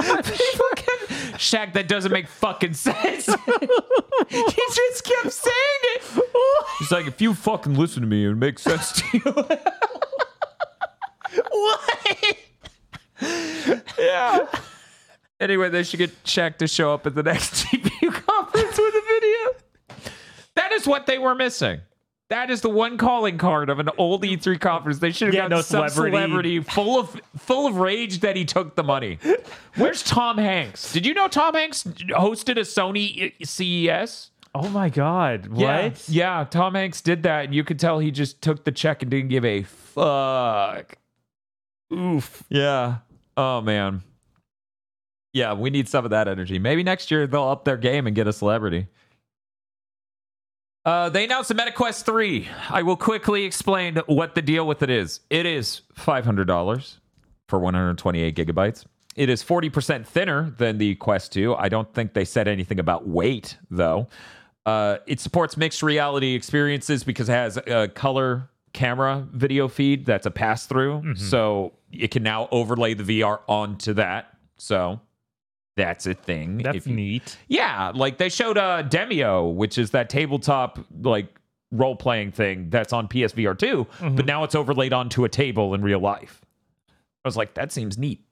[1.37, 3.25] Shaq, that doesn't make fucking sense.
[4.27, 6.01] he just kept saying it.
[6.79, 9.33] He's like, if you fucking listen to me, it makes sense to you.
[11.51, 12.37] what?
[13.99, 14.47] yeah.
[15.39, 17.96] Anyway, they should get Shaq to show up at the next GPU
[18.65, 20.13] conference with a video.
[20.55, 21.81] That is what they were missing.
[22.29, 24.99] That is the one calling card of an old E3 conference.
[24.99, 26.17] They should have Yeah, gotten no some celebrity.
[26.17, 29.17] celebrity full of full of rage that he took the money.
[29.75, 30.91] Where's Tom Hanks?
[30.91, 34.31] Did you know Tom Hanks hosted a Sony CES?
[34.53, 35.47] Oh my god!
[35.47, 35.59] What?
[35.59, 36.45] Yeah, yeah.
[36.49, 39.29] Tom Hanks did that, and you could tell he just took the check and didn't
[39.29, 40.97] give a fuck.
[41.93, 42.43] Oof.
[42.49, 42.97] Yeah.
[43.37, 44.01] Oh man.
[45.37, 46.57] Yeah, we need some of that energy.
[46.57, 48.87] Maybe next year they'll up their game and get a celebrity.
[50.83, 52.49] Uh, they announced the MetaQuest 3.
[52.69, 55.19] I will quickly explain what the deal with it is.
[55.29, 56.97] It is $500
[57.47, 58.85] for 128 gigabytes.
[59.15, 61.53] It is 40% thinner than the Quest 2.
[61.55, 64.07] I don't think they said anything about weight, though.
[64.65, 70.25] Uh, it supports mixed reality experiences because it has a color camera video feed that's
[70.25, 71.13] a pass through.
[71.15, 74.35] So it can now overlay the VR onto that.
[74.57, 74.99] So
[75.77, 76.57] that's a thing.
[76.57, 77.37] That's If you- neat.
[77.47, 81.27] yeah, like they showed uh Demeo, which is that tabletop like
[81.71, 85.81] role playing thing that's on PSVR 2, but now it's overlaid onto a table in
[85.81, 86.41] real life.
[86.89, 88.23] I was like, that seems neat.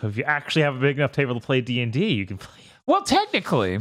[0.00, 2.26] So if you actually have a big enough table to play D and D, you
[2.26, 2.60] can play.
[2.86, 3.78] Well, technically,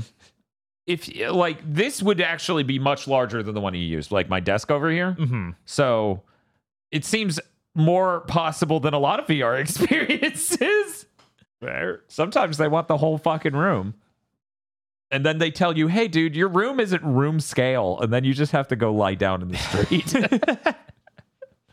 [0.85, 4.39] if like this would actually be much larger than the one you used, like my
[4.39, 5.15] desk over here.
[5.19, 5.51] Mm-hmm.
[5.65, 6.21] So
[6.91, 7.39] it seems
[7.73, 11.02] more possible than a lot of VR experiences.
[12.07, 13.95] Sometimes they want the whole fucking room.
[15.11, 17.99] And then they tell you, hey, dude, your room isn't room scale.
[17.99, 20.15] And then you just have to go lie down in the street.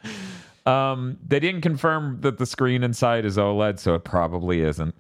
[0.67, 4.95] um, they didn't confirm that the screen inside is OLED, so it probably isn't.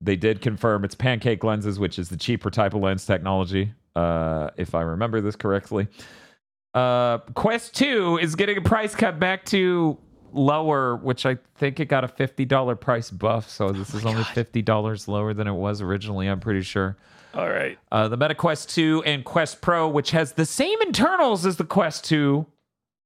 [0.00, 4.50] They did confirm it's pancake lenses, which is the cheaper type of lens technology, uh,
[4.56, 5.86] if I remember this correctly.
[6.74, 9.98] Uh, Quest 2 is getting a price cut back to
[10.32, 13.48] lower, which I think it got a $50 price buff.
[13.48, 16.96] So this is only $50 lower than it was originally, I'm pretty sure.
[17.34, 17.78] All right.
[17.90, 21.64] Uh, the Meta Quest 2 and Quest Pro, which has the same internals as the
[21.64, 22.46] Quest 2.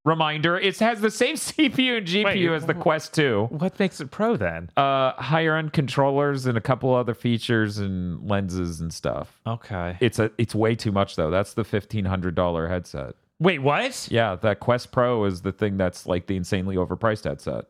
[0.05, 3.49] Reminder, it has the same CPU and GPU Wait, as the Quest 2.
[3.51, 4.71] What makes it pro then?
[4.77, 9.41] Uh, higher end controllers and a couple other features and lenses and stuff.
[9.47, 9.97] Okay.
[10.01, 11.31] It's a it's way too much though.
[11.31, 13.17] That's the fifteen hundred dollar headset.
[13.39, 14.09] Wait, what?
[14.11, 17.67] Yeah, that Quest Pro is the thing that's like the insanely overpriced headset.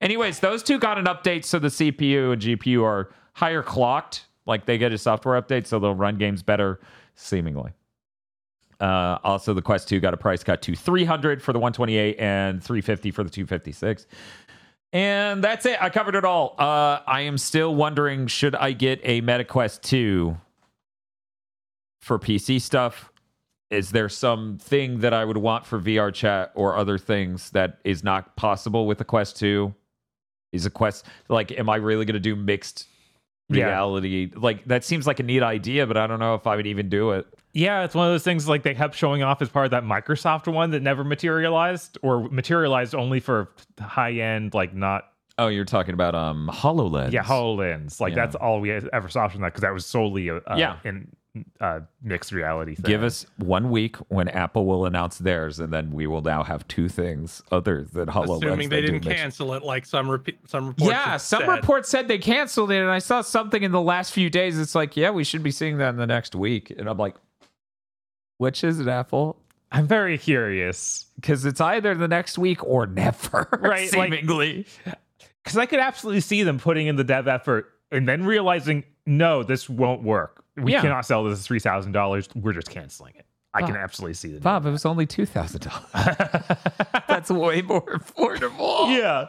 [0.00, 4.26] Anyways, those two got an update, so the CPU and GPU are higher clocked.
[4.46, 6.80] Like they get a software update, so they'll run games better,
[7.14, 7.72] seemingly.
[8.80, 12.62] Uh, also, the Quest 2 got a price cut to 300 for the 128 and
[12.62, 14.06] 350 for the 256.
[14.92, 15.80] And that's it.
[15.80, 16.56] I covered it all.
[16.58, 20.36] Uh, I am still wondering should I get a MetaQuest 2
[22.00, 23.11] for PC stuff?
[23.72, 28.04] Is there something that I would want for VR chat or other things that is
[28.04, 29.74] not possible with the Quest 2?
[30.52, 32.86] Is a Quest like, am I really going to do mixed
[33.48, 33.64] Yeah.
[33.66, 34.30] reality?
[34.34, 36.90] Like, that seems like a neat idea, but I don't know if I would even
[36.90, 37.26] do it.
[37.54, 39.84] Yeah, it's one of those things like they kept showing off as part of that
[39.84, 43.50] Microsoft one that never materialized or materialized only for
[43.80, 45.04] high end, like not
[45.38, 47.12] Oh, you're talking about um HoloLens.
[47.12, 48.00] yeah HoloLens.
[48.00, 48.16] Like Yeah.
[48.16, 50.76] that's all we ever saw from that because that was solely uh, Yeah.
[50.84, 51.08] in
[51.60, 52.84] uh, mixed reality thing.
[52.84, 56.66] Give us one week when Apple will announce theirs, and then we will now have
[56.68, 58.44] two things other than HoloLens.
[58.44, 60.90] Assuming they that do didn't mixed- cancel it, like some repeat, some reports.
[60.90, 61.48] Yeah, have some said.
[61.48, 64.58] reports said they canceled it, and I saw something in the last few days.
[64.58, 67.16] It's like, yeah, we should be seeing that in the next week, and I'm like,
[68.38, 69.38] which is it, Apple?
[69.70, 74.66] I'm very curious Because it's either the next week or never, Right, Seemingly.
[75.42, 79.42] because I could absolutely see them putting in the dev effort and then realizing, no,
[79.42, 80.41] this won't work.
[80.56, 80.80] We Yeah.
[80.82, 82.28] cannot sell this three thousand dollars.
[82.34, 83.26] We're just canceling it.
[83.54, 84.42] I can absolutely see that.
[84.42, 85.86] Bob, it was only two thousand dollars.
[87.08, 88.94] That's way more affordable.
[88.96, 89.28] yeah.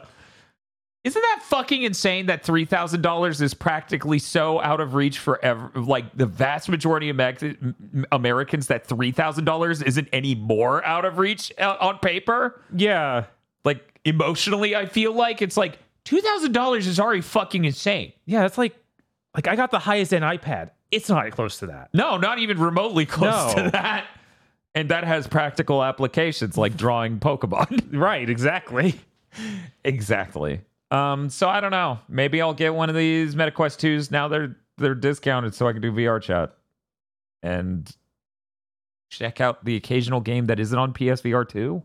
[1.04, 6.06] Isn't that fucking insane that $3,000 is practically so out of reach for ever, like
[6.16, 7.20] the vast majority of
[8.14, 12.62] Americans that $3,000 isn't any more out of reach uh, on paper?
[12.74, 13.26] Yeah.
[13.66, 18.14] Like emotionally, I feel like it's like $2,000 is already fucking insane.
[18.26, 18.40] Yeah.
[18.44, 18.74] that's like,
[19.36, 20.70] like I got the highest end iPad.
[20.94, 21.90] It's not close to that.
[21.94, 23.64] No, not even remotely close No.
[23.65, 24.06] to that.
[24.76, 27.94] And that has practical applications like drawing Pokemon.
[27.98, 28.30] Right.
[28.30, 28.99] Exactly.
[29.84, 30.61] Exactly.
[30.91, 31.99] Um, so I don't know.
[32.07, 34.11] Maybe I'll get one of these MetaQuest 2s.
[34.11, 36.56] Now they're they're discounted so I can do VR chat.
[37.44, 37.90] And
[39.11, 41.82] check out the occasional game that isn't on PSVR 2.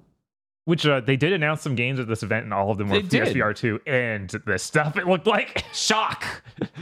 [0.64, 3.00] Which uh, they did announce some games at this event, and all of them were
[3.00, 3.34] They did.
[3.34, 5.64] PSVR two and the stuff it looked like.
[5.72, 6.24] Shock.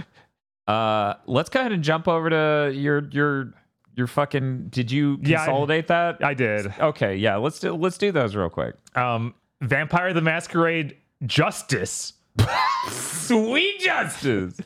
[0.67, 3.53] uh let's go ahead and jump over to your your
[3.95, 6.23] your fucking did you Yeah, I- consolidate that?
[6.25, 6.73] I did.
[6.81, 8.75] okay, yeah, let's do let's do those real quick.
[8.95, 12.13] Um, Vampire the Masquerade Justice.
[12.89, 14.61] Sweet justice.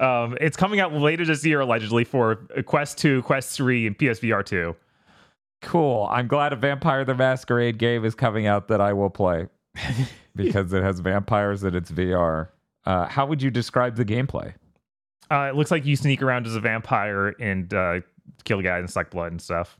[0.00, 4.44] Um, it's coming out later this year, allegedly, for Quest 2, Quest 3, and PSVR
[4.44, 4.76] 2.
[5.62, 6.06] Cool.
[6.10, 9.48] I'm glad a Vampire the Masquerade game is coming out that I will play
[10.36, 12.48] because it has vampires and it's VR.
[12.86, 14.54] Uh, how would you describe the gameplay?
[15.30, 18.00] Uh, it looks like you sneak around as a vampire and uh,
[18.44, 19.78] kill guys and suck blood and stuff.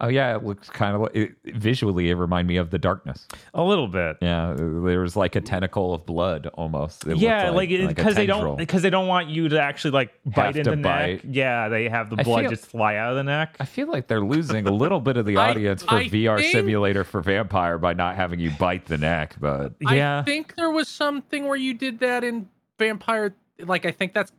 [0.00, 2.08] Oh yeah, it looks kind of it, visually.
[2.08, 3.26] It reminded me of the darkness.
[3.54, 4.16] A little bit.
[4.22, 7.04] Yeah, there was like a tentacle of blood almost.
[7.04, 10.12] It yeah, like a because they don't because they don't want you to actually like
[10.24, 11.22] bite in to the neck.
[11.24, 13.56] Yeah, they have the blood feel- just fly out of the neck.
[13.58, 16.38] I feel like they're losing a little bit of the I- audience for I VR
[16.38, 19.34] think- Simulator for Vampire by not having you bite the neck.
[19.40, 22.48] But yeah, I think there was something where you did that in
[22.78, 23.34] Vampire.
[23.58, 24.30] Like I think that's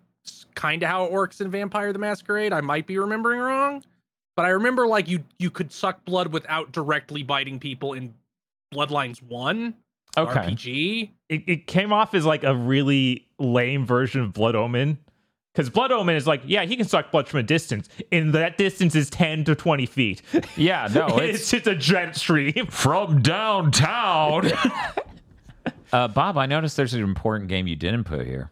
[0.55, 2.53] kind of how it works in Vampire the Masquerade.
[2.53, 3.83] I might be remembering wrong,
[4.35, 8.13] but I remember like you you could suck blood without directly biting people in
[8.73, 9.75] Bloodlines One
[10.17, 11.09] okay, RPG.
[11.29, 14.97] it, it came off as like a really lame version of Blood Omen.
[15.53, 18.57] Because Blood Omen is like, yeah, he can suck blood from a distance, and that
[18.57, 20.21] distance is 10 to 20 feet.
[20.55, 22.67] yeah, no, it's it's just a jet stream.
[22.69, 24.51] from downtown.
[25.91, 28.51] uh, Bob, I noticed there's an important game you didn't put here.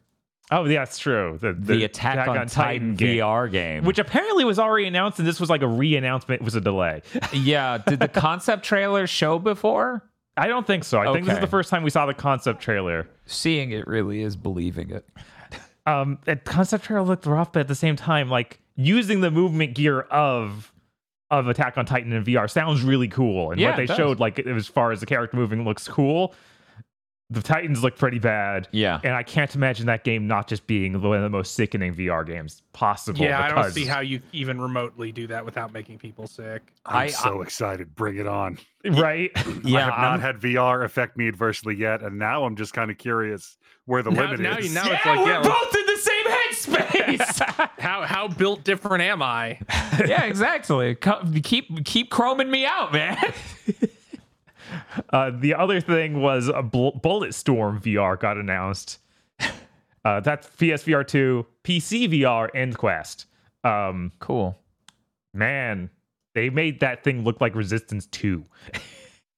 [0.49, 1.37] Oh, yeah, that's true.
[1.41, 3.83] The, The, Attack, on, Titan, game, VR game.
[3.83, 6.41] which apparently was already announced, and this was like a re-announcement.
[6.41, 7.01] It was a delay.
[7.33, 10.03] yeah, did the concept trailer show before?
[10.37, 10.99] I don't think so.
[10.99, 13.09] I think this is the first time we saw the concept trailer.
[13.25, 15.05] Seeing it really is believing it.
[15.85, 19.73] Um, that concept trailer looked rough, but at the same time, like using the movement
[19.73, 20.71] gear of
[21.29, 23.51] of Attack on Titan in VR sounds really cool.
[23.51, 26.33] And Yeah, what they showed, like as far as the character moving, looks cool.
[27.29, 28.69] The Titans look pretty bad.
[28.71, 29.01] Yeah.
[29.03, 32.25] And I can't imagine that game not just being one of the most sickening VR
[32.25, 33.19] games possible.
[33.19, 36.61] Yeah, I don't see how you even remotely do that without making people sick.
[36.85, 37.93] I'm I- so excited.
[37.95, 38.59] Bring it on.
[38.85, 39.31] Right?
[39.65, 39.77] yeah.
[39.77, 42.89] I have not I'm- had VR affect me adversely yet, and now I'm just kind
[42.89, 44.67] of curious where the Now- limit now is.
[44.69, 46.25] you- now it's like, yeah, both in the same
[46.77, 47.69] headspace.
[47.79, 49.59] How how built different am I?
[50.05, 50.95] yeah, exactly.
[50.95, 53.17] Keep keep chroming me out, man.
[55.11, 58.99] Uh, the other thing was a Bul- Bullet Storm VR got announced.
[60.05, 63.25] Uh, that's PSVR 2, PC VR, and Quest.
[63.65, 64.57] Um, Cool.
[65.33, 65.89] man,
[66.33, 68.43] they made that thing look like Resistance 2.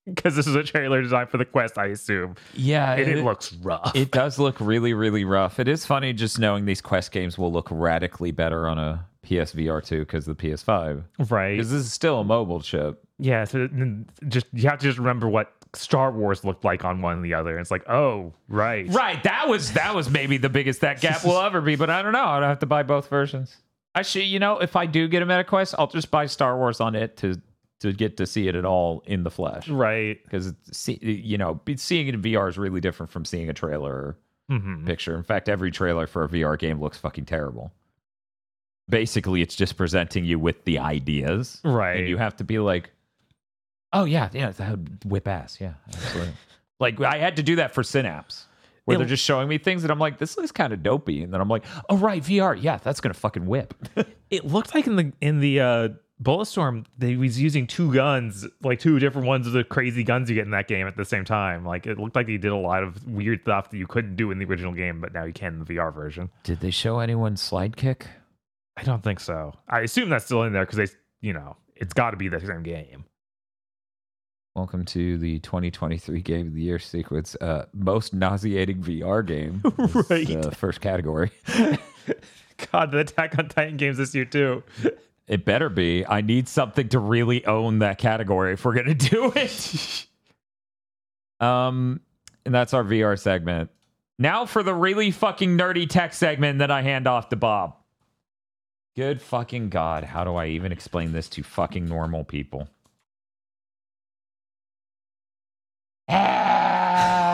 [0.05, 2.35] Because this is a trailer designed for the Quest, I assume.
[2.55, 3.95] Yeah, And it, looks rough.
[3.95, 5.59] It does look really, really rough.
[5.59, 9.83] It is funny just knowing these Quest games will look radically better on a PSVR
[9.83, 11.03] 2 because the PS5.
[11.29, 11.51] right.
[11.51, 13.03] Because this is still a mobile chip.
[13.17, 13.67] Yeah, so
[14.27, 17.33] just you have to just remember what Star Wars looked like on one and the
[17.33, 17.59] other.
[17.59, 18.87] It's like, oh, right.
[18.89, 19.21] Right.
[19.23, 22.13] That was that was maybe the biggest that gap will ever be, but I don't
[22.13, 22.23] know.
[22.25, 23.57] I'd have to buy both versions.
[23.93, 26.79] I should, you know, if I do get a MetaQuest, I'll just buy Star Wars
[26.79, 27.41] on it to
[27.81, 29.67] to get to see it at all in the flesh.
[29.69, 30.21] Right.
[30.23, 33.93] Because see, you know, seeing it in VR is really different from seeing a trailer
[33.93, 34.17] or
[34.49, 35.15] hmm picture.
[35.15, 37.71] In fact, every trailer for a VR game looks fucking terrible.
[38.89, 41.97] Basically, it's just presenting you with the ideas, Right.
[41.99, 42.91] and you have to be like,
[43.93, 46.33] "Oh yeah, yeah, that would whip ass." Yeah, absolutely.
[46.79, 48.45] like I had to do that for Synapse,
[48.85, 51.21] where It- they're just showing me things and I'm like, this looks kind of dopey.
[51.23, 53.73] And then I'm like, oh right, VR, yeah, that's gonna fucking whip.
[54.31, 55.89] It looked like in the in the uh,
[56.21, 60.35] Bulletstorm they was using two guns, like two different ones of the crazy guns you
[60.35, 61.65] get in that game at the same time.
[61.65, 64.29] Like it looked like he did a lot of weird stuff that you couldn't do
[64.29, 66.29] in the original game, but now you can in the VR version.
[66.43, 68.05] Did they show anyone slide kick?
[68.79, 69.53] I don't think so.
[69.67, 70.87] I assume that's still in there because they,
[71.19, 73.03] you know, it's got to be the same game.
[74.55, 77.35] Welcome to the 2023 Game of the Year sequence.
[77.41, 79.61] Uh, most nauseating VR game.
[80.09, 80.33] Right.
[80.33, 81.29] uh, first category.
[82.71, 84.63] God, the Attack on Titan games this year too.
[85.27, 86.05] It better be.
[86.05, 90.07] I need something to really own that category if we're gonna do it.
[91.45, 91.99] um,
[92.45, 93.71] and that's our VR segment.
[94.17, 97.75] Now for the really fucking nerdy tech segment that I hand off to Bob.
[98.99, 102.67] Good fucking god, how do I even explain this to fucking normal people?
[106.09, 107.31] Ah.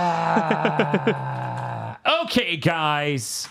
[2.26, 3.50] okay, guys.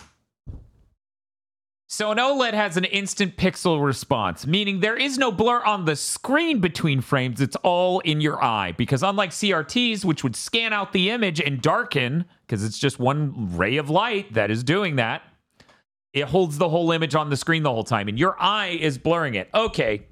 [1.88, 5.96] So an OLED has an instant pixel response, meaning there is no blur on the
[5.96, 7.40] screen between frames.
[7.40, 8.70] It's all in your eye.
[8.78, 13.56] Because unlike CRTs, which would scan out the image and darken, because it's just one
[13.56, 15.22] ray of light that is doing that,
[16.14, 18.96] it holds the whole image on the screen the whole time, and your eye is
[18.96, 19.50] blurring it.
[19.52, 20.06] Okay.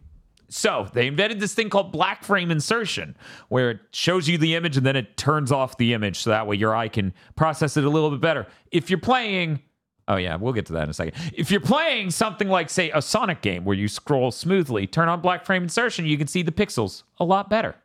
[0.48, 3.16] So they invented this thing called black frame insertion,
[3.48, 6.46] where it shows you the image and then it turns off the image so that
[6.46, 8.46] way your eye can process it a little bit better.
[8.70, 9.62] If you're playing
[10.08, 11.14] Oh yeah, we'll get to that in a second.
[11.32, 15.20] If you're playing something like say a Sonic game where you scroll smoothly, turn on
[15.20, 17.76] black frame insertion, you can see the pixels a lot better.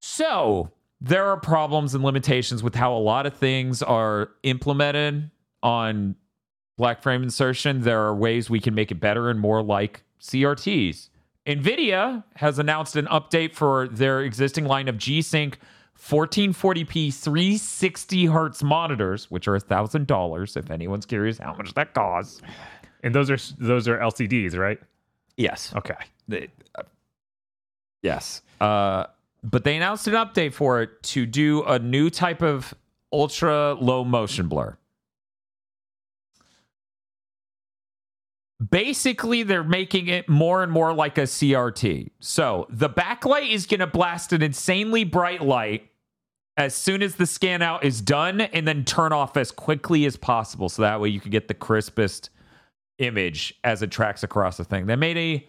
[0.00, 5.30] So, there are problems and limitations with how a lot of things are implemented
[5.62, 6.14] on
[6.76, 7.82] black frame insertion.
[7.82, 11.08] There are ways we can make it better and more like CRTs.
[11.46, 15.58] Nvidia has announced an update for their existing line of G-Sync
[15.98, 22.42] 1440p 360 hertz monitors, which are $1,000 if anyone's curious how much that costs.
[23.02, 24.78] And those are those are LCDs, right?
[25.36, 25.72] Yes.
[25.76, 25.94] Okay.
[26.28, 26.82] They- uh,
[28.02, 28.42] yes.
[28.60, 29.06] Uh,
[29.44, 32.74] but they announced an update for it to do a new type of
[33.12, 34.76] ultra low motion blur.
[38.70, 42.10] Basically, they're making it more and more like a CRT.
[42.20, 45.90] So the backlight is going to blast an insanely bright light
[46.56, 50.16] as soon as the scan out is done and then turn off as quickly as
[50.16, 50.68] possible.
[50.68, 52.30] So that way you can get the crispest
[52.98, 54.86] image as it tracks across the thing.
[54.86, 55.46] They made a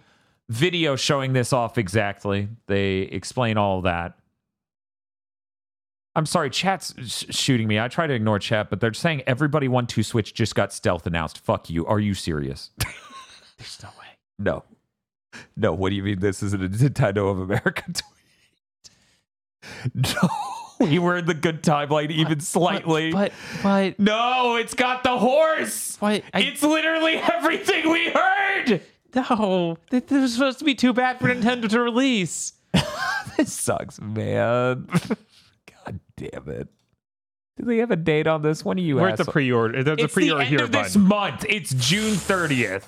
[0.49, 2.49] video showing this off exactly.
[2.67, 4.16] They explain all that.
[6.17, 7.79] I'm sorry, chat's sh- shooting me.
[7.79, 11.05] I try to ignore chat, but they're saying everybody one two switch just got stealth
[11.07, 11.37] announced.
[11.37, 11.85] Fuck you.
[11.85, 12.71] Are you serious?
[13.57, 14.05] There's no way.
[14.39, 14.63] no.
[15.55, 18.03] No, what do you mean this isn't a Nintendo of America tweet?
[19.93, 20.29] No.
[20.79, 23.11] We were in the good timeline even slightly.
[23.11, 23.31] But
[23.63, 25.97] but no, it's got the horse.
[25.99, 28.81] but I, It's literally everything we heard.
[29.15, 29.77] no.
[29.89, 32.53] This was supposed to be too bad for Nintendo to release.
[33.37, 34.87] This sucks, man.
[36.17, 36.67] God damn it.
[37.57, 38.63] Do they have a date on this?
[38.63, 39.83] When are you We're at the pre-order.
[39.83, 41.45] There's a It's the pre-order end here, of this month.
[41.49, 42.83] It's June 30th.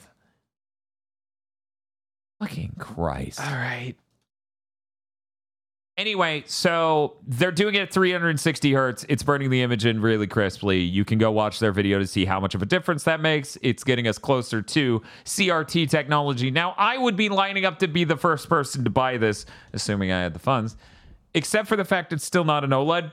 [2.39, 3.41] Fucking Christ.
[3.41, 3.95] All right.
[5.97, 9.05] Anyway, so they're doing it at 360 hertz.
[9.09, 10.79] It's burning the image in really crisply.
[10.79, 13.57] You can go watch their video to see how much of a difference that makes.
[13.61, 16.51] It's getting us closer to CRT technology.
[16.51, 20.13] Now, I would be lining up to be the first person to buy this, assuming
[20.13, 20.77] I had the funds,
[21.33, 23.11] except for the fact it's still not an OLED.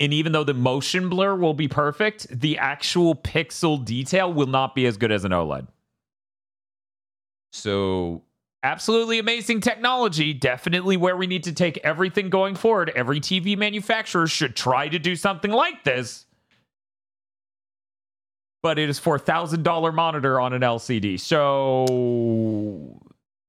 [0.00, 4.74] And even though the motion blur will be perfect, the actual pixel detail will not
[4.74, 5.66] be as good as an OLED.
[7.52, 8.22] So,
[8.62, 10.32] absolutely amazing technology.
[10.32, 12.92] Definitely where we need to take everything going forward.
[12.94, 16.26] Every TV manufacturer should try to do something like this.
[18.62, 21.18] But it is for $1,000 monitor on an LCD.
[21.18, 23.00] So,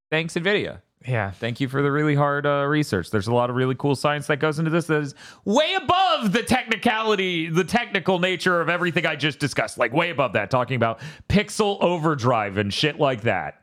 [0.09, 0.81] thanks, NVIDIA.
[1.07, 1.31] Yeah.
[1.31, 3.09] Thank you for the really hard uh, research.
[3.09, 5.15] There's a lot of really cool science that goes into this that is
[5.45, 9.77] way above the technicality, the technical nature of everything I just discussed.
[9.77, 10.99] Like, way above that, talking about
[11.29, 13.61] pixel overdrive and shit like that.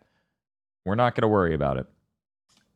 [0.87, 1.87] We're not going to worry about it.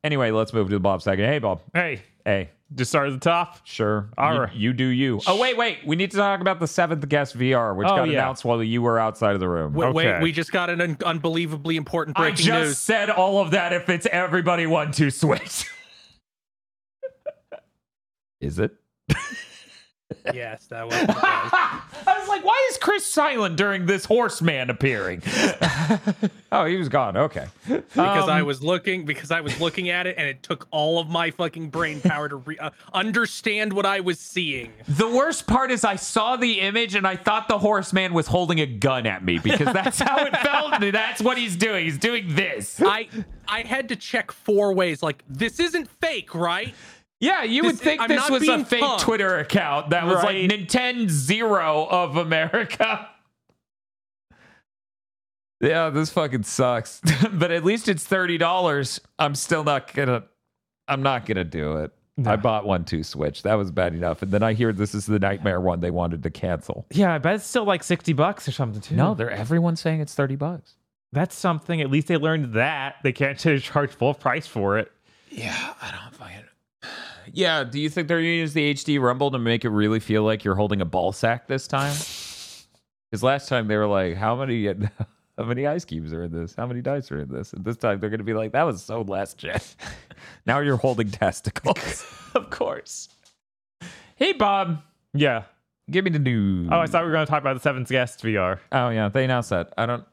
[0.04, 1.24] Anyway, let's move to the Bob second.
[1.24, 1.62] Hey, Bob.
[1.72, 3.66] Hey, Hey, just start at the top.
[3.66, 4.10] sure.
[4.18, 4.54] All you, right.
[4.54, 5.20] you do you.
[5.26, 5.78] Oh, wait, wait.
[5.86, 8.20] We need to talk about the seventh guest VR, which Oh, got yeah.
[8.20, 9.72] announced while you were outside of the room.
[9.72, 10.22] Wait, wait, Okay.
[10.22, 12.78] we just got an un- unbelievably important I breaking just news.
[12.78, 15.66] said all of that if it's everybody one two switch.
[18.40, 18.72] Is it?
[20.34, 20.94] yes, that was.
[21.08, 25.22] I was like, why is Kris silent during this horseman appearing.
[26.52, 27.16] oh, he was gone.
[27.16, 27.46] Okay.
[27.68, 30.98] because I Um, was looking because I was looking at it and it took all
[30.98, 34.72] of my fucking brain power to re- uh, understand what I was seeing.
[34.88, 38.60] The worst part is I saw the image and I thought the horseman was holding
[38.60, 40.74] a gun at me because that's how it felt.
[40.82, 41.84] and That's what he's doing.
[41.84, 42.80] He's doing this.
[42.84, 43.08] I
[43.48, 45.02] I had to check four ways.
[45.02, 46.74] Like this isn't fake, right?
[47.20, 49.00] Yeah, you would think I'm this was a fake punked.
[49.00, 53.08] Twitter account that was like Nintendo Zero of America.
[55.62, 57.02] Yeah, this fucking sucks.
[57.32, 58.98] but at least it's thirty dollars.
[59.18, 60.24] I'm still not gonna.
[60.88, 61.92] I'm not gonna do it.
[62.24, 63.42] I bought one two Switch.
[63.42, 64.22] That was bad enough.
[64.22, 66.86] And then I hear this is the nightmare one they wanted to cancel.
[66.90, 68.96] Yeah, I bet it's still like 60 bucks or something too.
[68.96, 70.76] No, they're everyone's saying it's thirty bucks.
[71.12, 71.82] That's something.
[71.82, 72.96] At least they learned that.
[73.02, 74.90] They can't charge full price for it.
[75.30, 76.49] Yeah, I don't it.
[77.32, 80.22] Yeah, do you think they're gonna use the HD Rumble to make it really feel
[80.24, 81.92] like you're holding a ball sack this time?
[83.10, 84.66] Because last time they were like, "How many,
[85.38, 86.54] how many ice cubes are in this?
[86.56, 88.82] How many dice are in this?" And this time they're gonna be like, "That was
[88.82, 89.60] so last gen."
[90.46, 92.04] now you're holding testicles,
[92.34, 93.08] of course.
[94.16, 94.82] Hey, Bob,
[95.14, 95.44] Yeah.
[95.90, 96.68] give me the news.
[96.70, 98.58] Oh, I thought we were going to talk about the Seventh Guest VR.
[98.70, 99.72] Oh yeah, they announced that.
[99.78, 100.04] I don't.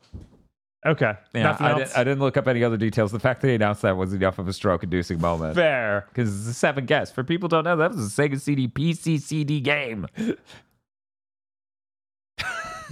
[0.86, 1.14] Okay.
[1.34, 1.90] Yeah, Nothing I, else?
[1.90, 3.12] did, I didn't look up any other details.
[3.12, 5.56] The fact that they announced that was enough of a stroke-inducing moment.
[5.56, 6.06] Fair.
[6.10, 7.12] Because it's a seven guess.
[7.12, 10.06] For people who don't know, that was a Sega CD PC CD game.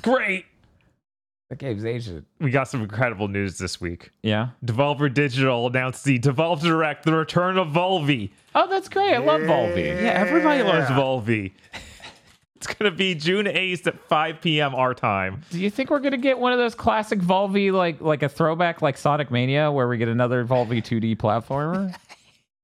[0.02, 0.46] Great.
[1.50, 2.26] That game's ancient.
[2.40, 4.10] We got some incredible news this week.
[4.24, 4.50] Yeah.
[4.66, 8.32] Devolver Digital announced the Devolve Direct, the return of Volvi.
[8.56, 9.14] Oh, that's great.
[9.14, 9.86] I love Volvi.
[9.86, 10.98] Yeah, everybody loves Yeah.
[10.98, 11.52] Volvi.
[12.66, 14.74] It's going to be June 8th at 5 p.m.
[14.74, 15.42] our time.
[15.52, 18.82] Do you think we're gonna get one of those classic Volvi, like like a throwback,
[18.82, 21.96] like Sonic Mania, where we get another Volvi 2D platformer?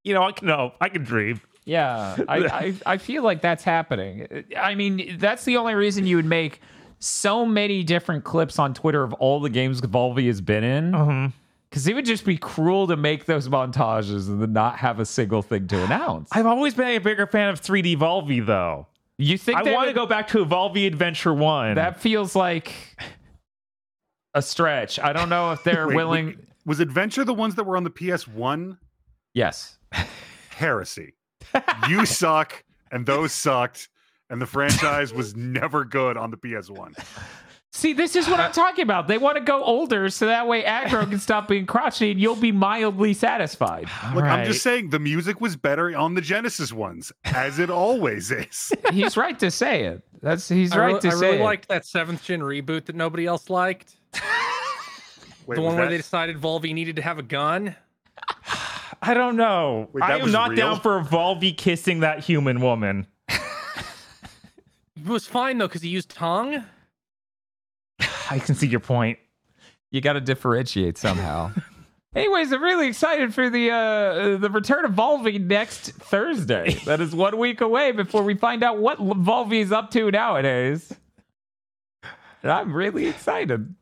[0.03, 1.41] You know, I can no, I can dream.
[1.63, 4.45] Yeah, I, I I feel like that's happening.
[4.57, 6.59] I mean, that's the only reason you would make
[6.97, 10.95] so many different clips on Twitter of all the games Volvi has been in.
[10.95, 11.29] Uh-huh.
[11.69, 15.05] Because it would just be cruel to make those montages and then not have a
[15.05, 16.29] single thing to announce.
[16.31, 18.87] I've always been a bigger fan of 3D Volvi though.
[19.21, 21.75] You think I they want to go back to Volvi Adventure 1.
[21.75, 22.73] That feels like
[24.33, 24.99] a stretch.
[24.99, 26.25] I don't know if they're Wait, willing.
[26.27, 28.77] wait, was Adventure the ones that were on the PS1?
[29.33, 29.77] Yes.
[30.49, 31.13] Heresy.
[31.89, 33.89] You suck, and those sucked,
[34.29, 36.93] and the franchise was never good on the PS1.
[37.73, 39.07] See, this is what I'm talking about.
[39.07, 42.35] They want to go older so that way aggro can stop being crotchety and you'll
[42.35, 43.87] be mildly satisfied.
[44.13, 48.29] Look, I'm just saying the music was better on the Genesis ones, as it always
[48.29, 48.73] is.
[48.91, 50.03] He's right to say it.
[50.21, 51.43] That's he's I right really, to I say really it.
[51.43, 53.95] liked that seventh gen reboot that nobody else liked.
[55.47, 57.75] Wait, the one where that- they decided Volvi needed to have a gun.
[59.01, 59.89] I don't know.
[59.93, 60.57] Wait, I am not real?
[60.57, 63.07] down for Volvi kissing that human woman.
[63.29, 66.63] It was fine though because he used tongue.
[68.31, 69.19] I can see your point.
[69.91, 71.51] you got to differentiate somehow.
[72.15, 76.73] Anyways, I'm really excited for the uh, the return of Volvi next Thursday.
[76.85, 80.93] that is one week away before we find out what Volvi is up to nowadays.
[82.43, 83.75] And I'm really excited.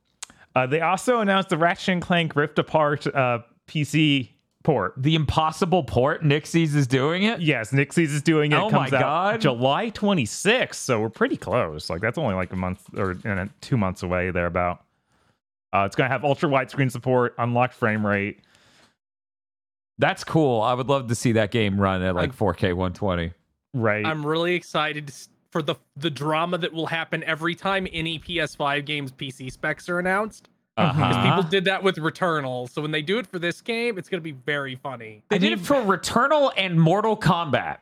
[0.56, 4.30] Uh, they also announced the Ratchet and Clank Rift Apart uh, PC
[4.70, 4.94] port.
[4.98, 7.42] The impossible port, Nixxes is doing it.
[7.42, 8.56] Yes, Nixxes is doing it.
[8.56, 9.42] Oh It comes my out God.
[9.42, 11.90] July 26th, so we're pretty close.
[11.90, 13.16] Like that's only like a month or
[13.62, 14.84] two months away thereabout.
[15.74, 18.42] Uh, it's gonna have ultra wide screen support, unlocked frame rate.
[19.98, 20.62] That's cool.
[20.62, 23.34] I would love to see that game run at like 4K 120.
[23.74, 24.06] Right.
[24.06, 25.12] I'm really excited
[25.50, 29.98] for the the drama that will happen every time any PS5 games PC specs are
[29.98, 30.48] announced.
[30.80, 31.08] Uh-huh.
[31.08, 34.10] Because people did that with Returnal, so when they do it for this game, it's
[34.10, 35.24] gonna be very funny.
[35.30, 37.78] They did it for Returnal and Mortal Kombat.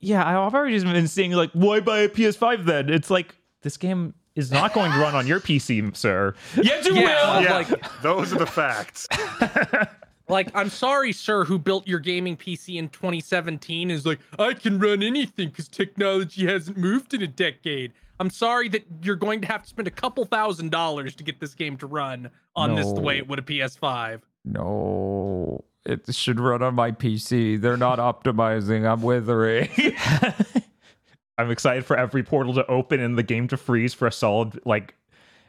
[0.00, 2.90] yeah, I've already just been seeing like, why buy a PS5 then?
[2.90, 6.34] It's like this game is not going to run on your PC, sir.
[6.60, 7.44] Yes, you Yeah, will.
[7.44, 9.06] yeah, like- those are the facts.
[10.26, 14.78] Like, I'm sorry, sir, who built your gaming PC in 2017 is like, I can
[14.78, 17.92] run anything because technology hasn't moved in a decade.
[18.20, 21.40] I'm sorry that you're going to have to spend a couple thousand dollars to get
[21.40, 24.20] this game to run on this the way it would a PS5.
[24.44, 27.60] No, it should run on my PC.
[27.60, 28.88] They're not optimizing.
[28.90, 29.68] I'm withering.
[31.38, 34.60] I'm excited for every portal to open and the game to freeze for a solid
[34.64, 34.94] like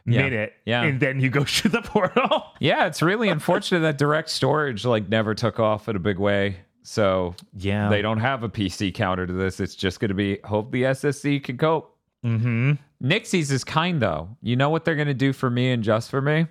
[0.04, 0.54] Yeah, minute.
[0.64, 0.82] yeah.
[0.82, 2.44] And then you go through the portal.
[2.58, 6.56] yeah, it's really unfortunate that direct storage like never took off in a big way.
[6.82, 7.88] So Yeah.
[7.88, 9.60] they don't have a PC counter to this.
[9.60, 11.95] It's just going to be hope the SSD can cope.
[12.26, 12.72] Mm-hmm.
[13.02, 14.36] Nixxes is kind though.
[14.42, 16.46] You know what they're going to do for me and just for me?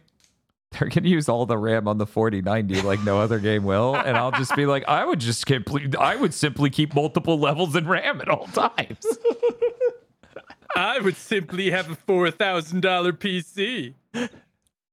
[0.71, 3.95] They're going to use all the RAM on the 4090 like no other game will,
[3.95, 5.95] and I'll just be like, I would just complete.
[5.95, 9.05] I would simply keep multiple levels in RAM at all times.
[10.75, 13.93] I would simply have a four thousand dollar PC.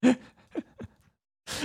[0.05, 0.17] I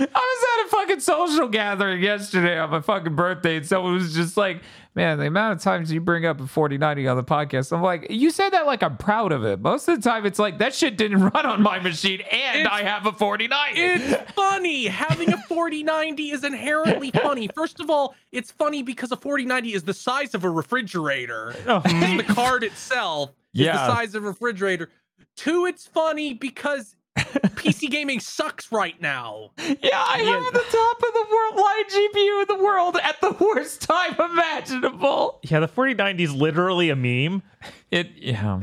[0.00, 4.62] at a fucking social gathering yesterday on my fucking birthday, and someone was just like,
[4.98, 8.08] Man, the amount of times you bring up a 4090 on the podcast, I'm like,
[8.10, 9.60] You said that like I'm proud of it.
[9.60, 12.68] Most of the time, it's like, That shit didn't run on my machine, and It's-
[12.68, 13.80] I have a 4090.
[13.80, 14.86] It's funny.
[14.88, 17.48] Having a 4090 is inherently funny.
[17.54, 21.54] First of all, it's funny because a 4090 is the size of a refrigerator.
[21.68, 24.90] Oh, the card itself is the size of a refrigerator.
[25.36, 29.50] Two, it's funny because PC gaming sucks right now.
[29.58, 30.42] Yeah, I Yeah.
[30.42, 34.14] have the top of the world worldwide GPU in the world at the worst time
[34.18, 35.40] imaginable.
[35.42, 37.42] yeah, the 4090 is literally a meme.
[37.90, 38.60] It yeah.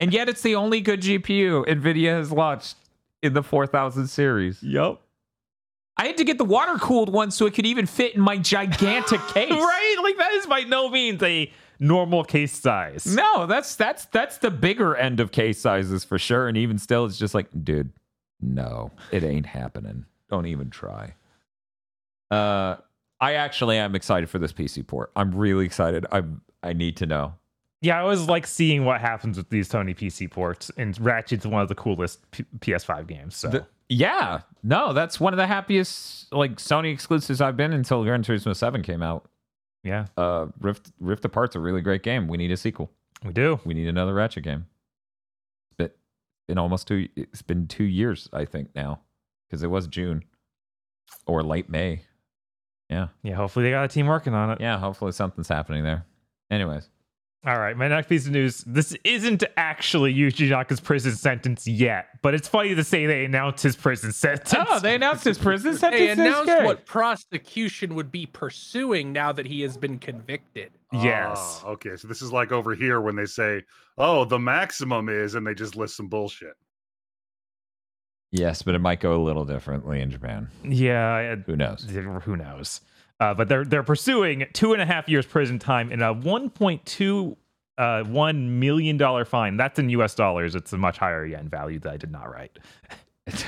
[0.00, 2.76] And yet it's the only good GPU Nvidia has launched
[3.22, 4.62] in the 4000 series.
[4.62, 5.00] Yep.
[5.96, 8.36] I had to get the water cooled one so it could even fit in my
[8.36, 9.50] gigantic case.
[9.50, 9.96] Right?
[10.02, 13.06] Like that is by no means a normal case size.
[13.06, 16.48] No, that's that's that's the bigger end of case sizes for sure.
[16.48, 17.90] And even still, it's just like, dude,
[18.40, 20.04] no, it ain't happening.
[20.30, 21.14] Don't even try.
[22.30, 22.76] Uh,
[23.20, 25.10] I actually am excited for this PC port.
[25.16, 26.06] I'm really excited.
[26.12, 26.22] I
[26.62, 27.34] I need to know.
[27.82, 31.62] Yeah, I always like seeing what happens with these Sony PC ports, and Ratchet's one
[31.62, 33.36] of the coolest P- PS5 games.
[33.36, 38.02] So The- yeah, no, that's one of the happiest like Sony exclusives I've been until
[38.02, 39.28] Gran Turismo Seven came out.
[39.86, 42.28] Yeah, Uh, Rift Rift Apart's a really great game.
[42.28, 42.90] We need a sequel.
[43.24, 43.60] we do.
[43.64, 44.66] We need another Ratchet game.
[45.78, 45.96] But
[46.48, 49.00] in almost two, it's been two years, I think now,
[49.48, 50.24] because it was June
[51.26, 52.02] or late May.
[52.90, 54.60] Yeah, Yeah, hopefully they got a team working on it.
[54.60, 54.78] yeah.
[54.78, 56.04] Hopefully something's happening there.
[56.50, 56.88] Anyways,
[57.46, 58.64] All right, my next piece of news.
[58.66, 63.62] This isn't actually Yuji Naka's prison sentence yet, but it's funny to say they announced
[63.62, 64.52] his prison sentence.
[64.68, 66.00] oh, they announced his prison sentence.
[66.00, 66.64] They announced good.
[66.64, 70.72] what prosecution would be pursuing now that he has been convicted.
[70.92, 71.62] Yes.
[71.64, 73.62] Ah, okay, so this is like over here when they say,
[73.96, 76.54] "Oh, the maximum is," and they just list some bullshit.
[78.32, 80.48] Yes, but it might go a little differently in Japan.
[80.64, 81.86] Yeah, Who knows?
[82.24, 82.80] who knows?
[83.18, 86.50] Uh, but they're they're pursuing two and a half years prison time and a one
[86.50, 87.36] point two
[87.78, 89.56] uh, one million dollar fine.
[89.56, 90.14] That's in U.S.
[90.14, 90.54] dollars.
[90.54, 92.58] It's a much higher yen value that I did not write.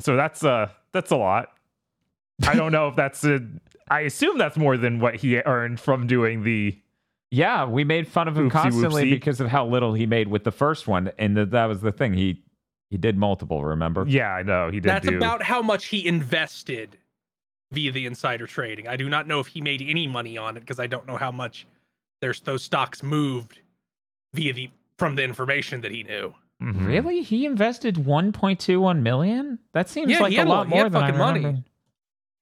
[0.00, 1.48] so that's uh that's a lot.
[2.46, 3.40] I don't know if that's a.
[3.90, 6.78] I assume that's more than what he earned from doing the.
[7.30, 9.10] Yeah, we made fun of him Oopsie constantly whoopsie.
[9.10, 11.92] because of how little he made with the first one, and that that was the
[11.92, 12.14] thing.
[12.14, 12.42] He
[12.90, 13.64] he did multiple.
[13.64, 14.04] Remember?
[14.06, 14.90] Yeah, I know he did.
[14.90, 16.98] That's do, about how much he invested
[17.72, 18.88] via the insider trading.
[18.88, 21.16] I do not know if he made any money on it because I don't know
[21.16, 21.66] how much
[22.20, 23.60] there's those stocks moved
[24.34, 26.34] via the from the information that he knew.
[26.62, 26.86] Mhm.
[26.86, 27.22] Really?
[27.22, 29.58] He invested 1.21 million?
[29.72, 31.64] That seems Yeah, like a had a lot lot- more had than I fucking money.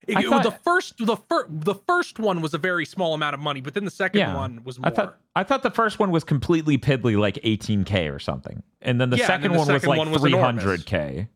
[0.07, 0.27] Remember.
[0.27, 3.33] It- I it the first the first the first one was a very small amount
[3.33, 4.35] of money, but then the second Yeah.
[4.35, 4.87] one was more.
[4.87, 8.99] I thought I thought the first one was completely piddly, like 18k or something, and
[8.99, 11.27] then the Yeah, second then the one was like one was 300k.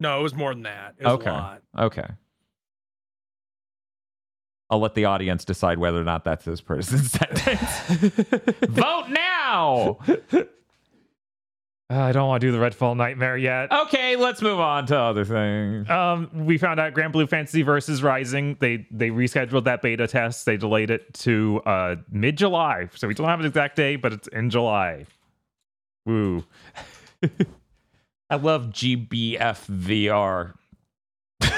[0.00, 0.94] no, it was more than that.
[0.98, 1.30] It was Okay.
[1.30, 1.62] a lot.
[1.78, 2.06] Okay.
[4.72, 7.80] I'll let the audience decide whether or not that's this person's sentence.
[8.68, 9.98] Vote now.
[11.90, 13.72] Uh, I don't want to do the Redfall Nightmare yet.
[13.72, 15.90] Okay, let's move on to other things.
[15.90, 18.56] Um, we found out Granblue Fantasy versus Rising.
[18.60, 20.46] They they rescheduled that beta test.
[20.46, 22.88] They delayed it to uh mid July.
[22.94, 25.06] So we don't have an exact day, but it's in July.
[26.06, 26.44] Woo.
[28.30, 30.54] I love GBF VR.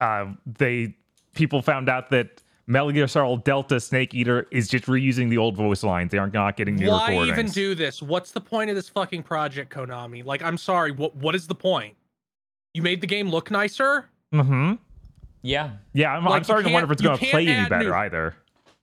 [0.00, 0.94] Uh, they
[1.34, 2.40] people found out that
[2.70, 6.12] Metal Gear Solid Delta Snake Eater is just reusing the old voice lines.
[6.12, 7.08] They aren't not getting new recordings.
[7.08, 7.38] Why recordings.
[7.38, 8.00] even do this?
[8.00, 10.24] What's the point of this fucking project, Konami?
[10.24, 10.92] Like, I'm sorry.
[10.92, 11.96] What what is the point?
[12.72, 14.08] You made the game look nicer.
[14.32, 14.74] Mm-hmm.
[15.42, 15.70] Yeah.
[15.94, 17.94] Yeah, I'm, Like, I'm starting to wonder if it's going to play any better new-
[17.94, 18.36] either.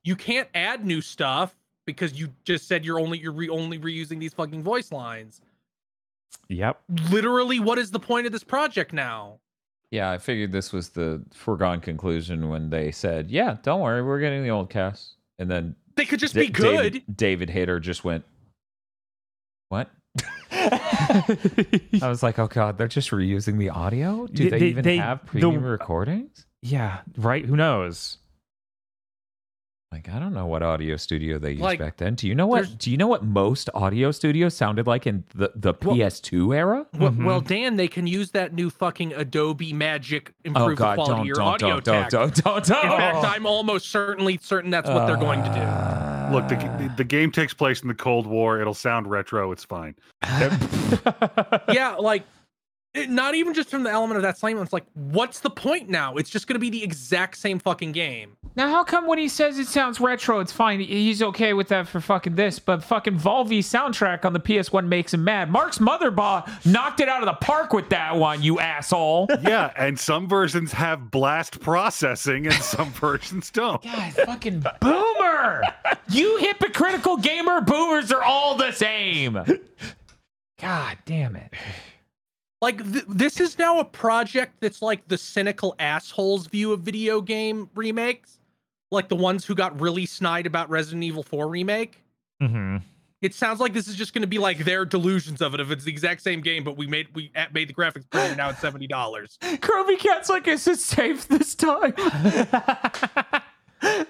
[0.03, 1.55] You can't add new stuff
[1.85, 5.39] because you just said you're only you're re- only reusing these fucking voice lines.
[6.49, 6.81] Yep.
[7.09, 9.39] Literally, what is the point of this project now?
[9.91, 14.19] Yeah, I figured this was the foregone conclusion when they said, "Yeah, don't worry, we're
[14.19, 16.93] getting the old cast." And then They could just Da- be good.
[16.93, 18.25] David, David Hayter just went,
[19.69, 19.89] "What?"
[20.51, 24.27] I was like, "Oh god, they're just reusing the audio?
[24.27, 27.45] Do They- they, they- even they- have the, recordings?" yeah, right.
[27.45, 28.17] Who knows?
[29.89, 32.15] Like, I don't know what audio studio they used Like, back then.
[32.15, 32.77] Do you know what?
[32.77, 36.85] Do you know what most audio studios sounded like in the the Well- PS2 era?
[36.93, 37.23] Well, Mhm.
[37.23, 41.11] well, Dan, they can use that new fucking Adobe Magic Oh improve god, the quality
[41.13, 42.03] don't of your don't audio don't don't
[42.35, 42.43] tech.
[42.43, 42.83] don't don't don't.
[42.91, 46.35] In fact, I'm almost certainly certain that's what they're going to do.
[46.35, 48.59] Look, the, the, the game takes place in the Cold War.
[48.59, 49.53] It'll sound retro.
[49.53, 49.95] It's fine.
[51.71, 52.23] yeah, like
[52.97, 54.57] it- not even just from the element of that slam.
[54.59, 56.15] It's like, what's the point now?
[56.15, 58.37] It's just going to be the exact same fucking game.
[58.55, 60.79] Now, how come when he says it sounds retro, it's fine?
[60.79, 65.13] He's okay with that for fucking this, but fucking Volvi's soundtrack on the PS1 makes
[65.13, 65.51] him mad.
[65.51, 69.27] Mark Mothersbaugh knocked it out of the park with that one, you asshole.
[69.43, 73.83] yeah, and some versions have blast processing and some versions don't.
[73.83, 75.61] God, fucking boomer!
[76.09, 79.39] You hypocritical gamer boomers are all the same.
[80.59, 81.53] God damn it.
[82.61, 87.21] Like th- this is now a project that's like the cynical assholes view of video
[87.21, 88.39] game remakes,
[88.91, 92.01] like the ones who got really snide about Resident Evil 4 remake.
[92.41, 92.77] hmm
[93.21, 95.59] It sounds like this is just going to be like their delusions of it.
[95.59, 98.49] If it's the exact same game, but we made we made the graphics better now
[98.49, 99.37] it's seventy dollars.
[99.61, 101.93] Kirby Cat's like, is it safe this time?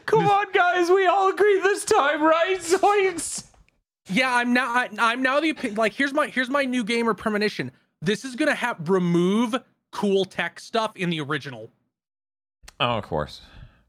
[0.06, 2.58] Come on, guys, we all agree this time, right?
[2.60, 3.44] Zoinks!
[4.10, 7.72] Yeah, I'm now I, I'm now the like here's my here's my new gamer premonition.
[8.08, 9.54] This is gonna have remove
[9.92, 11.70] cool tech stuff in the original.
[12.80, 13.42] Oh, of course.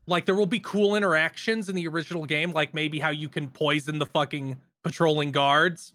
[0.08, 3.46] Like there will be cool interactions in the original game, like maybe how you can
[3.46, 5.92] poison the fucking patrolling guards.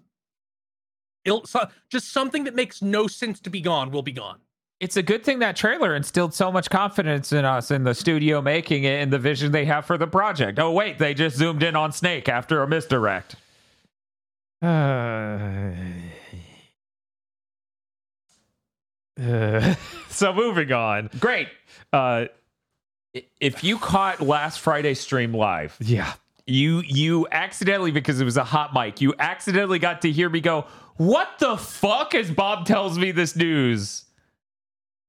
[1.25, 4.39] It'll, so, just something that makes no sense to be gone will be gone.
[4.79, 8.41] It's a good thing that trailer instilled so much confidence in us in the studio
[8.41, 10.59] making it and the vision they have for the project.
[10.59, 13.35] Oh, wait, they just zoomed in on Snake after a misdirect.
[14.63, 16.02] Uh,
[19.21, 19.75] uh,
[20.09, 21.09] so moving on.
[21.19, 21.47] Great.
[21.91, 22.25] Uh,
[23.39, 26.13] If you caught last Friday's stream live, yeah.
[26.47, 30.41] you you accidentally because it was a hot mic, you accidentally got to hear me
[30.41, 30.65] go,
[30.97, 34.05] "What the fuck?" as Bob tells me this news.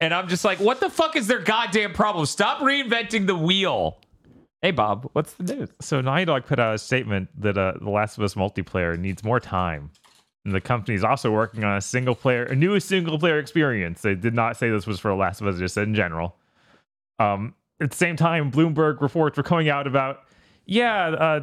[0.01, 2.26] And I'm just like, "What the fuck is their goddamn problem?
[2.26, 3.98] Stop reinventing the wheel."
[4.60, 5.68] Hey Bob, what's the news?
[5.81, 9.22] So Naughty Dog put out a statement that uh, The Last of Us multiplayer needs
[9.24, 9.90] more time.
[10.44, 14.02] And the company is also working on a single player, a new single player experience.
[14.02, 16.36] They did not say this was for Last of Us, just said in general.
[17.18, 20.20] Um, at the same time, Bloomberg reports were coming out about,
[20.66, 21.40] yeah, uh,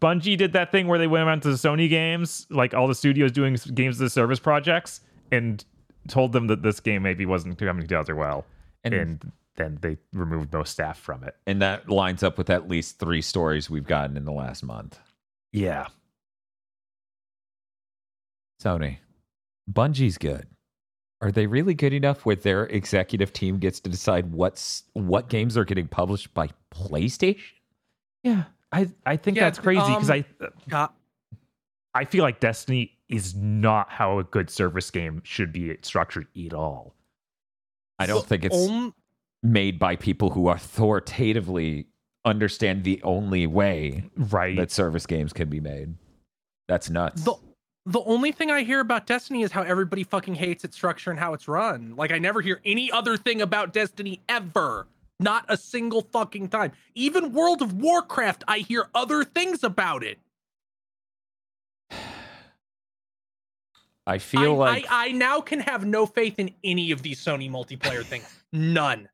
[0.00, 2.94] Bungie did that thing where they went around to the Sony games, like all the
[2.94, 5.00] studios doing games as a service projects,
[5.32, 5.64] and
[6.08, 8.44] told them that this game maybe wasn't coming together well.
[8.84, 11.36] And- and then they removed most staff from it.
[11.46, 14.98] And that lines up with at least three stories we've gotten in the last month.
[15.52, 15.88] Yeah.
[18.62, 18.98] Sony,
[19.70, 20.46] Bungie's good.
[21.22, 25.56] Are they really good enough where their executive team gets to decide what's what games
[25.58, 27.42] are getting published by PlayStation?
[28.22, 30.90] Yeah, I I think Yeah, that's crazy because um, I God,
[31.94, 36.54] I feel like Destiny is not how a good service game should be structured at
[36.54, 36.94] all.
[37.98, 38.94] I don't the think it's on-
[39.42, 41.86] made by people who authoritatively
[42.24, 44.56] understand the only way Right.
[44.56, 45.94] that service games can be made.
[46.68, 47.24] That's nuts.
[47.24, 47.34] the
[47.86, 51.18] the only thing I hear about Destiny is how everybody fucking hates its structure and
[51.18, 51.94] how it's run.
[51.96, 54.86] Like I never hear any other thing about Destiny ever.
[55.18, 56.72] Not a single fucking time.
[56.94, 60.18] Even World of Warcraft, I hear other things about it.
[64.06, 67.22] I feel I, like I, I now can have no faith in any of these
[67.22, 68.26] Sony multiplayer things.
[68.52, 69.08] None.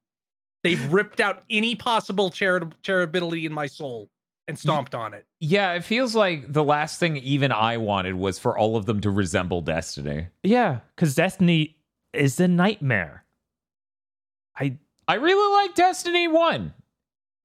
[0.63, 4.09] They've ripped out any possible charit- charitability in my soul
[4.49, 5.27] and stomped on it.
[5.41, 9.01] yeah, it feels like the last thing even I wanted was for all of them
[9.01, 10.29] to resemble Destiny.
[10.43, 11.77] yeah, because Destiny
[12.13, 13.25] is a nightmare.
[14.59, 14.79] I
[15.09, 16.73] I really like Destiny 1.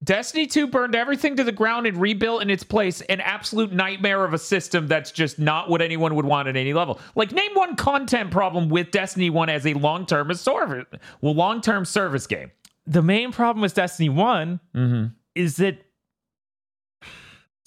[0.03, 4.23] Destiny 2 burned everything to the ground and rebuilt in its place an absolute nightmare
[4.25, 6.99] of a system that's just not what anyone would want at any level.
[7.15, 10.85] Like name one content problem with Destiny 1 as a long-term service
[11.21, 12.51] well long-term service game.
[12.87, 15.13] the main problem with Destiny One Mm-hmm.
[15.35, 15.83] is that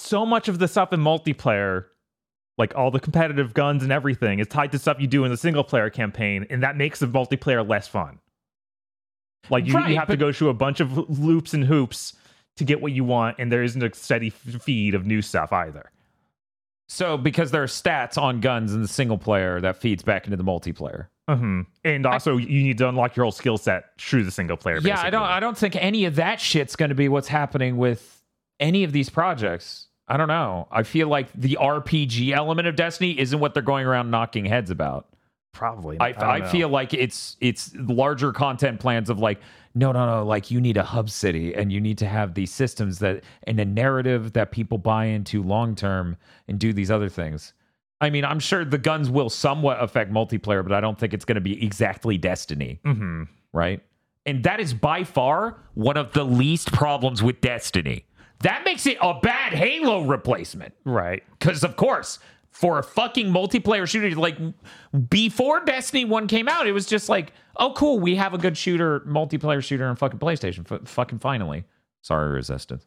[0.05, 1.86] so much of the stuff in multiplayer,
[2.59, 5.36] like all the competitive guns and everything, is tied to stuff you do in the
[5.36, 8.18] single player campaign, and that makes the multiplayer less fun.
[9.51, 12.14] Like you, Right, you have to go through a bunch of loops and hoops
[12.56, 15.90] to get what you want, and there isn't a steady feed of new stuff either.
[16.89, 20.36] So because there are stats on guns in the single player that feeds back into
[20.36, 21.09] the multiplayer.
[21.28, 24.78] hmm And also, you need to unlock your whole skill set through the single player.
[24.81, 25.22] Yeah, I don't.
[25.22, 28.22] I don't think any of that shit's going to be what's happening with
[28.60, 29.89] any of these projects.
[30.06, 30.68] I don't know.
[30.70, 34.70] I feel like the RPG element of Destiny isn't what they're going around knocking heads
[34.70, 35.09] about.
[35.52, 35.97] Probably.
[36.01, 39.39] I, don't I, feel like it's it's larger content plans of like
[39.76, 42.52] no no no like you need a hub city and you need to have these
[42.52, 46.16] systems that and a narrative that people buy into long term
[46.48, 47.52] and do these other things.
[48.01, 51.24] I mean, I'm sure the guns will somewhat affect multiplayer, but I don't think it's
[51.24, 53.28] going to be exactly Destiny Mhm.
[53.52, 53.81] right?
[54.26, 58.05] And that is by far one of the least problems with Destiny.
[58.44, 60.74] That makes it a bad Halo replacement.
[60.84, 61.22] Right.
[61.38, 62.18] Because, of course,
[62.50, 64.14] for a fucking multiplayer shooter.
[64.18, 64.36] Like
[65.08, 68.56] before Destiny 1 came out, it was just like, oh, cool, we have a good
[68.56, 70.70] shooter, multiplayer shooter on fucking PlayStation.
[70.70, 71.64] F- fucking finally.
[72.02, 72.86] Sorry, Resistance.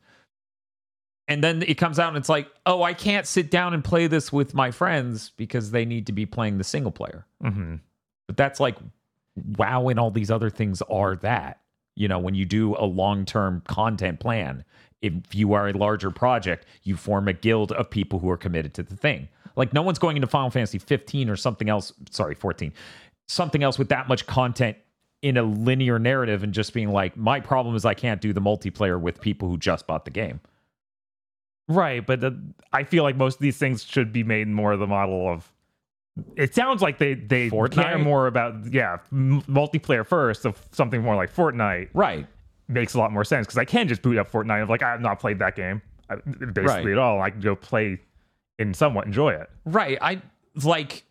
[1.27, 4.07] And then it comes out and it's like, oh, I can't sit down and play
[4.07, 7.25] this with my friends because they need to be playing the single player.
[7.41, 7.75] hmm
[8.27, 8.77] But that's like
[9.57, 11.61] WoW and all these other things are that.
[11.97, 14.63] You know, when you do a long term content plan,
[15.01, 18.73] if you are a larger project, you form a guild of people who are committed
[18.75, 19.27] to the thing.
[19.55, 22.71] Like no one's going into Final Fantasy 15 or something else, sorry, 14,
[23.27, 24.77] something else with that much content
[25.23, 28.41] in a linear narrative and just being like, my problem is I can't do the
[28.41, 30.39] multiplayer with people who just bought the game.
[31.67, 32.39] Right, but the,
[32.71, 35.51] I feel like most of these things should be made more of the model of.
[36.35, 38.03] It sounds like they they care Fortnite?
[38.03, 42.25] more about yeah m- multiplayer first of something more like Fortnite Right.
[42.67, 44.61] Makes a lot more sense because I can just boot up Fortnite.
[44.61, 45.81] I'm like I have not played that game
[46.53, 46.87] basically Right.
[46.93, 47.21] at all.
[47.21, 47.99] I can go play
[48.59, 49.49] and somewhat enjoy it.
[49.65, 49.97] Right.
[50.01, 50.21] I
[50.63, 51.03] like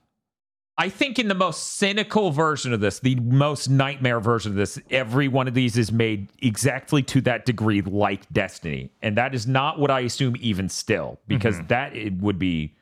[0.78, 4.78] I think in the most cynical version of this, the most nightmare version of this,
[4.90, 8.90] every one of these is made exactly to that degree like Destiny.
[9.00, 12.74] And that is not what I assume even still, because that it would be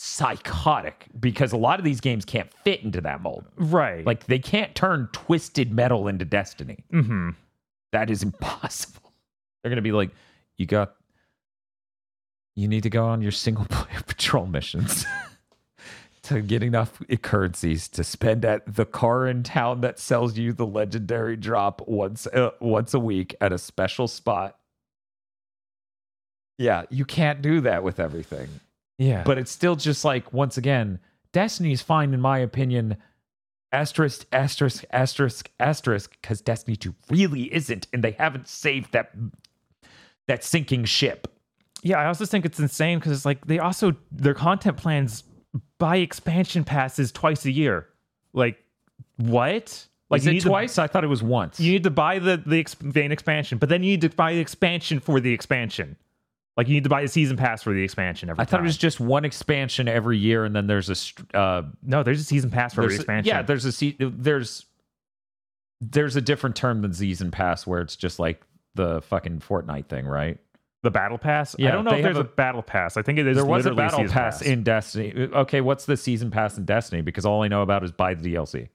[0.00, 3.44] psychotic because a lot of these games can't fit into that mold.
[3.56, 6.84] Right, Like they can't turn twisted metal into Destiny.
[6.90, 7.30] hmm
[7.96, 9.14] That is impossible.
[9.62, 10.10] They're going to be like,
[10.58, 10.96] you got,
[12.54, 15.06] you need to go on your single player patrol missions
[16.24, 20.66] to get enough currencies to spend at the car in town that sells you the
[20.66, 24.58] legendary drop once uh, once a week at a special spot.
[26.58, 28.48] Yeah, you can't do that with everything.
[28.98, 30.98] yeah, But it's still just like, once again,
[31.32, 32.98] Destiny's fine, in my opinion.
[33.76, 39.10] Asterisk, asterisk, asterisk, asterisk, because Destiny 2 really isn't, and they haven't saved that
[40.28, 41.28] that sinking ship.
[41.82, 45.24] Yeah, I also think it's insane because it's like they also their content plans
[45.78, 47.86] buy expansion passes twice a year.
[48.32, 48.56] Like
[49.16, 49.86] what?
[50.08, 50.78] Like Is it need to- twice?
[50.78, 51.60] I thought it was once.
[51.60, 54.40] you need to buy the the main expansion, but then you need to buy the
[54.40, 55.96] expansion for the expansion.
[56.56, 58.64] Like you need to buy a season pass for the expansion every I thought time.
[58.64, 60.88] it was just one expansion every year, and then there's
[61.34, 62.02] a uh, no.
[62.02, 63.28] There's a season pass for every a- expansion.
[63.28, 64.64] yeah, there's a se- there's
[65.80, 68.42] there's a different term than season pass where it's just like
[68.74, 70.38] the fucking Fortnite thing, right?
[70.82, 71.56] the battle pass.
[71.58, 72.96] Yeah, I don't know if there's a, a- battle pass.
[72.96, 73.36] I think it is.
[73.36, 75.12] there was a battle season pass, in Destiny.
[75.34, 77.02] Okay, what's the season pass in Destiny?
[77.02, 78.68] Because all I know about is buy the DLC.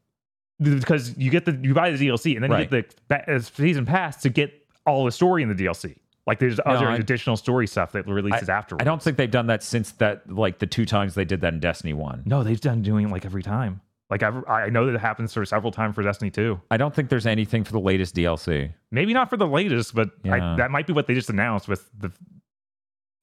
[0.62, 2.70] because you get the you buy the DLC and then Right.
[2.72, 4.53] you get the uh, season pass to get
[4.86, 5.95] all the story in the DLC.
[6.32, 8.82] Like there's other I- additional story stuff that releases afterwards.
[8.82, 11.53] I don't think they've done that since that like the two times they did that
[11.53, 12.24] in Destiny One.
[12.26, 13.82] No, they've done doing it like every time.
[14.10, 16.62] Like I've, I know that it happens for several times for Destiny 2.
[16.72, 18.72] I don't think there's anything for the latest DLC.
[18.91, 21.90] Maybe not for the latest, but I, that might be what they just announced with
[21.99, 22.14] the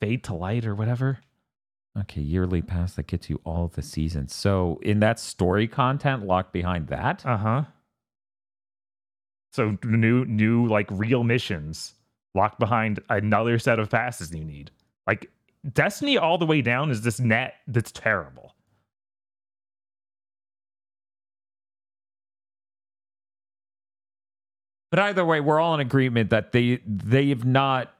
[0.02, 1.20] Fade to Light or whatever.
[1.98, 4.35] Okay, yearly pass that gets you all the seasons.
[4.35, 7.62] So in that story content locked behind that, Uh huh.
[9.55, 11.94] So new, new like real missions
[12.34, 14.70] locked behind another set of passes you need.
[15.06, 15.30] Like
[15.72, 18.55] Destiny all the way down is this net that's terrible.
[24.90, 27.94] but either way, we're all in agreement that they they have not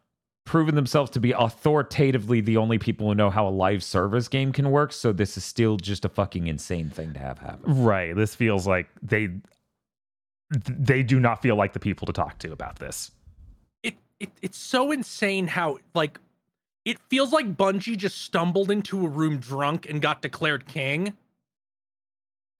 [0.44, 4.52] proven themselves to be authoritatively the only people who know how a live service game
[4.52, 4.92] can work.
[4.92, 7.84] So this is still just a fucking insane thing to have happen.
[7.84, 8.16] Right.
[8.16, 9.28] This feels like they
[10.50, 13.10] they do not feel like the people to talk to about this.
[14.20, 16.19] It, it it's so insane how like
[16.85, 21.12] it feels like Bungie just stumbled into a room drunk and got declared king.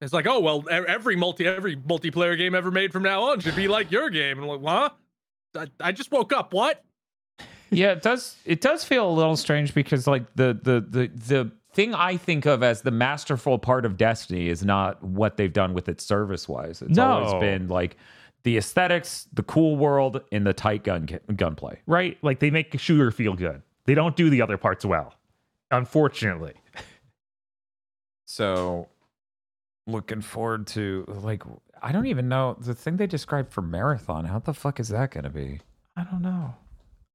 [0.01, 3.41] It's like, oh well, e- every multi every multiplayer game ever made from now on
[3.41, 4.39] should be like your game.
[4.39, 4.95] And I'm like,
[5.55, 5.69] huh?
[5.81, 6.53] I, I just woke up.
[6.53, 6.85] What?
[7.71, 8.37] yeah, it does.
[8.45, 12.47] It does feel a little strange because like the the the the thing I think
[12.47, 16.49] of as the masterful part of Destiny is not what they've done with it service
[16.49, 16.83] wise.
[16.83, 17.97] It's always been like
[18.45, 21.81] the aesthetics, the cool world, and the tight gun gunplay.
[21.87, 22.19] Right?
[22.23, 23.63] Like they make a shooter feel good.
[23.85, 25.15] They don't do the other parts well.
[25.71, 26.55] Unfortunately.
[28.27, 28.89] So
[29.87, 31.43] looking forward to like
[31.83, 34.25] I don't even know the thing they described for marathon.
[34.27, 35.61] How the fuck is that going to be?
[35.97, 36.55] I don't know.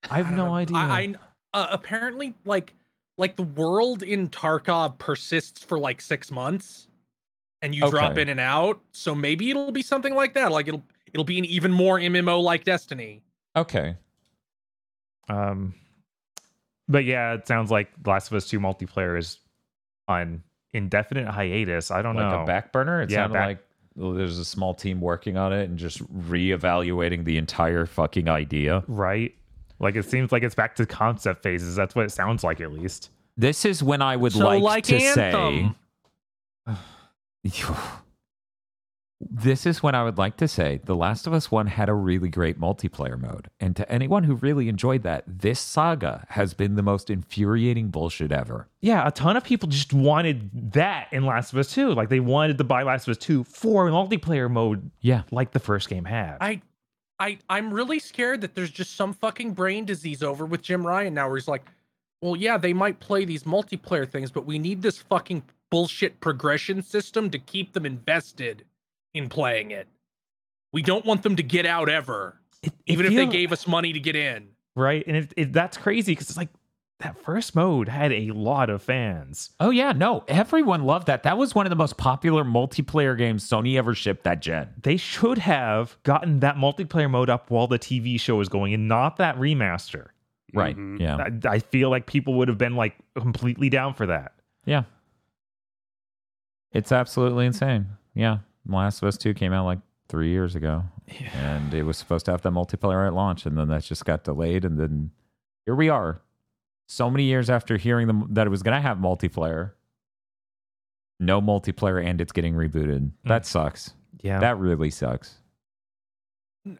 [0.09, 0.55] I have I no know.
[0.55, 0.77] idea.
[0.77, 1.15] I, I
[1.53, 2.73] uh, apparently like
[3.17, 6.87] like the world in Tarkov persists for like six months,
[7.63, 8.79] and you drop in and out.
[8.91, 10.51] So maybe it'll be something like that.
[10.51, 10.83] Like it'll
[11.13, 13.23] it'll be an even more MMO like Destiny.
[13.55, 13.95] Okay.
[15.29, 15.73] Um,
[16.87, 19.39] but yeah, it sounds like Last of Us 2 multiplayer is
[20.07, 21.91] on indefinite hiatus.
[21.91, 22.31] I don't like know.
[22.37, 23.01] Like a back burner.
[23.01, 23.59] It Yeah, sounded back- like
[24.17, 28.83] there's a small team working on it and just reevaluating the entire fucking idea.
[28.87, 29.33] right?
[29.79, 31.75] Like it seems like it's back to concept phases.
[31.75, 33.09] That's what it sounds like, at least.
[33.37, 35.75] This is when I would So like, like to Anthem.
[36.67, 36.73] say.
[39.25, 41.93] This is when I would like to say The Last of Us 1 had a
[41.93, 43.49] really great multiplayer mode.
[43.57, 48.33] And to anyone who really enjoyed that, this saga has been the most infuriating bullshit
[48.33, 48.67] ever.
[48.81, 51.93] Yeah, a ton of people just wanted that in Last of Us 2.
[51.93, 55.23] Like they wanted to buy Last of Us 2 for multiplayer mode Yeah.
[55.31, 56.37] like the first game had.
[56.41, 56.61] I,
[57.17, 61.13] I, I'm really scared that there's just some fucking brain disease over with Jim Ryan
[61.13, 61.65] now, where he's like,
[62.21, 66.81] well, yeah, they might play these multiplayer things, but we need this fucking bullshit progression
[66.83, 68.63] system to keep them invested
[69.13, 69.87] in playing it.
[70.71, 73.67] We don't want them to get out ever, It- it even if they gave us
[73.67, 74.49] money to get in.
[74.75, 76.49] right, and it, it, that's crazy because it's like
[76.99, 79.49] that first mode had a lot of fans.
[79.59, 79.91] Oh, yeah.
[79.91, 81.23] No, everyone loved that.
[81.23, 84.69] That was one of the most popular multiplayer games Sony ever shipped that gen.
[84.83, 88.87] They should have gotten that multiplayer mode up while the TV show was going, and
[88.87, 90.07] not that remaster.
[90.53, 90.77] Right.
[90.77, 90.99] Mhm.
[90.99, 91.17] Yeah.
[91.17, 94.33] I, I feel like people would have been like completely down for that.
[94.65, 94.83] Yeah.
[96.73, 97.87] It's absolutely insane.
[98.15, 98.39] Yeah.
[98.67, 99.79] Last of Us 2 came out like
[100.09, 100.83] three years ago.
[101.35, 103.45] And it was supposed to have that multiplayer at launch.
[103.45, 104.65] And then that just got delayed.
[104.65, 105.11] And then
[105.65, 106.21] here we are.
[106.87, 109.71] So many years after hearing them that it was going to have multiplayer.
[111.19, 113.11] No multiplayer and it's getting rebooted.
[113.25, 113.93] That sucks.
[114.21, 115.35] Yeah, That really sucks.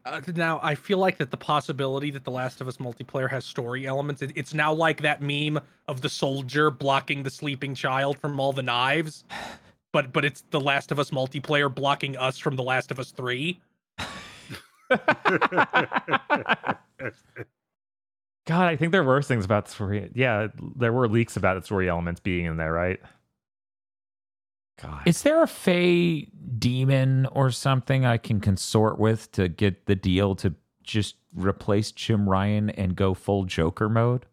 [0.05, 3.43] Uh, now I feel like that the possibility that The Last of Us multiplayer has
[3.43, 5.59] story elements, it, it's now like that meme
[5.89, 9.25] of the soldier blocking the sleeping child from all the knives,
[9.93, 13.11] but but it's The Last of Us multiplayer blocking us from The Last of Us
[13.11, 13.61] Three.
[18.45, 20.11] God, I think there were things about the story.
[20.13, 22.99] Yeah, there were leaks about the story elements being in there, right?
[24.81, 29.95] God, Is there a Fey demon or something I can consort with to get the
[29.95, 34.25] deal to just replace Jim Ryan and go full Joker mode?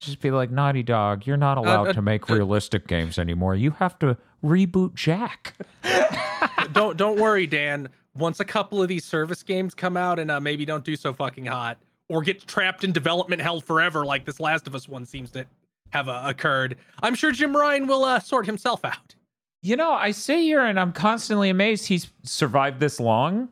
[0.00, 3.56] Just be like, Naughty Dog, you're not allowed uh, to make uh, realistic games anymore.
[3.56, 5.54] You have to reboot Jak.
[6.72, 7.88] don't don't worry, Dan.
[8.14, 11.12] Once a couple of these service games come out and uh, maybe don't do so
[11.12, 11.78] fucking hot,
[12.08, 15.46] or get trapped in development hell forever, like this Last of Us one seems to
[15.90, 19.14] have uh, occurred, I'm sure Jim Ryan will uh, sort himself out.
[19.62, 23.48] You know, I sit here and I'm constantly amazed he's survived this long.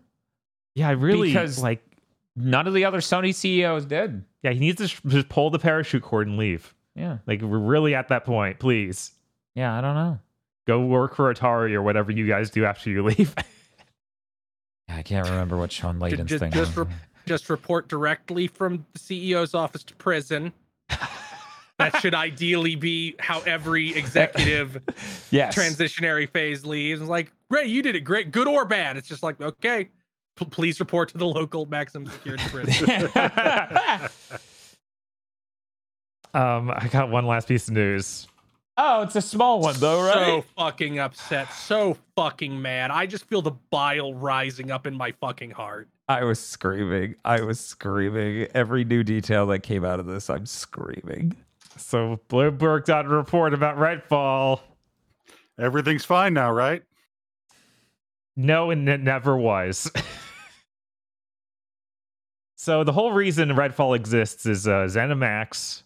[0.75, 1.83] yeah, I really Because- like.
[2.39, 4.23] None of the other Sony CEOs did.
[4.43, 6.75] Yeah, he needs to sh- just pull the parachute cord and leave.
[6.95, 7.17] Yeah.
[7.27, 8.59] Like we're really at that point.
[8.59, 9.13] Please
[9.55, 10.19] Yeah, I don't know.
[10.67, 13.35] Go work for Atari or whatever you guys do after you leave.
[14.89, 16.87] I can't remember what Shawn Layden's just- thing just was.
[16.89, 16.95] re-
[17.27, 20.53] Just report directly from the CEO's office to prison.
[21.79, 24.81] that should ideally be how every executive
[25.31, 25.55] yes.
[25.55, 27.01] transitionary phase leaves.
[27.01, 28.97] It's like, Ray, you did it great, good or bad.
[28.97, 29.89] It's just like, okay,
[30.37, 33.09] p- please report to the local maximum security prison.
[36.35, 38.27] um, I got one last piece of news.
[38.77, 40.15] Oh, it's a small one though, right?
[40.15, 42.91] So fucking upset, so fucking mad.
[42.91, 45.89] I just feel the bile rising up in my fucking heart.
[46.09, 47.17] I was screaming.
[47.25, 48.47] I was screaming.
[48.55, 51.37] Every new detail that came out of this, I'm screaming.
[51.77, 54.61] So Bloomberg got a report about Redfall.
[55.59, 56.83] Everything's fine now, right?
[58.37, 59.91] No, and it never was.
[62.57, 65.83] so the whole reason Redfall exists is uh, ZeniMax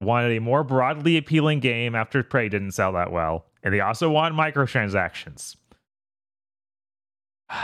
[0.00, 4.10] wanted a more broadly appealing game after Prey didn't sell that well, and they also
[4.10, 5.56] want microtransactions.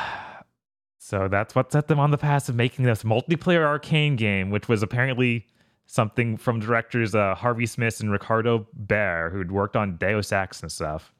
[0.98, 4.69] so that's what set them on the path of making this multiplayer Arkane game, which
[4.69, 5.47] was apparently
[5.86, 10.73] something from directors uh, Harvey Smith and Ricardo Bare, who'd worked on Deus Ex and
[10.73, 11.12] stuff.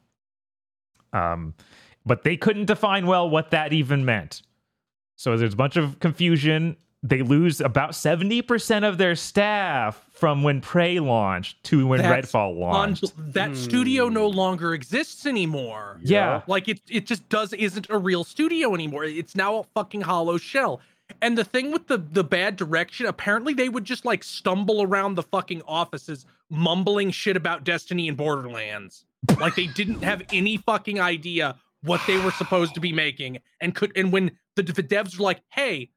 [1.13, 1.55] Um,
[2.07, 4.43] but they couldn't define well what that even meant.
[5.17, 6.77] So there's a bunch of confusion.
[7.07, 12.53] They lose about 70% of their staff from when Prey launched to when That's Redfall
[12.53, 13.13] Un- launched.
[13.35, 14.37] that studio no Hmm.
[14.39, 16.01] longer exists anymore.
[16.03, 16.41] Yeah.
[16.47, 19.05] Like it it just does isn't a real studio anymore.
[19.05, 20.81] It's now a fucking hollow shell.
[21.21, 25.17] And the thing with the the bad direction, apparently they would just like stumble around
[25.17, 29.05] the fucking offices mumbling shit about Destiny and Borderlands.
[29.41, 33.75] like they didn't have any fucking idea what they were supposed to be making and
[33.75, 35.91] could and when the, the devs were like, "Hey,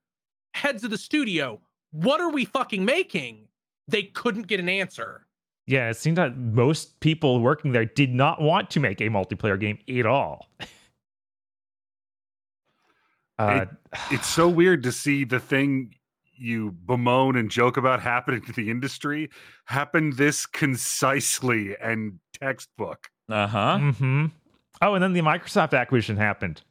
[0.57, 1.61] heads of the studio,
[1.91, 3.47] what are we fucking making?"
[3.87, 5.25] They couldn't get an answer.
[5.65, 9.59] Yeah, it seemed that most people working there did not want to make a multiplayer
[9.59, 10.49] game at all.
[13.39, 13.65] Uh,
[14.09, 15.93] It's so weird to see the thing
[16.35, 19.29] you bemoan and joke about happening to the industry
[19.65, 23.09] happen this concisely and textbook.
[23.29, 23.77] Uh huh.
[23.91, 24.25] hmm
[24.81, 26.61] Oh, and then the Microsoft acquisition happened.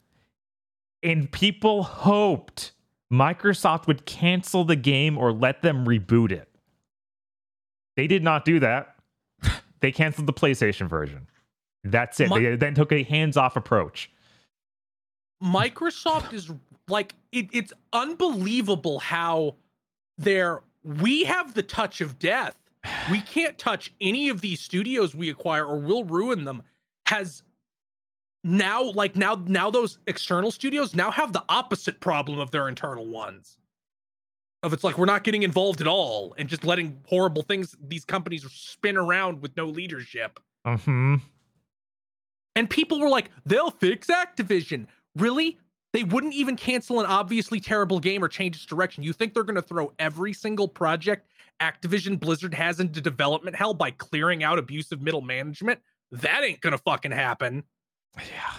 [1.04, 2.72] And people hoped
[3.12, 6.48] Microsoft would cancel the game or let them reboot it.
[7.96, 8.96] They did not do that.
[9.80, 11.26] they canceled the PlayStation version.
[11.84, 12.28] That's it.
[12.28, 14.10] My- they then took a hands-off approach.
[15.42, 16.50] Microsoft is
[16.88, 19.56] like it, it's unbelievable how
[20.16, 22.56] they're we have the touch of death.
[23.10, 26.62] We can't touch any of these studios we acquire or we'll ruin them.
[27.06, 27.42] Has
[28.46, 33.06] now like now now those external studios now have the opposite problem of their internal
[33.06, 33.58] ones.
[34.62, 38.04] Of it's like we're not getting involved at all and just letting horrible things these
[38.04, 40.40] companies spin around with no leadership.
[40.64, 41.16] hmm
[42.54, 44.86] And people were like, they'll fix Activision.
[45.16, 45.58] Really?
[45.92, 49.02] They wouldn't even cancel an obviously terrible game or change its direction.
[49.02, 53.72] You think they're going to throw every single project Activision Blizzard has into development hell
[53.74, 55.80] by clearing out abusive middle management?
[56.12, 57.64] That ain't going to fucking happen.
[58.18, 58.52] Yeah.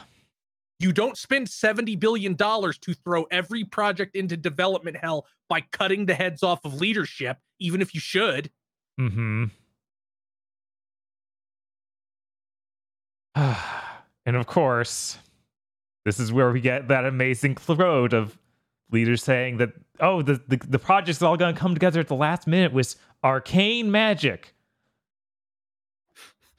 [0.80, 6.14] You don't spend $70 billion to throw every project into development hell by cutting the
[6.14, 8.52] heads off of leadership, even if you should.
[8.98, 9.46] hmm
[14.26, 15.18] and of course,
[16.06, 18.38] this is where we get that amazing quote of
[18.92, 22.16] leaders saying that, oh, the, the, the project's all going to come together at the
[22.16, 24.54] last minute with Arkane magic.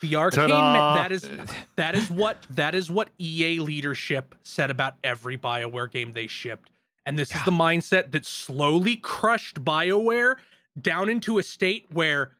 [0.00, 1.28] The Arkane ma- that is
[1.76, 6.70] that is what that is what EA leadership said about every BioWare game they shipped.
[7.04, 10.36] And this is the mindset that slowly crushed BioWare
[10.80, 12.32] down into a state where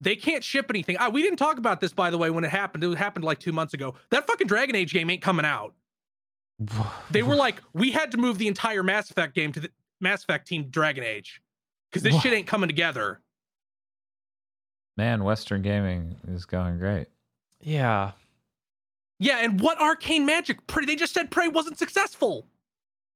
[0.00, 0.96] they can't ship anything.
[0.98, 2.84] Ah, we didn't talk about this by the way when it happened.
[2.84, 3.94] It happened like 2 months ago.
[4.10, 5.74] That fucking Dragon Age game ain't coming out.
[7.10, 9.70] They were like, we had to move the entire Mass Effect game to the
[10.00, 11.42] Mass Effect team Dragon Age
[11.92, 13.20] cuz this shit ain't coming together.
[14.96, 17.08] Man, Western gaming is going great.
[17.60, 18.12] Yeah.
[19.18, 20.66] Yeah, and what Arkane magic?
[20.66, 22.46] Prey, they just said Prey wasn't successful.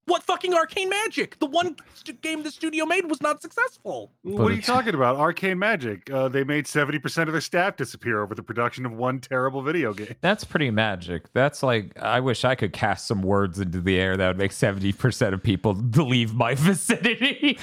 [0.06, 1.38] What fucking Arkane magic?
[1.38, 4.10] The one st- game the studio made was not successful.
[4.22, 5.18] What are you talking about?
[5.18, 6.10] Arkane Magic.
[6.10, 9.92] Uh, they made 70% of their staff disappear over the production of one terrible video
[9.92, 10.14] game.
[10.22, 11.30] That's pretty magic.
[11.34, 14.52] That's like I wish I could cast some words into the air that would make
[14.52, 17.58] seventy percent of people leave my vicinity.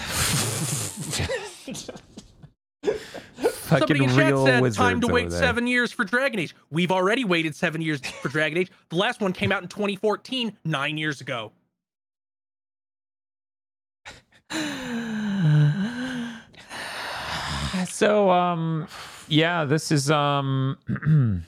[3.68, 6.56] Somebody in chat said time to wait seven years for Dragon Age.
[6.70, 8.72] We've already waited seven years for Dragon Age.
[8.90, 11.52] The last one came out in 2014, nine years ago.
[17.88, 18.88] so um
[19.28, 20.78] yeah this is um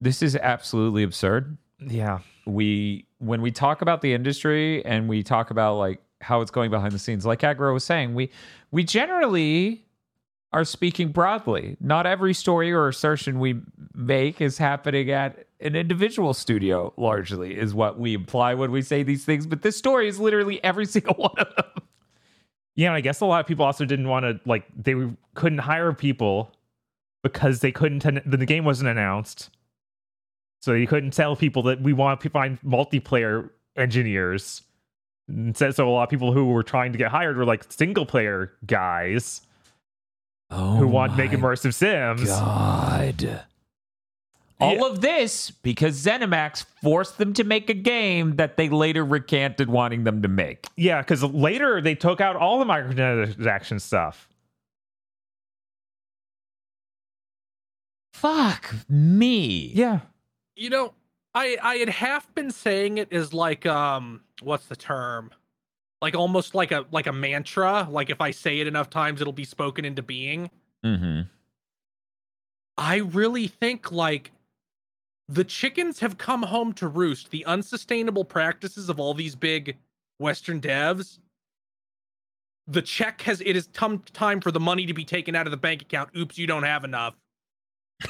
[0.00, 2.20] this is absolutely absurd Yeah.
[2.46, 6.70] we when we talk about the industry and we talk about like how it's going
[6.70, 8.30] behind the scenes like Aggro was saying we
[8.70, 9.84] we generally
[10.52, 13.60] are speaking broadly not every story or assertion we
[13.94, 19.02] make is happening at an individual studio largely is what we imply when we say
[19.02, 21.82] these things but this story is literally every single one of them
[22.76, 24.94] Yeah, I guess a lot of people also didn't want to like they
[25.34, 26.52] couldn't hire people
[27.24, 29.50] because they couldn't the game wasn't announced.
[30.62, 34.62] So you couldn't tell people that we want to find multiplayer engineers.
[35.54, 38.06] So so a lot of people who were trying to get hired were like single
[38.06, 39.40] player guys
[40.50, 42.24] oh who want to make immersive sims.
[42.24, 43.44] God.
[44.60, 49.70] All of this because ZeniMax forced them to make a game that they later recanted
[49.70, 50.66] wanting them to make.
[50.76, 54.28] Yeah, because later they took out all the microtransaction stuff.
[58.12, 59.70] Fuck me.
[59.74, 60.00] Yeah.
[60.56, 60.94] You know,
[61.34, 65.30] I I had half been saying it as like um what's the term?
[66.00, 67.88] Like almost like a like a mantra.
[67.90, 70.50] Like if I say it enough times, it'll be spoken into being.
[70.84, 71.22] Mm-hmm.
[72.76, 74.30] I really think like
[75.28, 77.30] the chickens have come home to roost.
[77.30, 79.76] The unsustainable practices of all these big
[80.18, 81.18] Western devs.
[82.66, 85.50] The check has it has come time for the money to be taken out of
[85.50, 86.10] the bank account.
[86.16, 87.14] Oops, you don't have enough.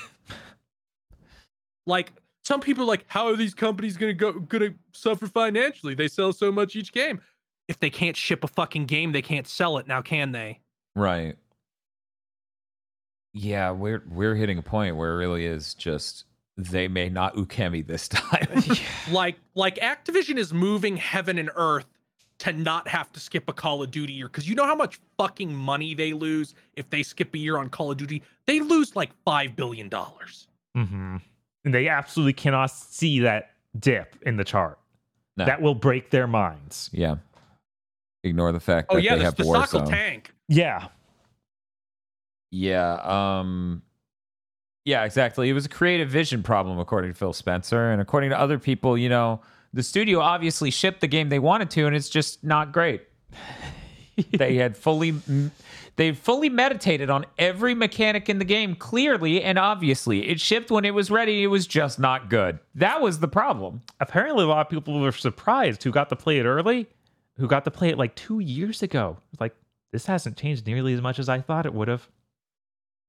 [1.87, 2.13] like
[2.45, 5.95] some people are like, how are these companies gonna go gonna suffer financially?
[5.95, 7.21] They sell so much each game.
[7.69, 9.87] If they can't ship a fucking game, they can't sell it.
[9.87, 10.61] Now can they?
[10.97, 11.37] Right.
[13.35, 16.25] Yeah, we're we're hitting a point where it really is just
[16.57, 18.49] they may not ukemi this time.
[19.11, 21.87] like like Activision is moving heaven and earth
[22.39, 24.99] to not have to skip a Call of Duty year because you know how much
[25.19, 28.23] fucking money they lose if they skip a year on Call of Duty.
[28.47, 30.49] They lose like five billion dollars.
[30.75, 31.17] hmm
[31.65, 34.79] And they absolutely cannot see that dip in the chart.
[35.37, 35.45] No.
[35.45, 36.91] That will break their minds.
[36.93, 37.17] yeah.
[38.25, 39.91] Ignore the fact Oh that yeah, they the, have the stock will Warzone.
[39.91, 40.35] tank.
[40.49, 40.89] Yeah.
[42.51, 42.95] Yeah,
[43.41, 43.83] um
[44.85, 45.49] Yeah, exactly.
[45.51, 48.97] It was a creative vision problem according to Phil Spencer and according to other people,
[48.97, 49.41] you know,
[49.73, 53.03] the studio obviously shipped the game they wanted to and it's just not great.
[54.37, 55.15] they had fully
[55.97, 60.29] they fully meditated on every mechanic in the game clearly and obviously.
[60.29, 61.43] It shipped when it was ready.
[61.43, 62.59] It was just not good.
[62.75, 63.83] That was the problem.
[64.01, 66.87] Apparently, a lot of people were surprised who got to play it early,
[67.39, 69.17] who got to play it like two years ago.
[69.41, 69.55] Like,
[69.93, 72.09] this hasn't changed nearly as much as I thought it would have.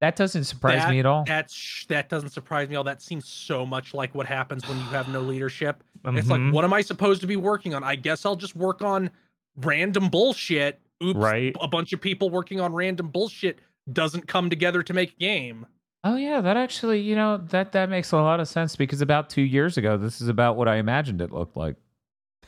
[0.01, 1.25] That doesn't surprise That- me at all.
[1.25, 2.83] That's that doesn't surprise me at all.
[2.85, 5.83] That seems so much like what happens when you have no leadership.
[6.05, 6.29] It's Mhm.
[6.47, 7.83] like, what am I supposed to be working on?
[7.83, 9.09] I guess I'll just work on
[9.57, 10.79] random bullshit.
[11.03, 11.53] Oops, Right.
[11.59, 13.59] a bunch of people working on random bullshit
[13.91, 15.65] doesn't come together to make a game.
[16.05, 19.29] Oh yeah, that actually, you know, that that makes a lot of sense because about
[19.29, 21.75] 2 years ago this is about what I imagined it looked like.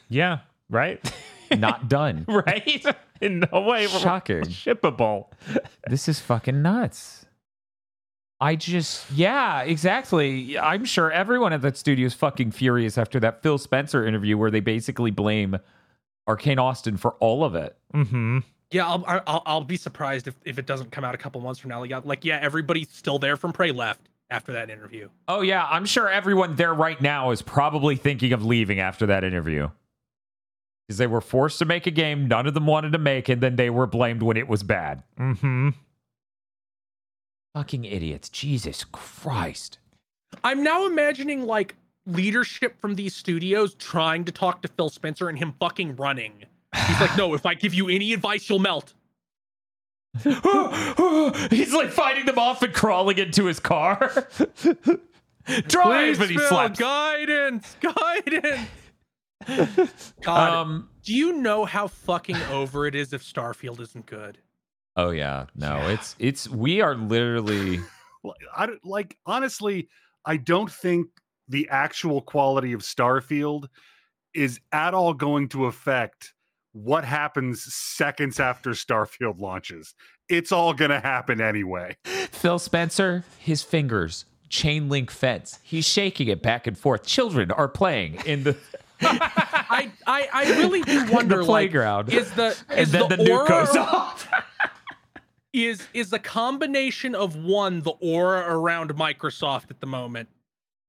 [0.07, 1.01] Yeah, right?
[1.57, 2.25] Not done.
[2.27, 2.85] right?
[3.21, 4.41] In no way Shocking.
[4.43, 5.27] shippable.
[5.87, 7.25] this is fucking nuts.
[8.39, 10.57] I just, yeah, exactly.
[10.57, 14.49] I'm sure everyone at that studio is fucking furious after that Phil Spencer interview where
[14.49, 15.57] they basically blame
[16.27, 17.77] Arkane Austin for all of it.
[17.93, 18.39] Mm-hmm.
[18.71, 21.39] Yeah, I'll I- I'll, I'll be surprised if, if it doesn't come out a couple
[21.41, 21.81] months from now.
[21.85, 25.09] Like, like, yeah, everybody's still there from Prey left after that interview.
[25.27, 29.23] Oh, yeah, I'm sure everyone there right now is probably thinking of leaving after that
[29.23, 29.69] interview.
[30.91, 33.39] Because they were forced to make a game none of them wanted to make, and
[33.39, 35.03] then they were blamed when it was bad.
[35.17, 35.69] Mm-hmm.
[37.55, 38.27] Fucking idiots.
[38.27, 39.79] Jesus Christ.
[40.43, 45.37] I'm now imagining like leadership from these studios trying to talk to Phil Spencer and
[45.39, 46.43] him fucking running.
[46.75, 48.93] He's like, no, if I give you any advice, you'll melt.
[50.23, 54.11] He's like fighting them off and crawling into his car.
[55.69, 56.77] Drive, Please, and he Phil, slaps.
[56.77, 58.67] guidance, guidance.
[60.21, 60.89] God, Um.
[61.03, 64.37] do you know how fucking over it is if Starfield isn't good?
[64.95, 65.45] Oh yeah.
[65.55, 66.49] No, it's it's.
[66.49, 67.79] We are literally.
[68.23, 69.87] Like, I don't- like honestly,
[70.25, 71.07] I don't think
[71.47, 73.65] the actual quality of Starfield
[74.35, 76.35] is at all going to affect
[76.73, 79.95] what happens seconds after Starfield launches.
[80.29, 81.97] It's all going to happen anyway.
[82.05, 85.57] Phil Spencer, his fingers, chain link fence.
[85.63, 87.03] He's shaking it back and forth.
[87.07, 88.55] Children are playing in the,
[89.03, 91.37] I, I, I really do wonder.
[91.37, 92.13] the like, playground.
[92.13, 94.29] is the and is then the, the, nuke aura goes off.
[95.53, 100.29] is is the combination of one the aura around Microsoft at the moment,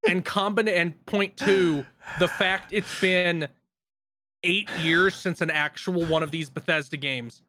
[0.08, 1.84] and combine and point two
[2.18, 3.49] the fact it's been
[4.44, 7.42] eight years since an actual one of these Bethesda games.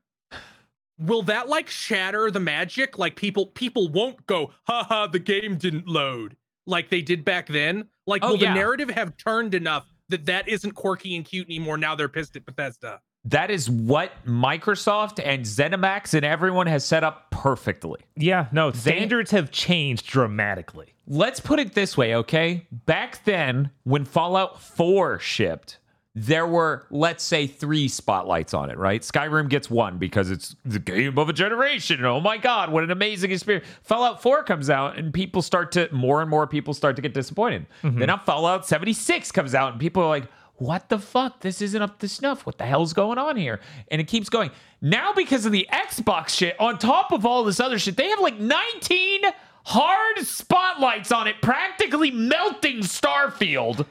[0.99, 2.97] Will that like shatter the magic?
[2.97, 7.89] Like people people won't go, haha, the game didn't load like they did back then.
[8.07, 8.53] Like Oh, will yeah.
[8.53, 11.77] the narrative have turned enough that that isn't quirky and cute anymore?
[11.77, 13.01] Now they're pissed at Bethesda.
[13.25, 18.01] That is what Microsoft and ZeniMax and everyone has set up perfectly.
[18.17, 20.93] Yeah, no, standards have changed dramatically.
[21.07, 22.67] Let's put it this way, okay?
[22.71, 25.79] Back then, when Fallout 4 shipped,
[26.15, 29.01] there were, let's say, three spotlights on it, right?
[29.01, 32.05] Skyrim gets one because it's the game of a generation.
[32.05, 33.65] Oh my God, what an amazing experience.
[33.81, 37.15] Fallout 4 comes out, and people start to, more and more people start to get
[37.15, 37.65] disappointed.
[37.81, 37.97] Mm-hmm.
[37.97, 40.27] Then now Fallout 76 comes out, and people are like,
[40.57, 41.41] what the fuck?
[41.41, 42.45] This isn't up to snuff.
[42.45, 43.59] What the hell's going on here?
[43.89, 44.51] And it keeps going.
[44.81, 48.19] Now, because of the Xbox shit, on top of all this other shit, they have
[48.19, 49.21] like 19
[49.65, 53.87] hard spotlights on it, practically melting Starfield.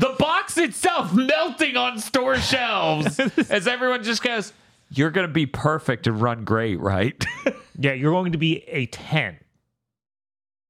[0.00, 3.18] The box itself melting on store shelves
[3.50, 4.52] as everyone just goes,
[4.90, 7.22] You're going to be perfect and run great, right?
[7.82, 9.38] Yeah, you're going to be a 10.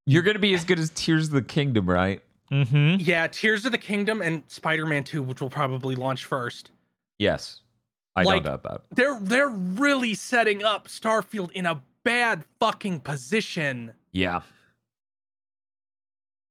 [0.07, 2.23] You're going to be as good as Tears of the Kingdom, right?
[2.53, 3.01] Mm-hmm.
[3.01, 6.71] Yeah, Tears of the Kingdom and Spider-Man 2, which will probably launch first.
[7.19, 7.63] Yes.
[8.15, 8.83] I Like- know that.
[8.93, 13.93] They're they're really setting up Starfield in a bad fucking position.
[14.13, 14.43] Yeah.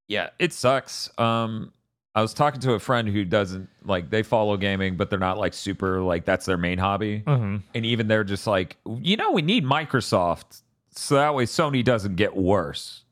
[0.09, 1.09] Yeah, it sucks.
[1.17, 1.72] Um
[2.16, 5.38] I was talking to a friend who doesn't like they follow gaming, but they're not
[5.38, 7.24] like super like that's their main hobby.
[7.26, 7.58] Mm-hmm.
[7.74, 12.16] And even they're just like, you know, we need Microsoft so that way Sony doesn't
[12.16, 13.04] get worse.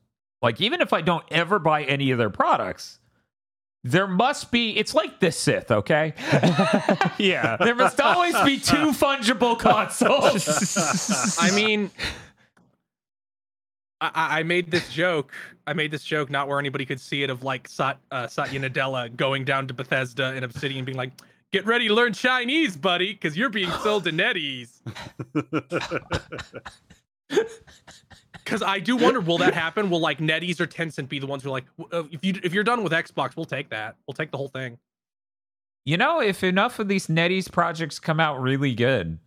[0.42, 2.98] Like even if I don't ever buy any of their products,
[3.84, 6.14] there must be it's like the Sith, okay?
[7.18, 7.56] Yeah.
[7.56, 11.36] there must always be two fungible consoles.
[11.38, 11.90] I mean,
[14.00, 15.32] I, I made this joke.
[15.66, 18.60] I made this joke not where anybody could see it of like Sat, uh, Satya
[18.60, 21.10] Nadella going down to Bethesda and Obsidian being like,
[21.52, 24.80] "Get ready to learn Chinese, buddy, because you're being sold to NetEase."
[28.48, 29.90] Because I do wonder, will that happen?
[29.90, 32.54] Will like NetEase or Tencent be the ones who are like, uh, if you if
[32.54, 33.96] you're done with Xbox, we'll take that.
[34.06, 34.78] We'll take the whole thing.
[35.84, 39.18] You know, if enough of these NetEase projects come out really good,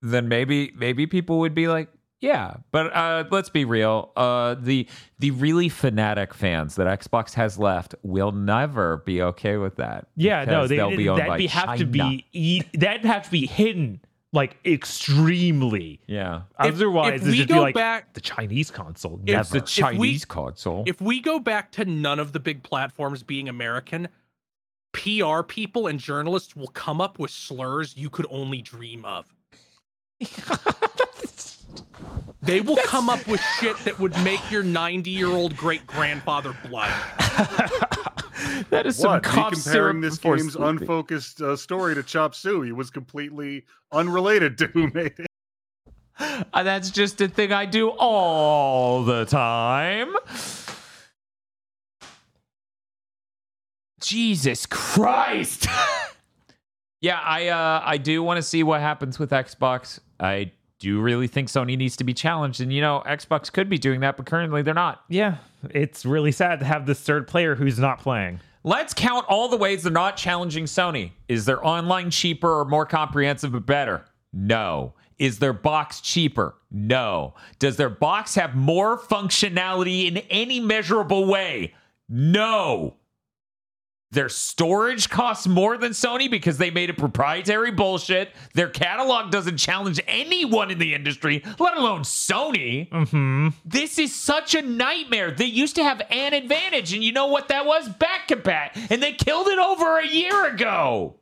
[0.00, 1.88] then maybe maybe people would be like,
[2.20, 2.54] yeah.
[2.70, 4.12] But uh, let's be real.
[4.16, 4.86] Uh, the
[5.18, 10.08] the really fanatic fans that Xbox has left will never be okay with that.
[10.16, 13.24] Yeah, no, they, they'll be owned that'd by be have to be e- that'd have
[13.24, 14.00] to be hidden
[14.32, 16.00] like extremely.
[16.06, 16.42] Yeah.
[16.58, 19.18] Otherwise, if it's we just be go like back- the Chinese console.
[19.26, 19.48] If Never.
[19.48, 20.84] The we- Chinese console.
[20.86, 24.08] if we go back to none of the big platforms being American,
[24.92, 29.26] PR people and journalists will come up with slurs you could only dream of.
[32.42, 36.56] They will come up with shit that would make your 90 year old great grandfather
[36.66, 36.90] blood.
[38.70, 39.24] that is some What?
[39.24, 40.80] Me cough comparing syrup this game's sleeping.
[40.80, 45.26] unfocused uh, story to Chop Suey was completely unrelated to who made it.
[46.52, 50.14] Uh, that's just a thing I do all the time.
[54.02, 55.66] Jesus Christ.
[57.00, 60.00] yeah, I uh I do want to see what happens with Xbox.
[60.18, 63.68] I do you really think Sony needs to be challenged and you know, Xbox could
[63.68, 65.04] be doing that but currently they're not.
[65.08, 65.36] yeah,
[65.70, 68.40] it's really sad to have this third player who's not playing.
[68.64, 71.12] Let's count all the ways they're not challenging Sony.
[71.28, 74.04] Is their online cheaper or more comprehensive but better?
[74.32, 74.94] No.
[75.18, 76.54] Is their box cheaper?
[76.70, 77.34] No.
[77.58, 81.74] Does their box have more functionality in any measurable way?
[82.08, 82.96] No.
[84.12, 88.32] Their storage costs more than Sony because they made it proprietary bullshit.
[88.54, 92.88] Their catalog doesn't challenge anyone in the industry, let alone Sony.
[93.08, 93.48] Hmm.
[93.64, 95.30] This is such a nightmare.
[95.30, 97.88] They used to have an advantage, and you know what that was?
[97.88, 101.14] Back compat, and they killed it over a year ago.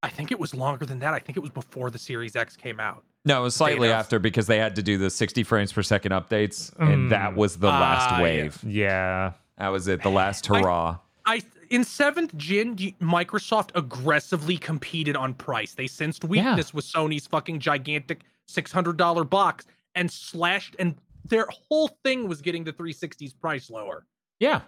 [0.00, 1.14] I think it was longer than that.
[1.14, 3.02] I think it was before the Series X came out.
[3.24, 6.12] No, it was slightly after because they had to do the 60 frames per second
[6.12, 7.10] updates, and Mm.
[7.10, 8.22] that was the last yeah.
[8.22, 8.58] wave.
[8.64, 9.32] Yeah.
[9.58, 10.98] That was it, the last hurrah.
[11.26, 15.74] I in seventh gen, Microsoft aggressively competed on price.
[15.74, 20.94] They sensed weakness with Sony's fucking gigantic six hundred dollar box and slashed, and
[21.24, 24.06] their whole thing was getting the 360's price lower.
[24.40, 24.60] yeah.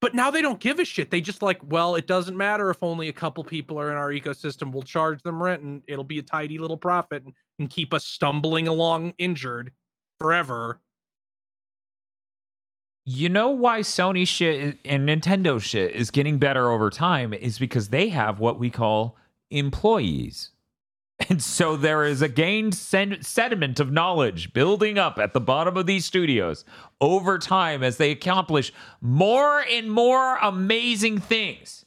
[0.00, 1.12] But now they don't give a shit.
[1.12, 4.08] They just like, well, it doesn't matter if only a couple people are in our
[4.10, 4.72] ecosystem.
[4.72, 8.04] We'll charge them rent, and it'll be a tidy little profit, and, and keep us
[8.04, 9.70] stumbling along injured
[10.18, 10.80] forever.
[13.04, 17.88] You know why Sony shit and Nintendo shit is getting better over time is because
[17.88, 19.16] they have what we call
[19.50, 20.50] employees.
[21.28, 25.76] And so there is a gained sen- sediment of knowledge building up at the bottom
[25.76, 26.64] of these studios
[27.00, 31.84] over time as they accomplish more and more amazing things.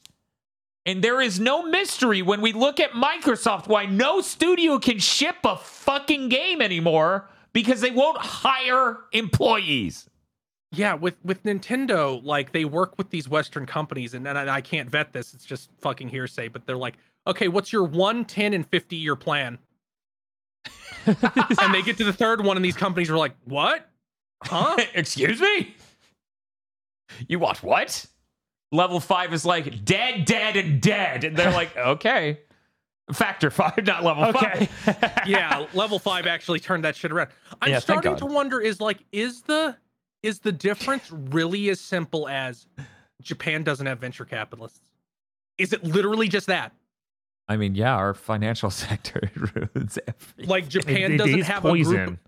[0.86, 5.38] And there is no mystery when we look at Microsoft why no studio can ship
[5.44, 10.10] a fucking game anymore because they won't hire employees.
[10.76, 14.62] Yeah, with with Nintendo, like they work with these Western companies, and, and I, I
[14.62, 16.48] can't vet this; it's just fucking hearsay.
[16.50, 16.96] But they're like,
[17.28, 19.58] okay, what's your one, 10, and fifty year plan?
[21.06, 23.90] and they get to the third one, and these companies are like, what?
[24.44, 24.76] Huh?
[24.96, 25.76] Excuse me?
[27.28, 28.06] You want what?
[28.72, 31.24] Level five is like dead, dead, and dead.
[31.24, 32.40] And they're like, okay.
[33.14, 34.66] Factor five, not level Okay.
[34.66, 35.22] five.
[35.28, 37.30] yeah, level five actually turned that shit around.
[37.62, 39.76] I'm Yeah, starting to wonder: is like, is the
[40.26, 42.66] is the difference really as simple as
[43.22, 44.82] Japan doesn't have venture capitalists?
[45.60, 46.74] Is it literally just that?
[47.48, 50.48] I mean, yeah, our financial sector ruins everything.
[50.48, 52.20] Like Japan it doesn't is have a group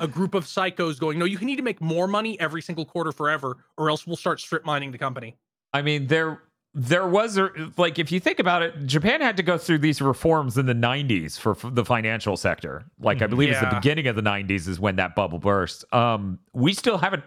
[0.00, 3.12] a group of psychos going, no, you need to make more money every single quarter
[3.12, 5.36] forever, or else we'll start strip mining the company.
[5.72, 6.42] I mean, there
[6.74, 10.00] there was a, like if you think about it, Japan had to go through these
[10.00, 12.84] reforms in the 90s for, for the financial sector.
[12.98, 15.84] Like I believe it's the beginning of the 90s is when that bubble burst.
[15.92, 17.24] Um we still haven't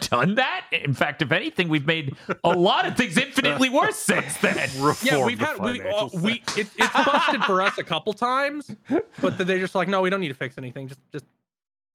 [0.00, 0.64] done that.
[0.72, 4.68] In fact, if anything, we've made a lot of things infinitely worse since then.
[5.02, 8.74] Yeah, we've had we, uh, we it, it's busted for us a couple times,
[9.20, 10.88] but they're just like, no, we don't need to fix anything.
[10.88, 11.24] Just just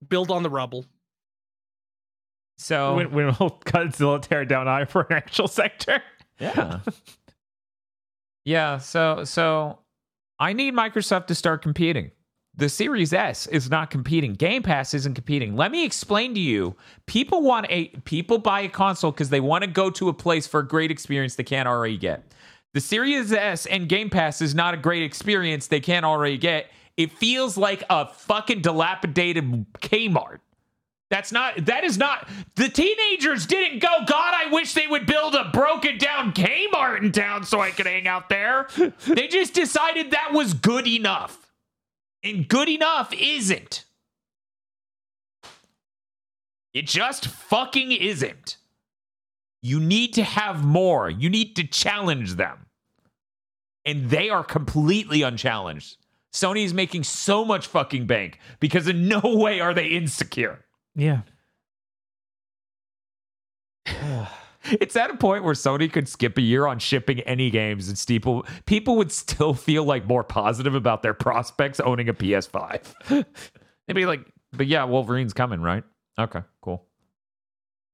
[0.08, 0.86] build on the rubble.
[2.58, 6.02] So when, when will Godzilla tear down our financial sector?
[6.40, 6.80] Yeah.
[8.46, 9.80] yeah, so so
[10.40, 12.12] I need Microsoft to start competing.
[12.56, 14.34] The Series S is not competing.
[14.34, 15.56] Game Pass isn't competing.
[15.56, 16.76] Let me explain to you.
[17.06, 20.46] People want a people buy a console because they want to go to a place
[20.46, 22.34] for a great experience they can't already get.
[22.74, 26.70] The Series S and Game Pass is not a great experience they can't already get.
[26.98, 30.40] It feels like a fucking dilapidated Kmart.
[31.10, 35.34] That's not, that is not, the teenagers didn't go, God, I wish they would build
[35.34, 38.68] a broken down Kmart in town so I could hang out there.
[39.08, 41.52] they just decided that was good enough.
[42.24, 43.86] And good enough isn't.
[46.74, 48.58] It just fucking isn't.
[49.62, 51.10] You need to have more.
[51.10, 52.68] You need to challenge them.
[53.84, 55.98] And they are completely unchallenged.
[56.32, 60.64] Sony is making so much fucking bank because in no way are they insecure.
[61.00, 61.22] Yeah.
[64.66, 68.04] it's at a point where Sony could skip a year on shipping any games, and
[68.08, 72.84] people people would still feel like more positive about their prospects owning a PS5.
[73.88, 74.22] They'd be like,
[74.54, 75.84] "But yeah, Wolverine's coming, right?
[76.20, 76.86] Okay, cool."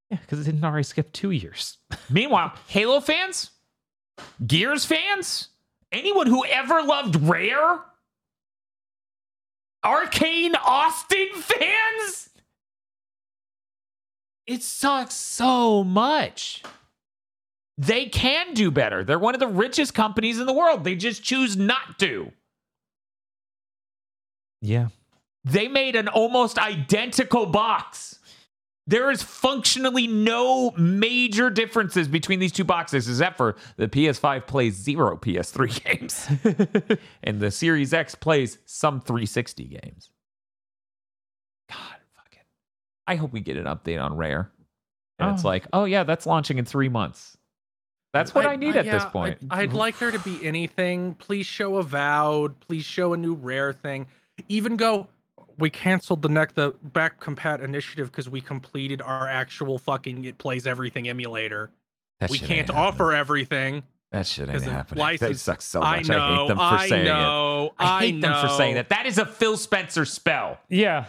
[0.09, 1.77] Yeah, because it didn't already skip two years.
[2.09, 3.51] Meanwhile, Halo fans,
[4.45, 5.49] Gears fans,
[5.91, 7.79] anyone who ever loved Rare,
[9.83, 12.29] Arkane Austin fans,
[14.47, 16.63] it sucks so much.
[17.77, 19.03] They can do better.
[19.03, 20.83] They're one of the richest companies in the world.
[20.83, 22.31] They just choose not to.
[24.61, 24.87] Yeah.
[25.43, 28.19] They made an almost identical box.
[28.87, 34.75] There is functionally no major differences between these two boxes, except for the PS5 plays
[34.75, 35.83] zero PS3
[36.89, 40.11] games, and the Series X plays some 360 games.
[43.07, 43.11] It.
[43.11, 44.49] I hope we get an update on Rare.
[45.19, 45.47] And it's Oh.
[45.47, 47.37] like, oh yeah, that's launching in three months.
[48.13, 49.37] That's what I, need at this point.
[49.49, 51.15] I'd, I'd like there to be anything.
[51.15, 52.57] Please show Avowed.
[52.61, 54.07] Please show a new rare thing.
[54.47, 55.07] Even go.
[55.57, 60.37] We canceled the neck the back compat initiative because we completed our actual fucking it
[60.37, 61.71] plays everything emulator.
[62.21, 62.77] That we can't happening.
[62.77, 63.83] offer everything.
[64.11, 65.17] That shit ain't happening.
[65.19, 66.07] That sucks so I much.
[66.07, 66.17] know.
[66.17, 67.09] I hate them for I saying it.
[67.09, 67.73] know.
[67.77, 68.89] I hate them for saying that.
[68.89, 70.57] That is a Phil Spencer spell.
[70.69, 71.05] Yeah.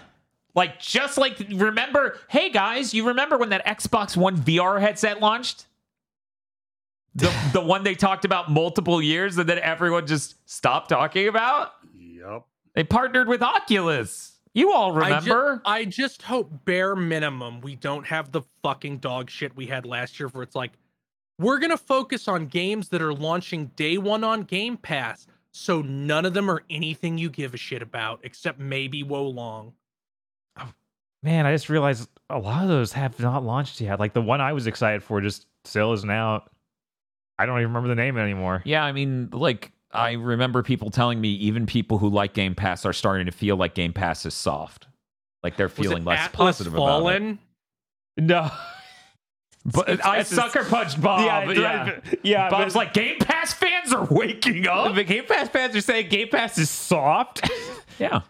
[0.56, 5.66] Like just like remember, hey guys, you remember when that Xbox One VR headset launched?
[7.14, 11.72] The the one they talked about multiple years and then everyone just stopped talking about?
[11.94, 12.46] Yep.
[12.74, 14.32] They partnered with Oculus.
[14.54, 15.62] You all I ju- remember?
[15.66, 20.18] I just hope bare minimum we don't have the fucking dog shit we had last
[20.18, 20.72] year where it's like
[21.38, 26.24] we're gonna focus on games that are launching day one on Game Pass, so none
[26.24, 29.74] of them are anything you give a shit about, except maybe Wo Long.
[31.26, 33.98] Man, I just realized a lot of those have not launched yet.
[33.98, 36.50] Like the one I was excited for just still isn't out.
[37.38, 38.62] I don't even remember the name anymore.
[38.64, 42.86] yeah, I mean, like I remember people telling me even people who like Game Pass
[42.86, 44.86] are starting to feel like Game Pass is soft.
[45.42, 46.88] Like they're Was feeling it less Atlas positive about it.
[46.90, 47.38] Fallen?
[48.16, 48.50] No.
[49.68, 51.22] But I That's sucker punched Bob.
[51.26, 52.00] yeah, Yeah, yeah.
[52.22, 54.94] yeah Bob's but- like Game Pass fans are waking up.
[54.94, 57.50] the Game Pass fans are saying Game Pass is soft.
[57.98, 58.20] Yeah.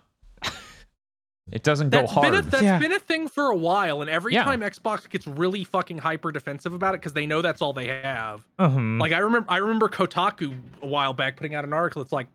[1.52, 2.32] It doesn't go That's hard.
[2.32, 2.78] been a that's Yeah.
[2.78, 4.42] been a thing for a while, and every Yeah.
[4.44, 7.86] time Xbox gets really fucking hyper defensive about it because they know that's all they
[7.86, 8.42] have.
[8.58, 8.80] uh-huh.
[8.98, 12.02] Like I remember, I remember Kotaku a while back putting out an article.
[12.02, 12.26] It's like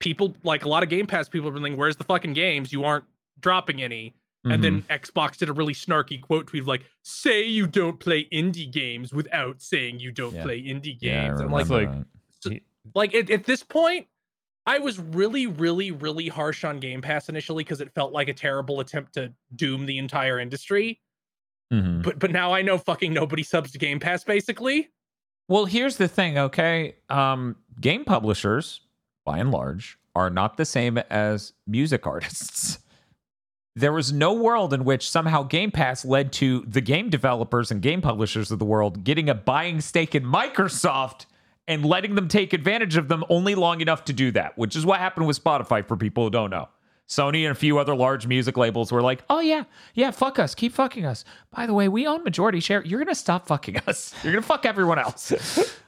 [0.00, 2.72] people, like a lot of Game Pass people, have been like, "Where's the fucking games?
[2.72, 3.04] You aren't
[3.40, 4.92] dropping any." And then Mm-hmm.
[4.92, 9.12] Xbox did a really snarky quote tweet of like, "Say you don't play indie games
[9.12, 10.42] without saying you don't Yeah.
[10.44, 12.04] play indie yeah, I games." I'm remember like, like-
[12.44, 12.62] that.
[12.94, 14.06] like at, at this point,
[14.68, 18.34] I was really, really, really harsh on Game Pass initially because it felt like a
[18.34, 21.00] terrible attempt to doom the entire industry.
[21.72, 22.02] Mhm.
[22.02, 24.90] But but now I know fucking nobody subs to Game Pass basically.
[25.48, 26.96] Well, here's the thing, okay?
[27.08, 28.82] Um, game publishers,
[29.24, 32.78] by and large, are not the same as music artists.
[33.76, 37.80] There was no world in which somehow Game Pass led to the game developers and
[37.80, 41.26] game publishers of the world getting a buying stake in Microsoft
[41.68, 44.84] and letting them take advantage of them only long enough to do that, which is
[44.84, 46.68] what happened with Spotify for people who don't know.
[47.08, 49.64] Sony and a few other large music labels were like, oh, yeah,
[49.94, 51.24] yeah, fuck us, keep fucking us.
[51.54, 52.84] By the way, we own majority share.
[52.84, 54.12] You're going to stop fucking us.
[54.24, 55.32] You're going to fuck everyone else.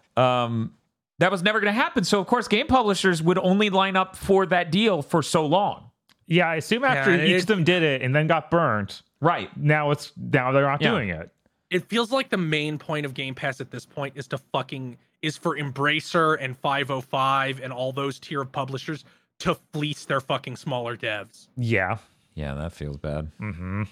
[0.17, 0.73] um,
[1.18, 2.05] that was never going to happen.
[2.05, 5.91] So, of course, game publishers would only line up for that deal for so long.
[6.26, 9.02] yeah, I assume after Yeah, each it- of them did it and then got burned.
[9.20, 9.55] Right.
[9.59, 10.91] Now it's now they're not Yeah.
[10.92, 11.31] doing it.
[11.68, 14.97] It feels like the main point of Game Pass at this point is to fucking
[15.23, 19.05] is for Embracer and 505 and all those tier of publishers
[19.40, 21.49] to fleece their fucking smaller devs.
[21.57, 21.99] Yeah.
[22.34, 23.31] Yeah, that feels bad.
[23.40, 23.82] Mm-hmm.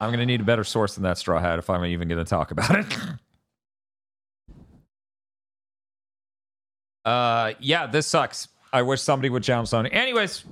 [0.00, 2.22] I'm going to need a better source than that straw hat if I'm even going
[2.22, 2.98] to talk about it.
[7.04, 8.48] uh, yeah, this sucks.
[8.72, 9.88] I wish somebody would challenge Sony.
[9.92, 10.44] Anyways,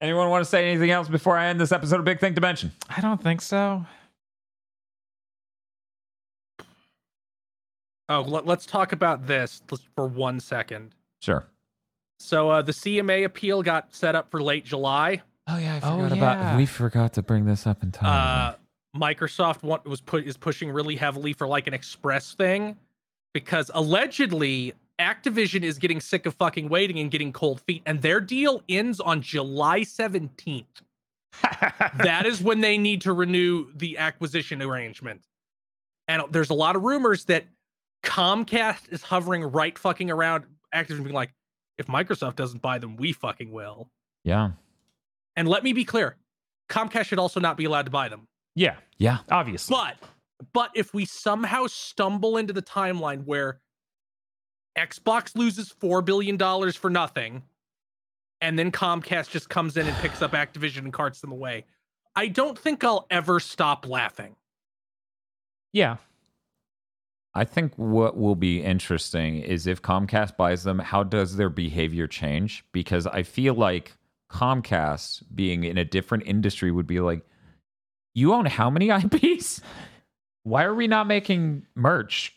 [0.00, 2.72] anyone want to say anything else before I end this episode of Big Think Dimension?
[2.88, 3.84] I don't think so.
[8.10, 9.62] Oh, let, us talk about this
[9.94, 10.96] for one second.
[11.22, 11.46] Sure.
[12.18, 15.22] So uh, the CMA appeal got set up for late July.
[15.46, 16.56] Oh yeah, I forgot forgot about- about.
[16.56, 18.56] We forgot to bring this up in time.
[18.94, 22.76] Uh, Microsoft want, was put is pushing really heavily for like an express thing
[23.32, 28.20] because allegedly Activision is getting sick of fucking waiting and getting cold feet, and their
[28.20, 30.82] deal ends on July seventeenth.
[31.98, 35.22] that is when they need to renew the acquisition arrangement.
[36.08, 37.44] And there's a lot of rumors that
[38.02, 41.32] Comcast is hovering right fucking around Activision being like,
[41.78, 43.90] if Microsoft doesn't buy them, we fucking will.
[44.24, 44.50] yeah.
[45.36, 46.16] And let me be clear,
[46.68, 48.26] Comcast should also not be allowed to buy them.
[48.54, 49.18] Yeah, Yeah.
[49.30, 49.74] obviously.
[49.74, 49.96] But
[50.52, 53.60] but if we somehow stumble into the timeline where
[54.76, 57.42] Xbox loses four billion dollars for nothing,
[58.40, 61.64] and then Comcast just comes in and picks up Activision and carts them away,
[62.16, 64.34] I don't think I'll ever stop laughing.
[65.72, 65.96] yeah,
[67.34, 72.06] I think what will be interesting is if Comcast buys them, how does their behavior
[72.06, 72.64] change?
[72.72, 73.92] Because I feel like
[74.30, 77.24] Comcast, being in a different industry, would be like,
[78.14, 79.60] you own how many IPs?
[80.42, 82.34] Why are we not making merch,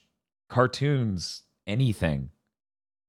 [0.50, 2.30] cartoons, anything?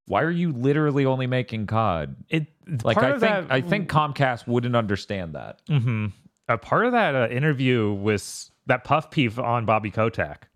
[0.06, 2.16] Why are you literally only making COD?
[2.28, 2.46] it
[2.82, 5.60] Like I think that, I think Comcast wouldn't understand that.
[5.66, 6.06] hmm
[6.48, 10.48] A part of that uh, interview was that puff peeve on Bobby Kotick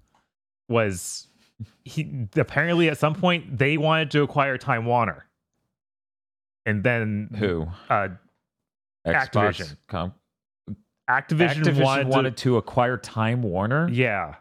[0.69, 1.27] was
[1.85, 5.27] he apparently at some point they wanted to acquire Time Warner,
[6.67, 7.67] and then Who?
[7.91, 8.09] uh,
[9.07, 9.77] Activision.
[9.89, 10.15] Com-
[11.09, 13.89] Activision, Activision wanted, wanted, to, to acquire Time Warner.
[13.89, 14.35] yeah,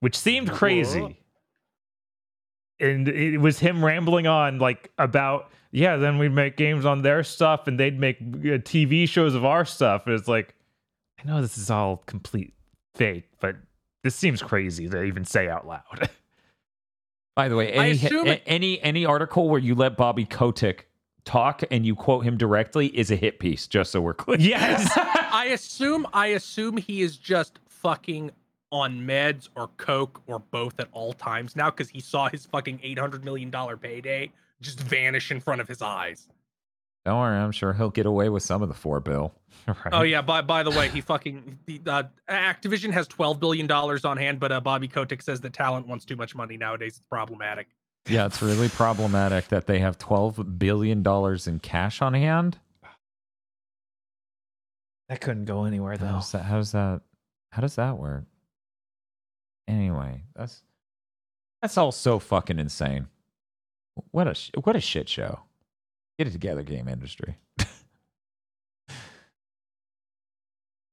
[0.00, 0.56] which seemed Whoa.
[0.56, 1.18] crazy.
[2.80, 7.24] And it was him rambling on like about yeah, then we'd make games on their
[7.24, 10.06] stuff and they'd make uh, TV shows of our stuff.
[10.06, 10.54] And it's like,
[11.18, 12.52] I know this is all complete
[12.94, 13.30] fake,
[14.02, 16.10] this seems crazy to even say out loud.
[17.36, 20.88] By the way, any assume it- any any article where you let Bobby Kotick
[21.24, 23.66] talk and you quote him directly is a hit piece.
[23.66, 24.38] Just so we're clear.
[24.38, 24.90] yes.
[24.96, 28.32] I assume I assume he is just fucking
[28.70, 32.80] on meds or coke or both at all times now because he saw his fucking
[32.82, 36.28] eight hundred million dollar payday just vanish in front of his eyes.
[37.04, 39.34] Don't worry, I'm sure he'll get away with some of the four bill.
[39.66, 39.76] right.
[39.92, 40.22] Oh yeah.
[40.22, 44.38] By by the way, he fucking the, uh, Activision has twelve billion dollars on hand,
[44.38, 46.92] but uh, Bobby Kotick says that talent wants too much money nowadays.
[46.98, 47.68] It's problematic.
[48.08, 52.58] Yeah, it's really problematic that they have twelve billion dollars in cash on hand.
[55.08, 56.06] That couldn't go anywhere though.
[56.06, 56.44] How's that?
[56.44, 57.00] How's that?
[57.50, 58.24] How does that work?
[59.68, 60.62] Anyway, that's
[61.60, 63.08] that's all so fucking insane.
[64.10, 65.40] What a sh- what a shit show.
[66.22, 67.36] Get it together, game industry.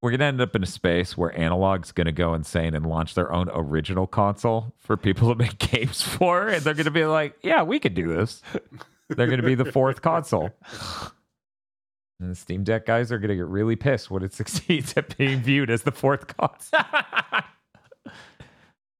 [0.01, 3.31] We're gonna end up in a space where Analogue's gonna go insane and launch their
[3.31, 7.61] own original console for people to make games for, and they're gonna be like, "Yeah,
[7.61, 8.41] we could do this."
[9.07, 10.49] They're gonna be the fourth console.
[12.19, 15.15] And the Steam Deck guys are going to get really pissed when it succeeds at
[15.17, 16.81] being viewed as the fourth console.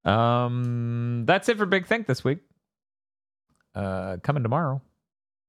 [0.05, 2.39] um, that's it for Big Think this week.
[3.75, 4.81] Uh, coming tomorrow,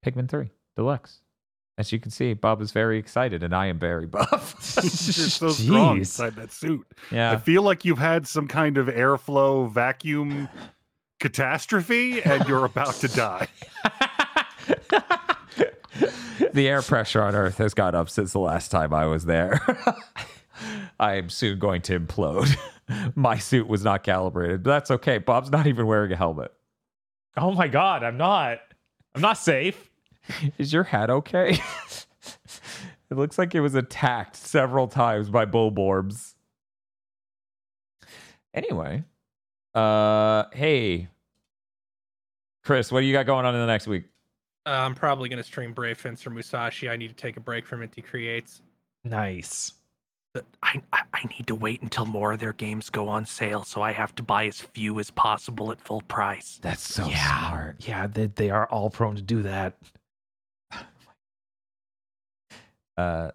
[0.05, 1.21] Pikmin 3 Deluxe.
[1.79, 4.55] As you can see, Bob is very excited, and I am very buff.
[4.83, 5.99] You're so strong Jeez.
[5.99, 6.87] inside that suit.
[7.11, 7.33] Yeah.
[7.33, 10.49] I feel like you've had some kind of airflow vacuum
[11.21, 13.47] catastrophe and you're about to die.
[16.53, 19.61] the air pressure on Earth has gone up since the last time I was there.
[20.99, 22.57] I am soon going to implode.
[23.15, 25.19] My suit was not calibrated, but that's okay.
[25.19, 26.53] Bob's not even wearing a helmet.
[27.37, 28.59] Oh my god, I'm not.
[29.15, 29.90] I'm not safe.
[30.59, 31.51] Is your hat okay?
[33.11, 36.35] it looks like it was attacked several times by Bulborbs.
[38.53, 39.05] Anyway,
[39.75, 41.09] uh, hey,
[42.65, 44.05] Kris, what do you got going on in the next week?
[44.67, 46.89] Uh, I'm probably gonna stream Brave Fencer Musashi.
[46.89, 48.61] I need to take a break from Inti Creates.
[49.05, 49.73] Nice.
[50.35, 53.65] But I, I I need to wait until more of their games go on sale,
[53.65, 56.59] so I have to buy as few as possible at full price.
[56.63, 57.49] That's so yeah.
[57.49, 57.77] smart.
[57.81, 59.77] Yeah, they, they are all prone to do that.
[63.01, 63.31] Uh,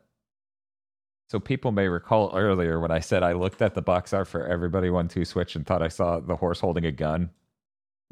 [1.29, 4.45] so people may recall earlier when I said I looked at the box art for
[4.45, 7.31] Everybody One Two Switch and thought I saw the horse holding a gun.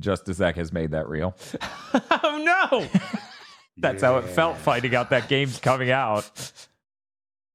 [0.01, 1.35] Just as Zach has made that real.
[1.93, 2.87] oh no!
[3.77, 6.51] That's how it felt finding out that game's coming out.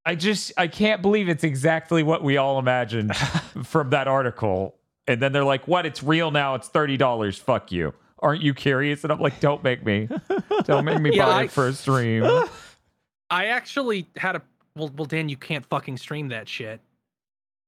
[0.06, 3.16] I just I can't believe it's exactly what we all imagined
[3.64, 4.76] from that article.
[5.08, 5.84] And then they're like, "What?
[5.86, 6.54] It's real now.
[6.54, 7.36] It's thirty dollars.
[7.38, 7.92] Fuck you.
[8.20, 10.08] Aren't you curious?" And I'm like, "Don't make me.
[10.64, 12.22] Don't make me Yeah, buy I- it for a stream."
[13.30, 14.42] I actually had a
[14.74, 16.80] well, well, Dan, you can't fucking stream that shit.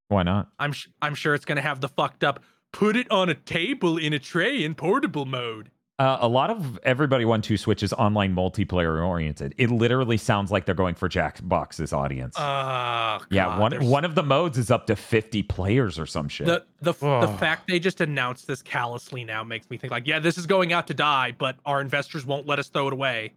[0.09, 0.49] Why not?
[0.59, 2.43] I'm sh- I'm sure it's gonna have the fucked up.
[2.73, 5.71] Put it on a table in a tray in portable mode.
[5.99, 9.55] Uh, a lot of everybody one two switch is online multiplayer oriented.
[9.59, 12.37] It literally sounds like they're going for Jackbox's audience.
[12.39, 16.29] Oh, yeah, one there's- one of the modes is up to fifty players or some
[16.29, 16.47] shit.
[16.47, 20.07] The the f the fact they just announced this callously now makes me think like,
[20.07, 22.93] yeah, this is going out to die, but our investors won't let us throw it
[22.95, 23.35] away.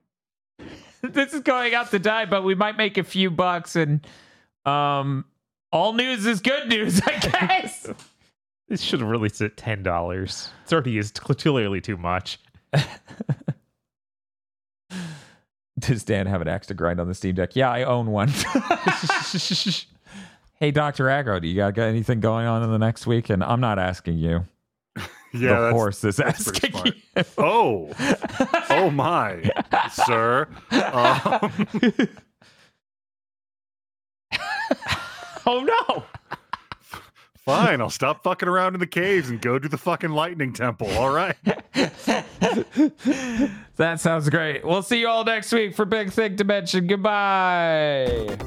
[1.02, 3.76] this is going out to die, but we might make a few bucks.
[3.76, 4.06] And
[4.66, 5.26] um,
[5.72, 7.18] all news is good news, I
[7.58, 7.88] guess.
[8.68, 10.50] This should have released at ten dollars.
[10.64, 12.40] It's already is clearly too much.
[15.80, 17.56] Does Dan have an axe to grind on the Steam Deck?
[17.56, 18.30] Yeah, I own one.
[20.60, 21.08] Hey, Dr.
[21.08, 23.30] Aggro, do you got, got anything going on in the next week?
[23.30, 24.46] And I'm not asking you.
[25.34, 26.74] Yeah, the horse is asking.
[27.38, 27.92] Oh,
[28.70, 29.50] oh my,
[29.92, 30.48] sir.
[30.72, 31.68] Um,
[35.46, 36.04] oh, no.
[37.46, 40.90] fine, I'll stop fucking around in the caves and go to the fucking lightning temple.
[40.98, 41.36] All right.
[43.76, 44.66] That sounds great.
[44.66, 46.88] We'll see you all next week for Big Thick Dimension.
[46.88, 48.38] Goodbye.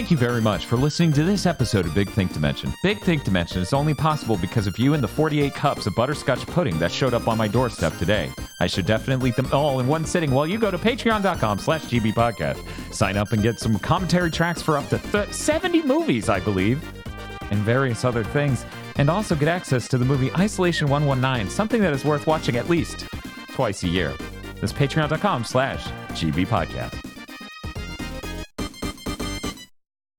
[0.00, 2.72] Thank you very much for listening to this episode of Big Think Dimension.
[2.82, 6.46] Big Think Dimension is only possible because of you and the 48 cups of butterscotch
[6.46, 8.32] pudding that showed up on my doorstep today.
[8.60, 11.84] I should definitely eat them all in one sitting while you go to patreon.com slash
[11.84, 12.94] gbpodcast.
[12.94, 16.82] Sign up and get some commentary tracks for up to th- 70 movies, I believe,
[17.50, 18.64] and various other things.
[18.96, 22.70] And also get access to the movie Isolation 119, something that is worth watching at
[22.70, 23.06] least
[23.50, 24.14] twice a year.
[24.62, 27.09] That's patreon.com slash gbpodcast.